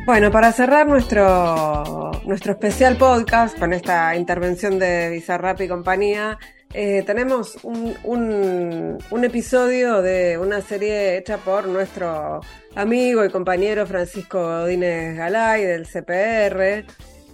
Bueno, 0.10 0.32
para 0.32 0.52
cerrar 0.52 0.88
nuestro, 0.88 2.10
nuestro 2.26 2.54
especial 2.54 2.98
podcast 2.98 3.60
con 3.60 3.74
esta 3.74 4.16
intervención 4.16 4.80
de 4.80 5.08
Bizarrap 5.12 5.62
y 5.62 5.68
compañía, 5.68 6.40
eh, 6.74 7.04
tenemos 7.06 7.60
un, 7.62 7.96
un, 8.04 9.24
episodio 9.24 10.02
de 10.02 10.40
una 10.40 10.62
serie 10.62 11.16
hecha 11.16 11.38
por 11.38 11.68
nuestro 11.68 12.42
amigo 12.74 13.24
y 13.24 13.30
compañero 13.30 13.86
Francisco 13.86 14.42
Godínez 14.42 15.16
Galay 15.16 15.64
del 15.64 15.86
CPR. 15.86 16.86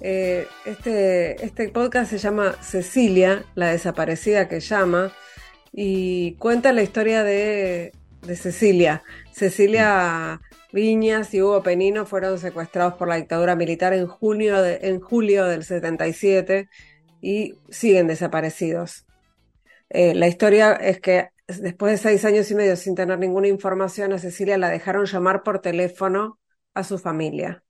Eh, 0.02 0.46
este, 0.66 1.46
este 1.46 1.70
podcast 1.70 2.12
se 2.12 2.18
llama 2.18 2.58
Cecilia, 2.60 3.46
la 3.56 3.68
desaparecida 3.68 4.50
que 4.50 4.60
llama, 4.60 5.14
y 5.72 6.34
cuenta 6.34 6.74
la 6.74 6.84
historia 6.84 7.24
de, 7.24 7.94
de 8.22 8.36
Cecilia. 8.36 9.02
Cecilia 9.32 10.42
Viñas 10.76 11.34
y 11.34 11.42
Hugo 11.42 11.64
Penino 11.64 12.06
fueron 12.06 12.38
secuestrados 12.38 12.96
por 12.96 13.08
la 13.08 13.16
dictadura 13.16 13.56
militar 13.56 13.94
en, 13.94 14.08
junio 14.08 14.62
de, 14.62 14.80
en 14.82 15.00
julio 15.00 15.46
del 15.46 15.64
77 15.64 16.68
y 17.22 17.54
siguen 17.70 18.08
desaparecidos. 18.08 19.06
Eh, 19.88 20.14
la 20.16 20.28
historia 20.28 20.74
es 20.74 21.00
que 21.00 21.30
después 21.48 21.94
de 21.94 21.98
seis 21.98 22.26
años 22.26 22.52
y 22.52 22.56
medio 22.56 22.76
sin 22.76 22.94
tener 22.94 23.18
ninguna 23.18 23.48
información, 23.48 24.12
a 24.12 24.20
Cecilia 24.20 24.58
la 24.58 24.70
dejaron 24.70 25.06
llamar 25.06 25.44
por 25.44 25.62
teléfono 25.62 26.42
a 26.74 26.84
su 26.84 27.00
familia. 27.00 27.64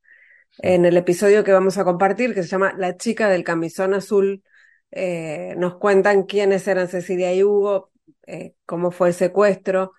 En 0.58 0.84
el 0.84 0.98
episodio 0.98 1.44
que 1.44 1.52
vamos 1.52 1.78
a 1.78 1.84
compartir, 1.84 2.34
que 2.34 2.42
se 2.42 2.50
llama 2.50 2.74
La 2.76 2.98
chica 2.98 3.30
del 3.30 3.44
camisón 3.44 3.94
azul, 3.94 4.42
eh, 4.90 5.54
nos 5.58 5.76
cuentan 5.76 6.24
quiénes 6.24 6.68
eran 6.68 6.88
Cecilia 6.88 7.32
y 7.36 7.44
Hugo, 7.44 7.92
eh, 8.26 8.56
cómo 8.66 8.90
fue 8.90 9.10
el 9.10 9.14
secuestro, 9.14 9.92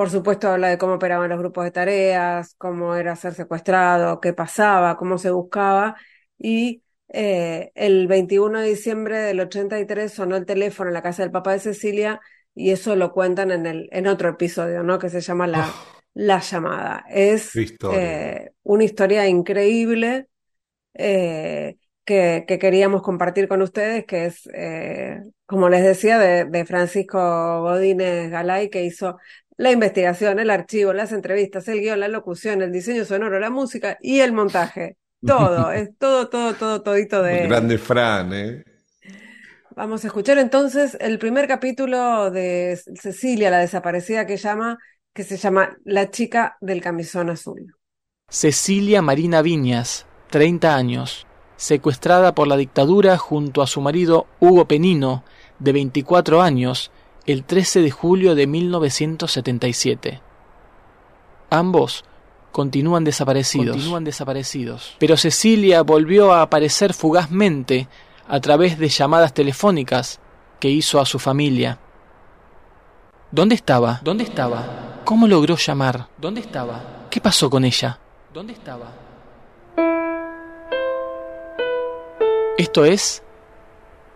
por 0.00 0.08
supuesto, 0.08 0.48
habla 0.48 0.68
de 0.68 0.78
cómo 0.78 0.94
operaban 0.94 1.28
los 1.28 1.38
grupos 1.38 1.62
de 1.62 1.72
tareas, 1.72 2.54
cómo 2.56 2.94
era 2.94 3.16
ser 3.16 3.34
secuestrado, 3.34 4.18
qué 4.18 4.32
pasaba, 4.32 4.96
cómo 4.96 5.18
se 5.18 5.30
buscaba. 5.30 5.94
Y 6.38 6.82
eh, 7.10 7.70
el 7.74 8.06
21 8.06 8.60
de 8.60 8.68
diciembre 8.68 9.18
del 9.18 9.40
83 9.40 10.10
sonó 10.10 10.36
el 10.36 10.46
teléfono 10.46 10.88
en 10.88 10.94
la 10.94 11.02
casa 11.02 11.22
del 11.22 11.30
papá 11.30 11.52
de 11.52 11.58
Cecilia 11.58 12.18
y 12.54 12.70
eso 12.70 12.96
lo 12.96 13.12
cuentan 13.12 13.50
en, 13.50 13.66
el, 13.66 13.90
en 13.92 14.06
otro 14.06 14.30
episodio, 14.30 14.82
¿no? 14.82 14.98
Que 14.98 15.10
se 15.10 15.20
llama 15.20 15.46
La, 15.46 15.70
la 16.14 16.40
Llamada. 16.40 17.04
Es 17.10 17.54
eh, 17.54 18.52
una 18.62 18.84
historia 18.84 19.28
increíble 19.28 20.28
eh, 20.94 21.76
que, 22.06 22.46
que, 22.48 22.58
queríamos 22.58 23.02
compartir 23.02 23.48
con 23.48 23.60
ustedes, 23.60 24.06
que 24.06 24.24
es, 24.24 24.48
como 25.44 25.68
les 25.68 25.84
decía, 25.84 26.18
de, 26.18 26.46
de 26.46 26.64
Francisco 26.64 27.18
Godínez 27.60 28.30
Galay, 28.30 28.70
que 28.70 28.82
hizo 28.82 29.18
la 29.60 29.70
investigación, 29.70 30.38
el 30.38 30.48
archivo, 30.48 30.94
las 30.94 31.12
entrevistas, 31.12 31.68
el 31.68 31.80
guion, 31.80 32.00
la 32.00 32.08
locución, 32.08 32.62
el 32.62 32.72
diseño 32.72 33.04
sonoro, 33.04 33.38
la 33.38 33.50
música 33.50 33.98
y 34.00 34.20
el 34.20 34.32
montaje. 34.32 34.96
Todo, 35.24 35.70
es 35.72 35.90
todo, 35.98 36.30
todo, 36.30 36.54
todo, 36.54 36.80
todito 36.80 37.22
de... 37.22 37.46
Grande 37.46 37.76
Fran, 37.76 38.32
¿eh? 38.32 38.64
Vamos 39.76 40.02
a 40.02 40.06
escuchar 40.06 40.38
entonces 40.38 40.96
el 40.98 41.18
primer 41.18 41.46
capítulo 41.46 42.30
de 42.30 42.80
Cecilia, 42.98 43.50
la 43.50 43.58
desaparecida 43.58 44.26
que 44.26 44.38
llama, 44.38 44.78
que 45.12 45.24
se 45.24 45.36
llama 45.36 45.76
La 45.84 46.10
chica 46.10 46.56
del 46.62 46.80
camisón 46.80 47.28
azul. 47.28 47.74
Cecilia 48.30 49.02
Marina 49.02 49.42
Viñas, 49.42 50.06
30 50.30 50.74
años, 50.74 51.26
secuestrada 51.56 52.34
por 52.34 52.48
la 52.48 52.56
dictadura 52.56 53.18
junto 53.18 53.60
a 53.60 53.66
su 53.66 53.82
marido 53.82 54.26
Hugo 54.40 54.64
Penino, 54.64 55.22
de 55.58 55.72
24 55.74 56.40
años, 56.40 56.90
el 57.30 57.44
13 57.44 57.82
de 57.82 57.90
julio 57.90 58.34
de 58.34 58.46
1977. 58.46 60.20
Ambos 61.50 62.04
continúan 62.52 63.04
desaparecidos. 63.04 63.76
Continúan 63.76 64.04
desaparecidos. 64.04 64.96
Pero 64.98 65.16
Cecilia 65.16 65.82
volvió 65.82 66.32
a 66.32 66.42
aparecer 66.42 66.94
fugazmente 66.94 67.88
a 68.28 68.40
través 68.40 68.78
de 68.78 68.88
llamadas 68.88 69.34
telefónicas 69.34 70.20
que 70.58 70.70
hizo 70.70 71.00
a 71.00 71.06
su 71.06 71.18
familia. 71.18 71.78
¿Dónde 73.30 73.54
estaba? 73.54 74.00
¿Dónde 74.02 74.24
estaba? 74.24 75.00
¿Cómo 75.04 75.26
logró 75.26 75.56
llamar? 75.56 76.08
¿Dónde 76.18 76.40
estaba? 76.40 77.06
¿Qué 77.10 77.20
pasó 77.20 77.50
con 77.50 77.64
ella? 77.64 77.98
¿Dónde 78.32 78.52
estaba? 78.52 78.92
Esto 82.58 82.84
es 82.84 83.22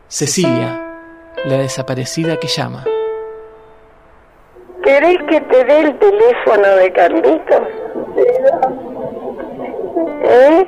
Cecilia, 0.08 0.80
la 1.46 1.56
desaparecida 1.56 2.38
que 2.38 2.46
llama. 2.46 2.84
¿Querés 4.84 5.16
que 5.30 5.40
te 5.40 5.64
dé 5.64 5.80
el 5.80 5.98
teléfono 5.98 6.76
de 6.76 6.92
Carlitos? 6.92 7.62
¿Eh? 10.22 10.66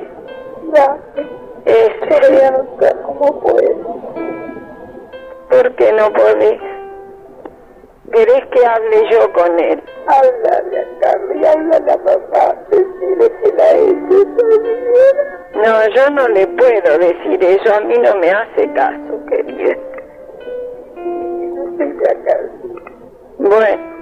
Este, 1.65 2.51
¿Cómo 3.05 3.39
puedo? 3.41 3.97
¿Por 5.51 5.75
qué 5.75 5.93
no 5.93 6.11
podés? 6.13 6.59
¿Querés 8.11 8.45
que 8.47 8.65
hable 8.65 9.09
yo 9.11 9.31
con 9.33 9.59
él? 9.59 9.83
Háblale 10.07 10.79
a 10.79 10.99
Carly, 10.99 11.45
háblale 11.45 11.91
a 11.91 11.97
papá, 11.97 12.55
decirle 12.71 13.31
que 13.43 13.53
la 13.55 13.71
hecho 13.71 14.25
No, 15.55 15.95
yo 15.95 16.09
no 16.09 16.27
le 16.29 16.47
puedo 16.47 16.97
decir 16.97 17.43
eso, 17.43 17.75
a 17.75 17.81
mí 17.81 17.93
no 17.99 18.15
me 18.15 18.31
hace 18.31 18.73
caso, 18.73 19.25
querida. 19.29 19.77
Bueno. 23.37 23.96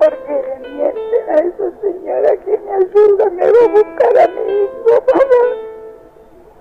¿Por 0.00 0.16
qué 0.24 0.32
le 0.32 0.68
mienten 0.70 1.28
a 1.28 1.34
esa 1.34 1.80
señora 1.82 2.30
que 2.42 2.58
me 2.58 2.72
ayuda? 2.72 3.30
Me 3.32 3.52
va 3.52 3.64
a 3.64 3.68
buscar 3.68 4.18
a 4.18 4.28
mi 4.28 4.52
hijo, 4.62 5.04
mamá. 5.12 5.42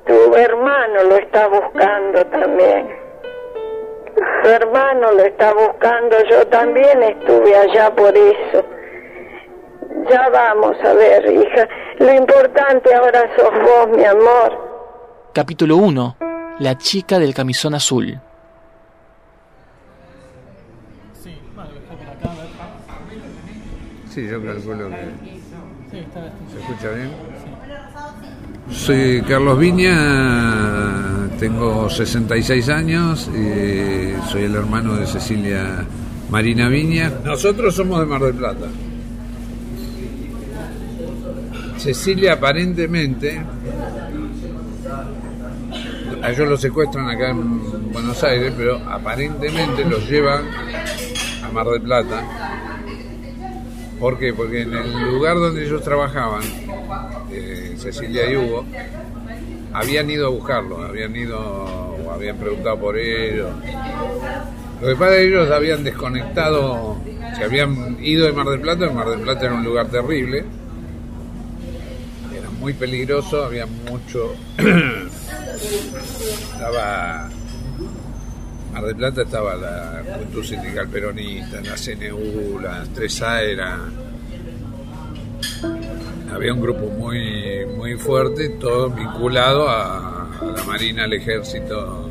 Tu 0.05 0.35
hermano 0.35 1.03
lo 1.05 1.15
está 1.15 1.47
buscando 1.47 2.25
también. 2.25 2.89
Tu 4.43 4.49
hermano 4.49 5.13
lo 5.13 5.23
está 5.23 5.53
buscando, 5.53 6.17
yo 6.29 6.45
también 6.47 7.01
estuve 7.01 7.55
allá 7.55 7.95
por 7.95 8.13
eso. 8.17 8.65
Ya 10.09 10.27
vamos 10.27 10.75
a 10.83 10.93
ver, 10.93 11.31
hija. 11.31 11.65
Lo 11.99 12.13
importante 12.13 12.93
ahora 12.93 13.21
sos 13.37 13.51
vos, 13.51 13.87
mi 13.95 14.03
amor. 14.03 15.29
Capítulo 15.31 15.77
1. 15.77 16.17
La 16.59 16.77
chica 16.77 17.17
del 17.19 17.33
camisón 17.33 17.73
azul. 17.73 18.19
Sí, 24.09 24.27
yo 24.27 24.43
calculo 24.43 24.89
que... 24.89 25.39
¿Se 25.91 26.59
escucha 26.59 26.89
bien? 26.95 27.11
Soy 28.71 29.21
Carlos 29.23 29.57
Viña, 29.57 31.27
tengo 31.39 31.89
66 31.89 32.69
años, 32.69 33.29
y 33.29 34.13
soy 34.29 34.43
el 34.43 34.55
hermano 34.55 34.95
de 34.95 35.07
Cecilia 35.07 35.85
Marina 36.29 36.69
Viña. 36.69 37.11
Nosotros 37.23 37.75
somos 37.75 37.99
de 37.99 38.05
Mar 38.05 38.21
del 38.21 38.35
Plata. 38.35 38.67
Cecilia 41.77 42.33
aparentemente, 42.33 43.41
a 46.21 46.31
ellos 46.31 46.49
los 46.49 46.61
secuestran 46.61 47.09
acá 47.09 47.29
en 47.29 47.91
Buenos 47.91 48.23
Aires, 48.23 48.53
pero 48.55 48.77
aparentemente 48.87 49.85
los 49.85 50.07
llevan 50.09 50.43
a 51.43 51.51
Mar 51.51 51.67
del 51.67 51.81
Plata. 51.81 52.68
¿Por 53.99 54.17
qué? 54.17 54.33
Porque 54.33 54.61
en 54.61 54.73
el 54.73 55.11
lugar 55.11 55.35
donde 55.35 55.65
ellos 55.65 55.83
trabajaban, 55.83 56.41
eh, 57.31 57.75
Cecilia 57.77 58.31
y 58.31 58.37
Hugo, 58.37 58.65
habían 59.73 60.09
ido 60.09 60.27
a 60.27 60.29
buscarlo, 60.29 60.81
habían 60.83 61.15
ido 61.15 61.37
o 61.37 62.11
habían 62.11 62.37
preguntado 62.37 62.79
por 62.79 62.97
ellos. 62.97 63.51
Lo 64.81 64.87
que 64.87 64.95
pasa 64.95 65.11
es 65.11 65.17
que 65.17 65.27
ellos 65.27 65.51
habían 65.51 65.83
desconectado, 65.83 66.97
se 67.35 67.43
habían 67.43 67.97
ido 68.01 68.25
de 68.25 68.31
Mar 68.31 68.47
del 68.47 68.61
Plata, 68.61 68.85
el 68.85 68.93
Mar 68.93 69.09
del 69.09 69.19
Plata 69.19 69.45
era 69.45 69.55
un 69.55 69.63
lugar 69.65 69.89
terrible, 69.89 70.45
era 72.37 72.49
muy 72.51 72.73
peligroso, 72.73 73.43
había 73.43 73.65
mucho... 73.65 74.33
estaba... 76.53 77.29
Mar 78.71 78.85
del 78.85 78.95
Plata 78.95 79.23
estaba 79.23 79.55
la 79.55 80.03
Juventud 80.05 80.43
Sindical 80.43 80.87
Peronista, 80.87 81.61
la 81.61 81.75
CNU, 81.75 82.59
las 82.59 82.89
3A 82.93 83.41
eran 83.43 84.09
había 86.33 86.53
un 86.53 86.61
grupo 86.61 86.85
muy, 86.85 87.65
muy 87.75 87.95
fuerte, 87.95 88.49
todo 88.49 88.89
vinculado 88.89 89.67
a, 89.69 90.29
la 90.55 90.63
Marina, 90.63 91.03
al 91.03 91.13
Ejército, 91.13 92.09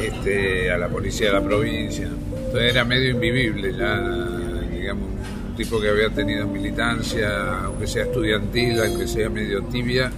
este, 0.00 0.70
a 0.70 0.78
la 0.78 0.88
policía 0.88 1.28
de 1.28 1.32
la 1.32 1.42
provincia. 1.42 2.06
Entonces 2.06 2.70
era 2.70 2.84
medio 2.84 3.10
invivible, 3.10 3.74
ya, 3.76 3.98
digamos, 4.70 5.08
un 5.48 5.56
tipo 5.56 5.80
que 5.80 5.88
había 5.88 6.10
tenido 6.10 6.46
militancia, 6.46 7.64
aunque 7.64 7.86
sea 7.86 8.04
estudiantil, 8.04 8.78
aunque 8.80 9.08
sea 9.08 9.28
medio 9.28 9.62
tibia, 9.64 10.12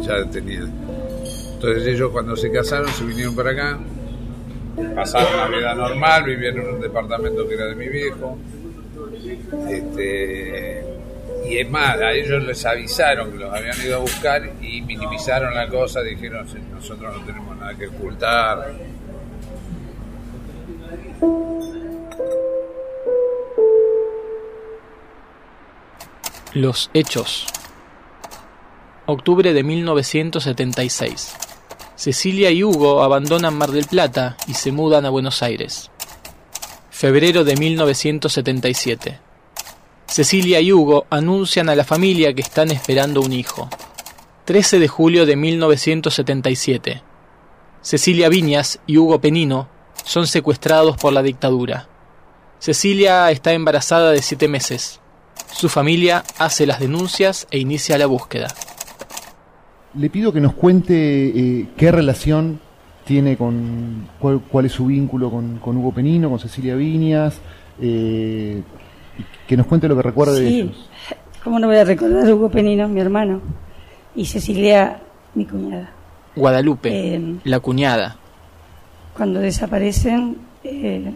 ya 0.00 0.24
tenía. 0.30 0.62
Entonces 1.62 1.94
ellos 1.94 2.10
cuando 2.10 2.34
se 2.34 2.50
casaron 2.50 2.88
se 2.88 3.04
vinieron 3.04 3.36
para 3.36 3.52
acá, 3.52 3.78
pasaron 4.96 5.36
la 5.36 5.46
vida 5.46 5.74
normal, 5.76 6.24
vivieron 6.24 6.66
en 6.66 6.74
un 6.74 6.80
departamento 6.80 7.46
que 7.46 7.54
era 7.54 7.66
de 7.66 7.76
mi 7.76 7.86
viejo. 7.86 8.36
Este, 9.70 10.84
y 11.48 11.58
es 11.58 11.70
más, 11.70 12.00
a 12.00 12.10
ellos 12.14 12.42
les 12.42 12.66
avisaron 12.66 13.30
que 13.30 13.38
los 13.38 13.54
habían 13.54 13.80
ido 13.80 13.94
a 13.94 14.00
buscar 14.00 14.42
y 14.60 14.82
minimizaron 14.82 15.54
la 15.54 15.68
cosa, 15.68 16.02
dijeron, 16.02 16.48
nosotros 16.72 17.16
no 17.16 17.24
tenemos 17.24 17.56
nada 17.56 17.76
que 17.76 17.86
ocultar. 17.86 18.72
Los 26.54 26.90
hechos. 26.92 27.46
Octubre 29.06 29.52
de 29.52 29.62
1976. 29.62 31.41
Cecilia 32.02 32.50
y 32.50 32.64
Hugo 32.64 33.04
abandonan 33.04 33.56
Mar 33.56 33.70
del 33.70 33.86
Plata 33.86 34.36
y 34.48 34.54
se 34.54 34.72
mudan 34.72 35.06
a 35.06 35.10
Buenos 35.10 35.40
Aires. 35.40 35.88
Febrero 36.90 37.44
de 37.44 37.54
1977. 37.54 39.20
Cecilia 40.08 40.60
y 40.60 40.72
Hugo 40.72 41.06
anuncian 41.10 41.68
a 41.68 41.76
la 41.76 41.84
familia 41.84 42.34
que 42.34 42.42
están 42.42 42.72
esperando 42.72 43.20
un 43.20 43.32
hijo. 43.32 43.70
13 44.46 44.80
de 44.80 44.88
julio 44.88 45.26
de 45.26 45.36
1977. 45.36 47.04
Cecilia 47.82 48.28
Viñas 48.28 48.80
y 48.84 48.98
Hugo 48.98 49.20
Penino 49.20 49.68
son 50.04 50.26
secuestrados 50.26 50.96
por 50.96 51.12
la 51.12 51.22
dictadura. 51.22 51.88
Cecilia 52.58 53.30
está 53.30 53.52
embarazada 53.52 54.10
de 54.10 54.22
siete 54.22 54.48
meses. 54.48 54.98
Su 55.52 55.68
familia 55.68 56.24
hace 56.38 56.66
las 56.66 56.80
denuncias 56.80 57.46
e 57.52 57.58
inicia 57.58 57.96
la 57.96 58.06
búsqueda. 58.06 58.48
Le 59.94 60.10
pido 60.10 60.32
que 60.32 60.40
nos 60.40 60.54
cuente 60.54 60.94
eh, 60.94 61.68
qué 61.76 61.92
relación 61.92 62.58
tiene 63.04 63.36
con, 63.36 64.08
cuál, 64.18 64.66
es 64.66 64.72
su 64.72 64.86
vínculo 64.86 65.30
con, 65.30 65.76
Hugo 65.76 65.92
Penino, 65.92 66.30
con 66.30 66.38
Cecilia 66.38 66.74
Viñas, 66.76 67.40
eh, 67.80 68.62
que 69.46 69.56
nos 69.56 69.66
cuente 69.66 69.88
lo 69.88 69.96
que 69.96 70.02
recuerda 70.02 70.34
de 70.34 70.48
ellos. 70.48 70.88
¿Cómo 71.42 71.58
no 71.58 71.66
voy 71.66 71.76
a 71.76 71.84
recordar 71.84 72.26
a 72.26 72.34
Hugo 72.34 72.48
Penino, 72.50 72.88
mi 72.88 73.00
hermano? 73.00 73.40
Y 74.14 74.26
Cecilia, 74.26 75.00
mi 75.34 75.44
cuñada. 75.44 75.90
Guadalupe, 76.36 77.14
eh, 77.14 77.34
la 77.44 77.60
cuñada. 77.60 78.16
Cuando 79.16 79.40
desaparecen, 79.40 80.38
eh, 80.64 81.12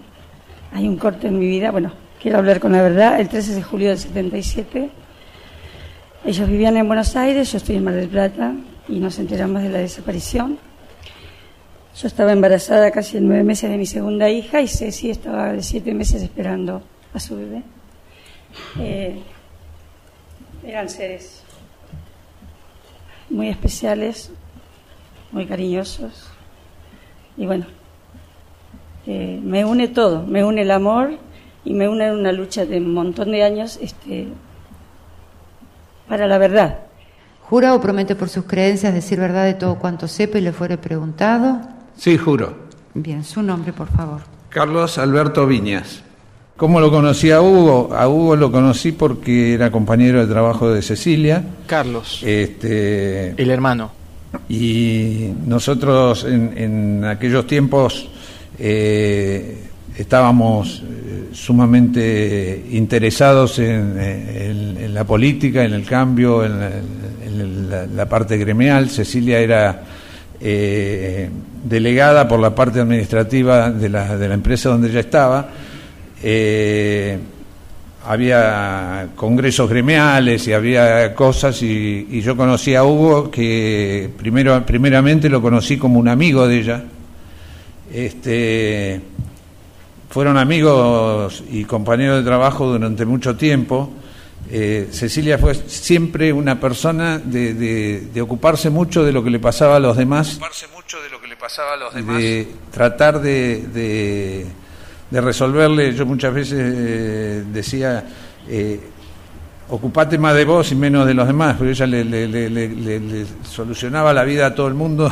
hay 0.72 0.88
un 0.88 0.96
corte 0.96 1.28
en 1.28 1.38
mi 1.38 1.46
vida. 1.46 1.70
Bueno, 1.70 1.92
quiero 2.20 2.38
hablar 2.38 2.60
con 2.60 2.72
la 2.72 2.82
verdad. 2.82 3.20
El 3.20 3.28
13 3.28 3.54
de 3.54 3.62
julio 3.62 3.88
del 3.88 3.98
77, 3.98 4.90
ellos 6.26 6.48
vivían 6.48 6.76
en 6.76 6.88
Buenos 6.88 7.14
Aires, 7.14 7.52
yo 7.52 7.58
estoy 7.58 7.76
en 7.76 7.84
Mar 7.84 7.94
del 7.94 8.08
Plata, 8.08 8.52
y 8.88 8.98
nos 8.98 9.18
enteramos 9.20 9.62
de 9.62 9.68
la 9.68 9.78
desaparición. 9.78 10.58
Yo 11.96 12.08
estaba 12.08 12.32
embarazada 12.32 12.90
casi 12.90 13.18
en 13.18 13.28
nueve 13.28 13.44
meses 13.44 13.70
de 13.70 13.78
mi 13.78 13.86
segunda 13.86 14.28
hija 14.28 14.60
y 14.60 14.66
Ceci 14.66 15.10
estaba 15.10 15.52
de 15.52 15.62
siete 15.62 15.94
meses 15.94 16.22
esperando 16.22 16.82
a 17.14 17.20
su 17.20 17.36
bebé. 17.36 17.62
Eh, 18.80 19.22
eran 20.66 20.88
seres 20.88 21.42
muy 23.30 23.48
especiales, 23.48 24.32
muy 25.30 25.46
cariñosos. 25.46 26.28
Y 27.36 27.46
bueno, 27.46 27.66
eh, 29.06 29.40
me 29.42 29.64
une 29.64 29.86
todo, 29.88 30.26
me 30.26 30.44
une 30.44 30.62
el 30.62 30.72
amor 30.72 31.18
y 31.64 31.72
me 31.72 31.88
une 31.88 32.12
una 32.12 32.32
lucha 32.32 32.66
de 32.66 32.78
un 32.78 32.92
montón 32.92 33.30
de 33.30 33.44
años 33.44 33.78
este, 33.80 34.28
para 36.08 36.26
la 36.26 36.38
verdad. 36.38 36.78
¿Jura 37.42 37.74
o 37.74 37.80
promete 37.80 38.16
por 38.16 38.28
sus 38.28 38.44
creencias 38.44 38.92
decir 38.92 39.20
verdad 39.20 39.44
de 39.44 39.54
todo 39.54 39.78
cuanto 39.78 40.08
sepa 40.08 40.38
y 40.38 40.40
le 40.40 40.52
fuere 40.52 40.78
preguntado? 40.78 41.60
Sí, 41.96 42.18
juro. 42.18 42.66
Bien, 42.94 43.22
su 43.24 43.42
nombre, 43.42 43.72
por 43.72 43.88
favor. 43.88 44.20
Carlos 44.48 44.98
Alberto 44.98 45.46
Viñas. 45.46 46.02
¿Cómo 46.56 46.80
lo 46.80 46.90
conocí 46.90 47.30
a 47.30 47.42
Hugo? 47.42 47.94
A 47.94 48.08
Hugo 48.08 48.34
lo 48.34 48.50
conocí 48.50 48.92
porque 48.92 49.52
era 49.52 49.70
compañero 49.70 50.20
de 50.20 50.32
trabajo 50.32 50.70
de 50.70 50.80
Cecilia. 50.80 51.44
Carlos. 51.66 52.22
Este, 52.24 53.40
el 53.40 53.50
hermano. 53.50 53.90
Y 54.48 55.32
nosotros 55.46 56.24
en, 56.24 57.04
aquellos 57.04 57.46
tiempos 57.46 58.08
eh, 58.58 59.68
estábamos 59.96 60.82
eh, 60.82 61.28
sumamente 61.32 62.64
interesados 62.72 63.58
en, 63.58 64.94
la 64.94 65.04
política, 65.04 65.64
en 65.64 65.74
el 65.74 65.84
cambio, 65.84 66.44
en 66.44 67.70
la, 67.94 68.06
parte 68.06 68.38
gremial. 68.38 68.88
Cecilia 68.88 69.38
era 69.40 69.82
eh, 70.40 71.28
delegada 71.64 72.26
por 72.26 72.40
la 72.40 72.54
parte 72.54 72.80
administrativa 72.80 73.70
de 73.70 73.88
la, 73.88 74.16
de 74.16 74.28
la 74.28 74.34
empresa 74.34 74.70
donde 74.70 74.88
ella 74.88 75.00
estaba 75.00 75.50
eh, 76.22 77.18
había 78.06 79.08
congresos 79.16 79.68
gremiales 79.68 80.46
y 80.46 80.52
había 80.52 81.14
cosas 81.14 81.60
y, 81.62 82.20
yo 82.20 82.36
conocí 82.36 82.74
a 82.74 82.84
Hugo 82.84 83.30
que 83.30 84.10
primero 84.16 84.64
primeramente 84.64 85.28
lo 85.28 85.42
conocí 85.42 85.76
como 85.76 85.98
un 85.98 86.08
amigo 86.08 86.46
de 86.46 86.58
ella 86.58 86.84
este 87.92 89.00
fueron 90.08 90.38
amigos 90.38 91.42
y 91.50 91.64
compañeros 91.64 92.18
de 92.18 92.24
trabajo 92.24 92.66
durante 92.66 93.04
mucho 93.04 93.36
tiempo. 93.36 93.92
Eh, 94.50 94.88
Cecilia 94.92 95.38
fue 95.38 95.54
siempre 95.54 96.32
una 96.32 96.60
persona 96.60 97.18
de, 97.18 97.54
de, 97.54 98.00
de, 98.12 98.20
ocuparse 98.22 98.70
mucho 98.70 99.02
de 99.02 99.10
lo 99.10 99.24
que 99.24 99.30
le 99.30 99.40
pasaba 99.40 99.74
a 99.74 99.80
los 99.80 99.96
demás 99.96 100.34
ocuparse 100.34 100.68
mucho 100.68 101.02
de 101.02 101.10
lo 101.10 101.20
que 101.20 101.26
le 101.26 101.36
pasaba 101.36 101.72
a 101.72 101.76
los 101.76 101.92
demás. 101.92 102.18
de 102.18 102.46
tratar 102.70 103.20
de 103.20 104.46
de 105.10 105.20
resolverle, 105.20 105.94
yo 105.94 106.04
muchas 106.04 106.34
veces 106.34 106.58
eh, 106.60 107.44
decía, 107.52 108.04
eh, 108.48 108.80
ocupate 109.68 110.18
más 110.18 110.34
de 110.34 110.44
vos 110.44 110.72
y 110.72 110.74
menos 110.74 111.06
de 111.06 111.14
los 111.14 111.26
demás, 111.26 111.56
pero 111.58 111.70
ella 111.70 111.86
le, 111.86 112.04
le, 112.04 112.26
le, 112.28 112.48
le, 112.48 113.26
solucionaba 113.44 114.12
la 114.12 114.24
vida 114.24 114.46
a 114.46 114.54
todo 114.54 114.68
el 114.68 114.74
mundo 114.74 115.10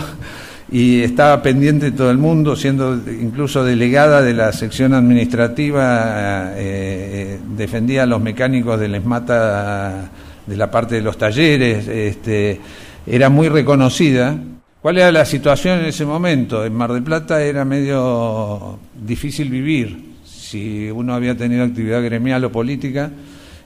y 0.70 1.02
estaba 1.02 1.42
pendiente 1.42 1.92
todo 1.92 2.10
el 2.10 2.18
mundo, 2.18 2.56
siendo 2.56 2.94
incluso 3.08 3.64
delegada 3.64 4.22
de 4.22 4.34
la 4.34 4.52
sección 4.52 4.94
administrativa, 4.94 6.52
eh, 6.54 7.38
defendía 7.56 8.04
a 8.04 8.06
los 8.06 8.20
mecánicos 8.20 8.80
del 8.80 8.94
ESMATA 8.94 10.10
de 10.46 10.56
la 10.56 10.70
parte 10.70 10.96
de 10.96 11.02
los 11.02 11.16
talleres, 11.16 11.86
este, 11.88 12.60
era 13.06 13.28
muy 13.28 13.48
reconocida 13.48 14.38
¿Cuál 14.84 14.98
era 14.98 15.10
la 15.10 15.24
situación 15.24 15.78
en 15.78 15.86
ese 15.86 16.04
momento? 16.04 16.62
En 16.62 16.74
Mar 16.74 16.92
del 16.92 17.02
Plata 17.02 17.42
era 17.42 17.64
medio 17.64 18.78
difícil 18.94 19.48
vivir. 19.48 20.12
Si 20.26 20.90
uno 20.90 21.14
había 21.14 21.34
tenido 21.34 21.64
actividad 21.64 22.02
gremial 22.02 22.44
o 22.44 22.52
política, 22.52 23.10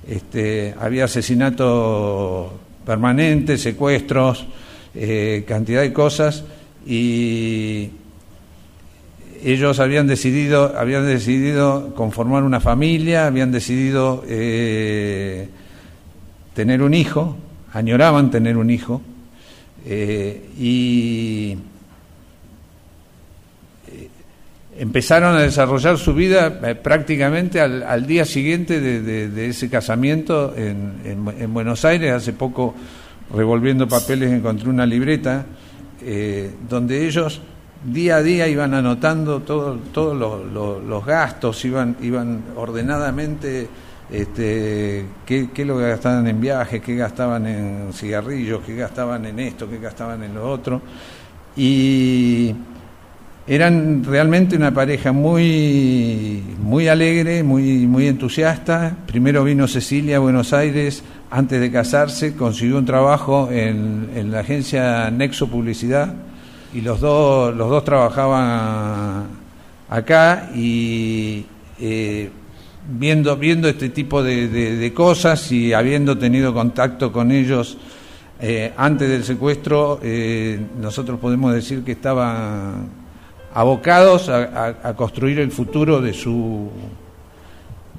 este, 0.09 0.76
había 0.78 1.07
asesinatos 1.07 2.53
permanentes, 2.86 3.61
secuestros, 3.61 4.46
eh, 4.94 5.42
cantidad 5.44 5.80
de 5.80 5.92
cosas, 5.92 6.44
y 6.89 7.91
ellos 9.45 9.78
habían 9.78 10.07
decidido, 10.07 10.74
habían 10.76 11.07
decidido 11.07 11.95
conformar 11.95 12.45
una 12.45 12.61
familia, 12.61 13.26
habían 13.26 13.53
decidido 13.53 14.24
eh, 14.26 15.49
tener 16.55 16.82
un 16.82 16.95
hijo, 16.95 17.36
añoraban 17.74 18.30
tener 18.30 18.57
un 18.57 18.70
hijo, 18.70 19.03
eh, 19.84 20.49
y 20.59 21.59
eh, 23.89 24.09
empezaron 24.78 25.36
a 25.36 25.43
desarrollar 25.43 25.99
su 25.99 26.14
vida 26.14 26.59
prácticamente 26.82 27.61
al, 27.61 28.07
día 28.07 28.24
siguiente 28.24 28.80
de, 28.80 29.47
ese 29.47 29.68
casamiento 29.68 30.55
en, 30.57 31.53
Buenos 31.53 31.84
Aires. 31.84 32.12
Hace 32.12 32.32
poco, 32.32 32.74
revolviendo 33.34 33.86
papeles, 33.86 34.32
encontré 34.32 34.70
una 34.70 34.86
libreta 34.86 35.45
donde 36.68 37.07
ellos 37.07 37.40
día 37.84 38.16
a 38.16 38.22
día 38.22 38.49
iban 38.49 38.74
anotando 38.74 39.40
todos 39.40 39.78
todo 39.92 40.14
los 40.14 41.07
gastos, 41.07 41.64
iban, 41.64 41.96
iban 42.01 42.42
ordenadamente 42.57 43.68
este, 44.11 45.05
qué, 45.26 45.51
qué, 45.53 45.64
lo 45.64 45.76
gastaban 45.76 46.26
en 46.26 46.40
viajes, 46.40 46.80
qué 46.80 46.96
gastaban 46.96 47.46
en 47.46 47.92
cigarrillos, 47.92 48.61
qué 48.64 48.74
gastaban 48.74 49.26
en 49.26 49.38
esto, 49.38 49.68
qué 49.68 49.78
gastaban 49.78 50.22
en 50.22 50.34
lo 50.34 50.51
otro. 50.51 50.80
Y 51.57 52.55
eran 53.46 54.05
realmente 54.05 54.57
una 54.57 54.72
pareja 54.72 55.12
muy, 55.12 56.42
muy 56.59 56.88
alegre, 56.88 57.42
muy, 57.42 57.86
muy 57.86 58.07
entusiasta. 58.07 58.96
Primero 59.07 59.44
vino 59.44 59.66
Cecilia 59.66 60.16
a 60.16 60.20
Buenos 60.20 60.53
Aires 60.53 61.03
antes 61.31 61.61
de 61.61 61.70
casarse, 61.70 62.35
consiguió 62.35 62.79
un 62.79 62.87
trabajo 62.87 63.49
en, 63.51 64.31
la 64.31 64.41
agencia 64.41 65.11
Nexo 65.11 65.49
Publicidad 65.49 66.14
y 66.72 66.81
los 66.81 67.01
dos, 67.01 67.55
los 67.55 67.68
dos 67.68 67.85
trabajaban 67.85 69.26
acá 69.89 70.51
y 70.55 71.45
eh, 71.81 72.31
viendo, 72.89 73.37
viendo 73.37 73.68
este 73.68 73.91
tipo 73.91 74.22
de, 74.22 74.93
cosas 74.95 75.53
y 75.53 75.72
habiendo 75.72 76.16
tenido 76.16 76.55
contacto 76.55 77.12
con 77.12 77.31
ellos 77.31 77.76
eh, 78.41 78.72
antes 78.76 79.09
del 79.09 79.24
secuestro, 79.24 80.01
eh, 80.03 80.59
nosotros 80.81 81.18
podemos 81.18 81.53
decir 81.53 81.83
que 81.83 81.93
estaban 81.93 82.89
abocados 83.53 84.29
a, 84.29 84.95
construir 84.95 85.41
el 85.41 85.51
futuro 85.51 86.01
de 86.01 86.14
su, 86.14 86.70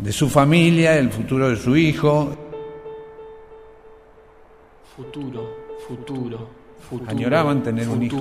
de 0.02 0.12
su 0.12 0.30
familia, 0.30 0.98
el 0.98 1.10
futuro 1.12 1.50
de 1.50 1.58
su 1.58 1.76
hijo. 1.76 2.49
Futuro, 5.00 5.56
futuro, 5.88 6.50
futuro. 6.90 7.10
Añoraban 7.10 7.64
tener 7.64 7.88
un 7.88 8.04
hijo. 8.04 8.18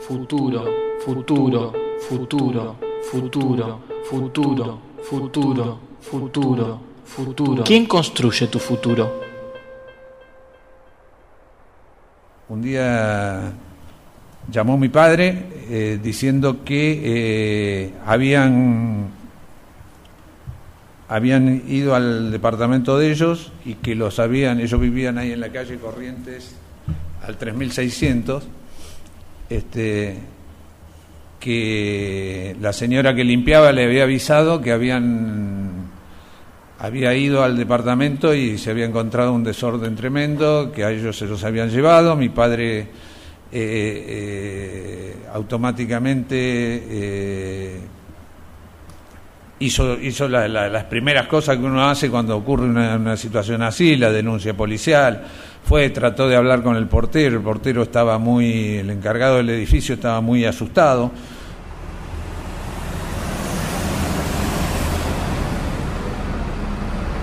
Futuro, 0.00 0.64
futuro, 0.98 1.72
futuro, 2.00 2.74
futuro, 3.08 3.78
futuro, 4.04 4.78
futuro 5.04 5.78
Futuro, 6.00 6.80
futuro. 7.04 7.64
¿Quién 7.64 7.86
construye 7.86 8.46
tu 8.48 8.58
futuro? 8.58 9.20
Un 12.48 12.62
día 12.62 13.52
llamó 14.50 14.78
mi 14.78 14.88
padre 14.88 15.44
eh, 15.68 16.00
diciendo 16.02 16.64
que 16.64 17.00
eh, 17.04 17.94
habían 18.06 19.17
habían 21.08 21.62
ido 21.68 21.94
al 21.94 22.30
departamento 22.30 22.98
de 22.98 23.10
ellos 23.10 23.52
y 23.64 23.74
que 23.74 23.94
los 23.94 24.18
habían, 24.18 24.60
ellos 24.60 24.80
vivían 24.80 25.18
ahí 25.18 25.32
en 25.32 25.40
la 25.40 25.50
calle 25.50 25.78
Corrientes 25.78 26.54
al 27.26 27.36
3600, 27.36 28.44
este, 29.48 30.18
que 31.40 32.56
la 32.60 32.72
señora 32.72 33.14
que 33.14 33.24
limpiaba 33.24 33.72
le 33.72 33.84
había 33.84 34.04
avisado 34.04 34.60
que 34.60 34.72
habían 34.72 35.88
había 36.80 37.12
ido 37.14 37.42
al 37.42 37.56
departamento 37.56 38.34
y 38.34 38.56
se 38.56 38.70
había 38.70 38.84
encontrado 38.84 39.32
un 39.32 39.42
desorden 39.42 39.96
tremendo, 39.96 40.70
que 40.72 40.84
a 40.84 40.90
ellos 40.90 41.18
se 41.18 41.26
los 41.26 41.42
habían 41.42 41.70
llevado, 41.70 42.14
mi 42.14 42.28
padre 42.28 42.78
eh, 42.78 42.86
eh, 43.52 45.16
automáticamente 45.32 46.36
eh, 46.36 47.80
hizo, 49.60 49.98
hizo 49.98 50.28
las 50.28 50.84
primeras 50.84 51.26
cosas 51.26 51.56
que 51.56 51.64
uno 51.64 51.88
hace 51.88 52.10
cuando 52.10 52.36
ocurre 52.36 52.64
una, 52.64 52.96
una, 52.96 53.16
situación 53.16 53.62
así, 53.62 53.96
la 53.96 54.10
denuncia 54.10 54.54
policial, 54.54 55.24
fue, 55.64 55.90
trató 55.90 56.28
de 56.28 56.36
hablar 56.36 56.62
con 56.62 56.76
el 56.76 56.86
portero, 56.86 57.36
el 57.36 57.42
portero 57.42 57.82
estaba 57.82 58.18
muy, 58.18 58.76
el 58.78 58.90
encargado 58.90 59.36
del 59.38 59.50
edificio 59.50 59.94
estaba 59.94 60.20
muy 60.20 60.44
asustado, 60.44 61.10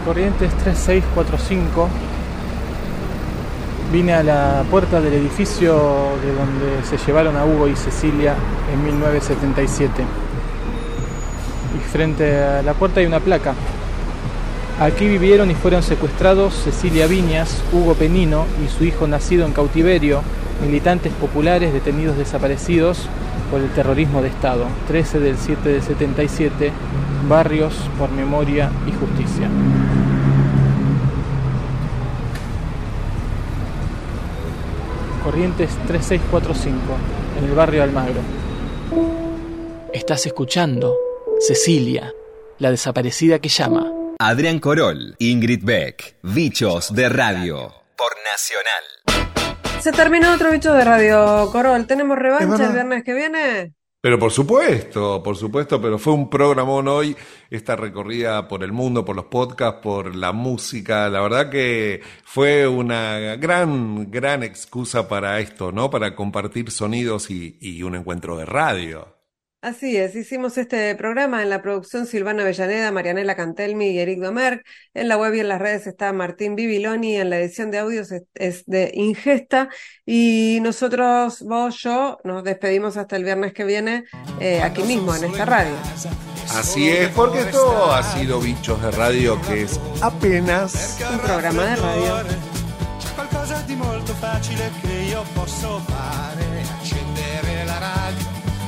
Corrientes 0.06 0.54
3645. 0.58 1.90
Vine 3.92 4.14
a 4.14 4.22
la 4.22 4.64
puerta 4.70 5.02
del 5.02 5.14
edificio 5.14 5.74
de 6.22 6.32
donde 6.32 6.84
se 6.84 6.98
llevaron 7.04 7.36
a 7.36 7.44
Hugo 7.44 7.68
y 7.68 7.76
Cecilia 7.76 8.36
en 8.72 8.84
1977. 8.86 10.25
Y 11.76 11.80
frente 11.80 12.38
a 12.38 12.62
la 12.62 12.74
puerta 12.74 13.00
hay 13.00 13.06
una 13.06 13.20
placa. 13.20 13.54
Aquí 14.80 15.08
vivieron 15.08 15.50
y 15.50 15.56
fueron 15.56 15.84
secuestrados 15.84 16.54
Cecilia 16.54 17.08
Viñas, 17.08 17.64
Hugo 17.72 17.94
Penino 17.94 18.46
y 18.64 18.68
su 18.68 18.84
hijo 18.84 19.08
nacido 19.08 19.46
en 19.46 19.54
cautiverio, 19.54 20.22
militantes 20.62 21.14
populares 21.14 21.72
detenidos 21.72 22.18
desaparecidos 22.18 23.08
por 23.50 23.62
el 23.62 23.70
terrorismo 23.70 24.22
de 24.22 24.28
Estado. 24.28 24.66
13 24.88 25.20
del 25.22 25.38
7 25.38 25.70
del 25.70 25.82
77, 25.82 26.72
Barrios 27.30 27.74
por 27.98 28.12
Memoria 28.12 28.70
y 28.86 28.92
Justicia. 28.92 29.50
Corrientes 35.24 35.70
3645, 35.88 36.78
en 37.40 37.46
el 37.46 37.56
barrio 37.56 37.82
Almagro. 37.82 38.20
Estás 39.94 40.26
escuchando 40.26 41.05
Cecilia, 41.48 42.12
la 42.58 42.72
desaparecida 42.72 43.38
que 43.38 43.50
llama. 43.50 43.92
Adrián 44.18 44.58
Corol, 44.58 45.16
Ingrid 45.20 45.64
Beck, 45.64 46.18
Bichos 46.24 46.92
de 46.92 47.08
Radio, 47.08 47.72
por 47.96 48.12
Nacional. 48.26 49.30
Se 49.80 49.92
terminó 49.92 50.34
otro 50.34 50.50
bicho 50.52 50.74
de 50.74 50.84
Radio 50.84 51.52
Corol. 51.52 51.86
¿Tenemos 51.86 52.18
revancha 52.18 52.66
el 52.66 52.74
viernes 52.74 53.04
que 53.04 53.14
viene? 53.14 53.74
Pero 54.02 54.18
por 54.18 54.32
supuesto, 54.32 55.22
por 55.22 55.38
supuesto, 55.38 55.80
pero 55.80 56.00
fue 56.00 56.14
un 56.14 56.32
programón 56.32 56.88
hoy, 56.88 57.16
esta 57.52 57.76
recorrida 57.76 58.48
por 58.48 58.64
el 58.64 58.72
mundo, 58.72 59.06
por 59.06 59.16
los 59.16 59.26
podcasts, 59.26 59.82
por 59.84 60.16
la 60.16 60.32
música. 60.32 61.10
La 61.10 61.22
verdad 61.22 61.52
que 61.52 62.02
fue 62.24 62.68
una 62.68 63.36
gran, 63.36 64.10
gran 64.10 64.42
excusa 64.42 65.08
para 65.08 65.40
esto, 65.40 65.72
¿no? 65.72 65.92
Para 65.92 66.16
compartir 66.16 66.72
sonidos 66.72 67.30
y, 67.30 67.60
y 67.62 67.84
un 67.84 67.94
encuentro 67.94 68.36
de 68.36 68.46
radio. 68.46 69.15
Así 69.62 69.98
es, 69.98 70.16
hicimos 70.16 70.60
este 70.60 70.94
programa 70.94 71.42
en 71.42 71.50
la 71.50 71.64
producción 71.64 72.06
Silvana 72.06 72.44
Avellaneda, 72.44 72.92
Marianela 72.92 73.36
Cantelmi 73.36 73.88
y 73.90 73.98
Eric 73.98 74.20
Domerck. 74.20 74.64
En 74.94 75.08
la 75.08 75.18
web 75.18 75.34
y 75.34 75.40
en 75.40 75.48
las 75.48 75.60
redes 75.60 75.88
está 75.88 76.14
Martín 76.14 76.56
Bibiloni, 76.56 77.16
en 77.16 77.32
la 77.32 77.40
edición 77.40 77.72
de 77.72 77.80
audios 77.80 78.12
es, 78.12 78.26
es 78.36 78.64
de 78.68 78.92
Ingesta. 78.94 79.70
Y 80.06 80.60
nosotros, 80.62 81.42
vos, 81.42 81.82
yo, 81.82 82.20
nos 82.24 82.44
despedimos 82.44 82.96
hasta 82.96 83.16
el 83.16 83.24
viernes 83.24 83.54
que 83.54 83.64
viene 83.64 84.04
eh, 84.40 84.62
aquí 84.62 84.84
mismo, 84.84 85.16
en 85.16 85.24
esta 85.24 85.46
radio. 85.46 85.74
Así 86.52 86.88
es, 86.90 87.10
porque 87.10 87.40
esto 87.40 87.92
ha 87.92 88.04
sido 88.04 88.40
Bichos 88.40 88.80
de 88.84 88.92
Radio, 88.92 89.42
que 89.42 89.64
es 89.64 89.80
apenas 90.02 91.00
Un 91.12 91.20
programa 91.20 91.64
de 91.64 91.76
radio. 91.76 92.56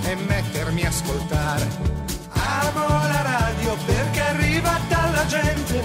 E 0.10 0.16
mettermi 0.16 0.86
a 0.86 0.90
ascoltare. 0.90 1.68
Amo 2.30 2.88
la 2.88 3.22
radio 3.22 3.76
perché 3.86 4.22
arriva 4.22 4.80
dalla 4.88 5.26
gente. 5.26 5.84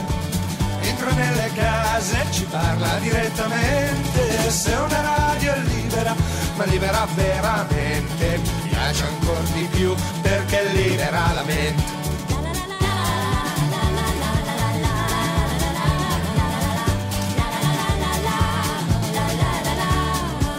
Entra 0.80 1.10
nelle 1.12 1.50
case 1.54 2.20
e 2.20 2.32
ci 2.32 2.44
parla 2.44 2.98
direttamente. 3.00 4.50
Se 4.50 4.72
una 4.74 5.00
radio 5.00 5.52
è 5.52 5.58
libera 5.60 6.14
ma 6.56 6.64
libera 6.64 7.06
veramente 7.14 8.38
mi 8.38 8.68
piace 8.68 9.04
ancora 9.04 9.40
di 9.54 9.68
più 9.70 9.94
perché 10.20 10.64
libera 10.72 11.32
la 11.34 11.42
mente. 11.42 11.82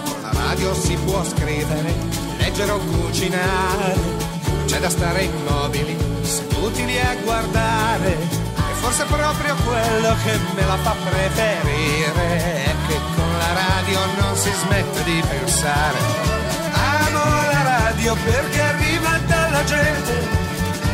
Con 0.04 0.22
la 0.22 0.32
radio 0.34 0.74
si 0.74 0.96
può 1.06 1.24
scrivere, 1.24 2.23
leggere 2.54 2.72
o 2.72 2.78
cucinare, 2.78 3.96
c'è 4.66 4.80
da 4.80 4.90
stare 4.90 5.24
immobili, 5.24 5.98
seduti 6.22 6.86
lì 6.86 7.00
a 7.00 7.16
guardare. 7.24 8.12
E 8.12 8.74
forse 8.80 9.06
proprio 9.06 9.56
quello 9.66 10.16
che 10.24 10.38
me 10.54 10.66
la 10.66 10.78
fa 10.78 10.96
preferire, 11.04 12.64
è 12.64 12.76
che 12.88 13.00
con 13.16 13.32
la 13.40 13.54
radio 13.54 14.00
non 14.22 14.36
si 14.36 14.52
smette 14.52 15.04
di 15.04 15.24
pensare. 15.28 15.98
Amo 16.74 17.24
la 17.52 17.64
radio 17.64 18.16
perché 18.24 18.62
arriva 18.62 19.18
dalla 19.26 19.64
gente, 19.64 20.28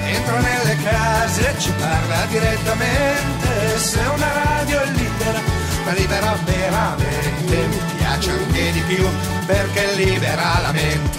entra 0.06 0.40
nelle 0.40 0.78
case 0.82 1.50
e 1.50 1.60
ci 1.60 1.72
parla 1.78 2.26
direttamente. 2.30 3.78
Se 3.80 4.00
una 4.00 4.32
radio 4.32 4.80
è 4.80 4.88
libera, 4.92 5.42
ma 5.84 5.92
libera 5.92 6.38
veramente, 6.46 7.56
mi 7.68 7.82
piace 7.98 8.32
anche 8.32 8.72
di 8.72 8.82
più 8.88 9.06
perché 9.46 9.94
libera 9.96 10.60
la 10.62 10.72
mente. 10.72 11.19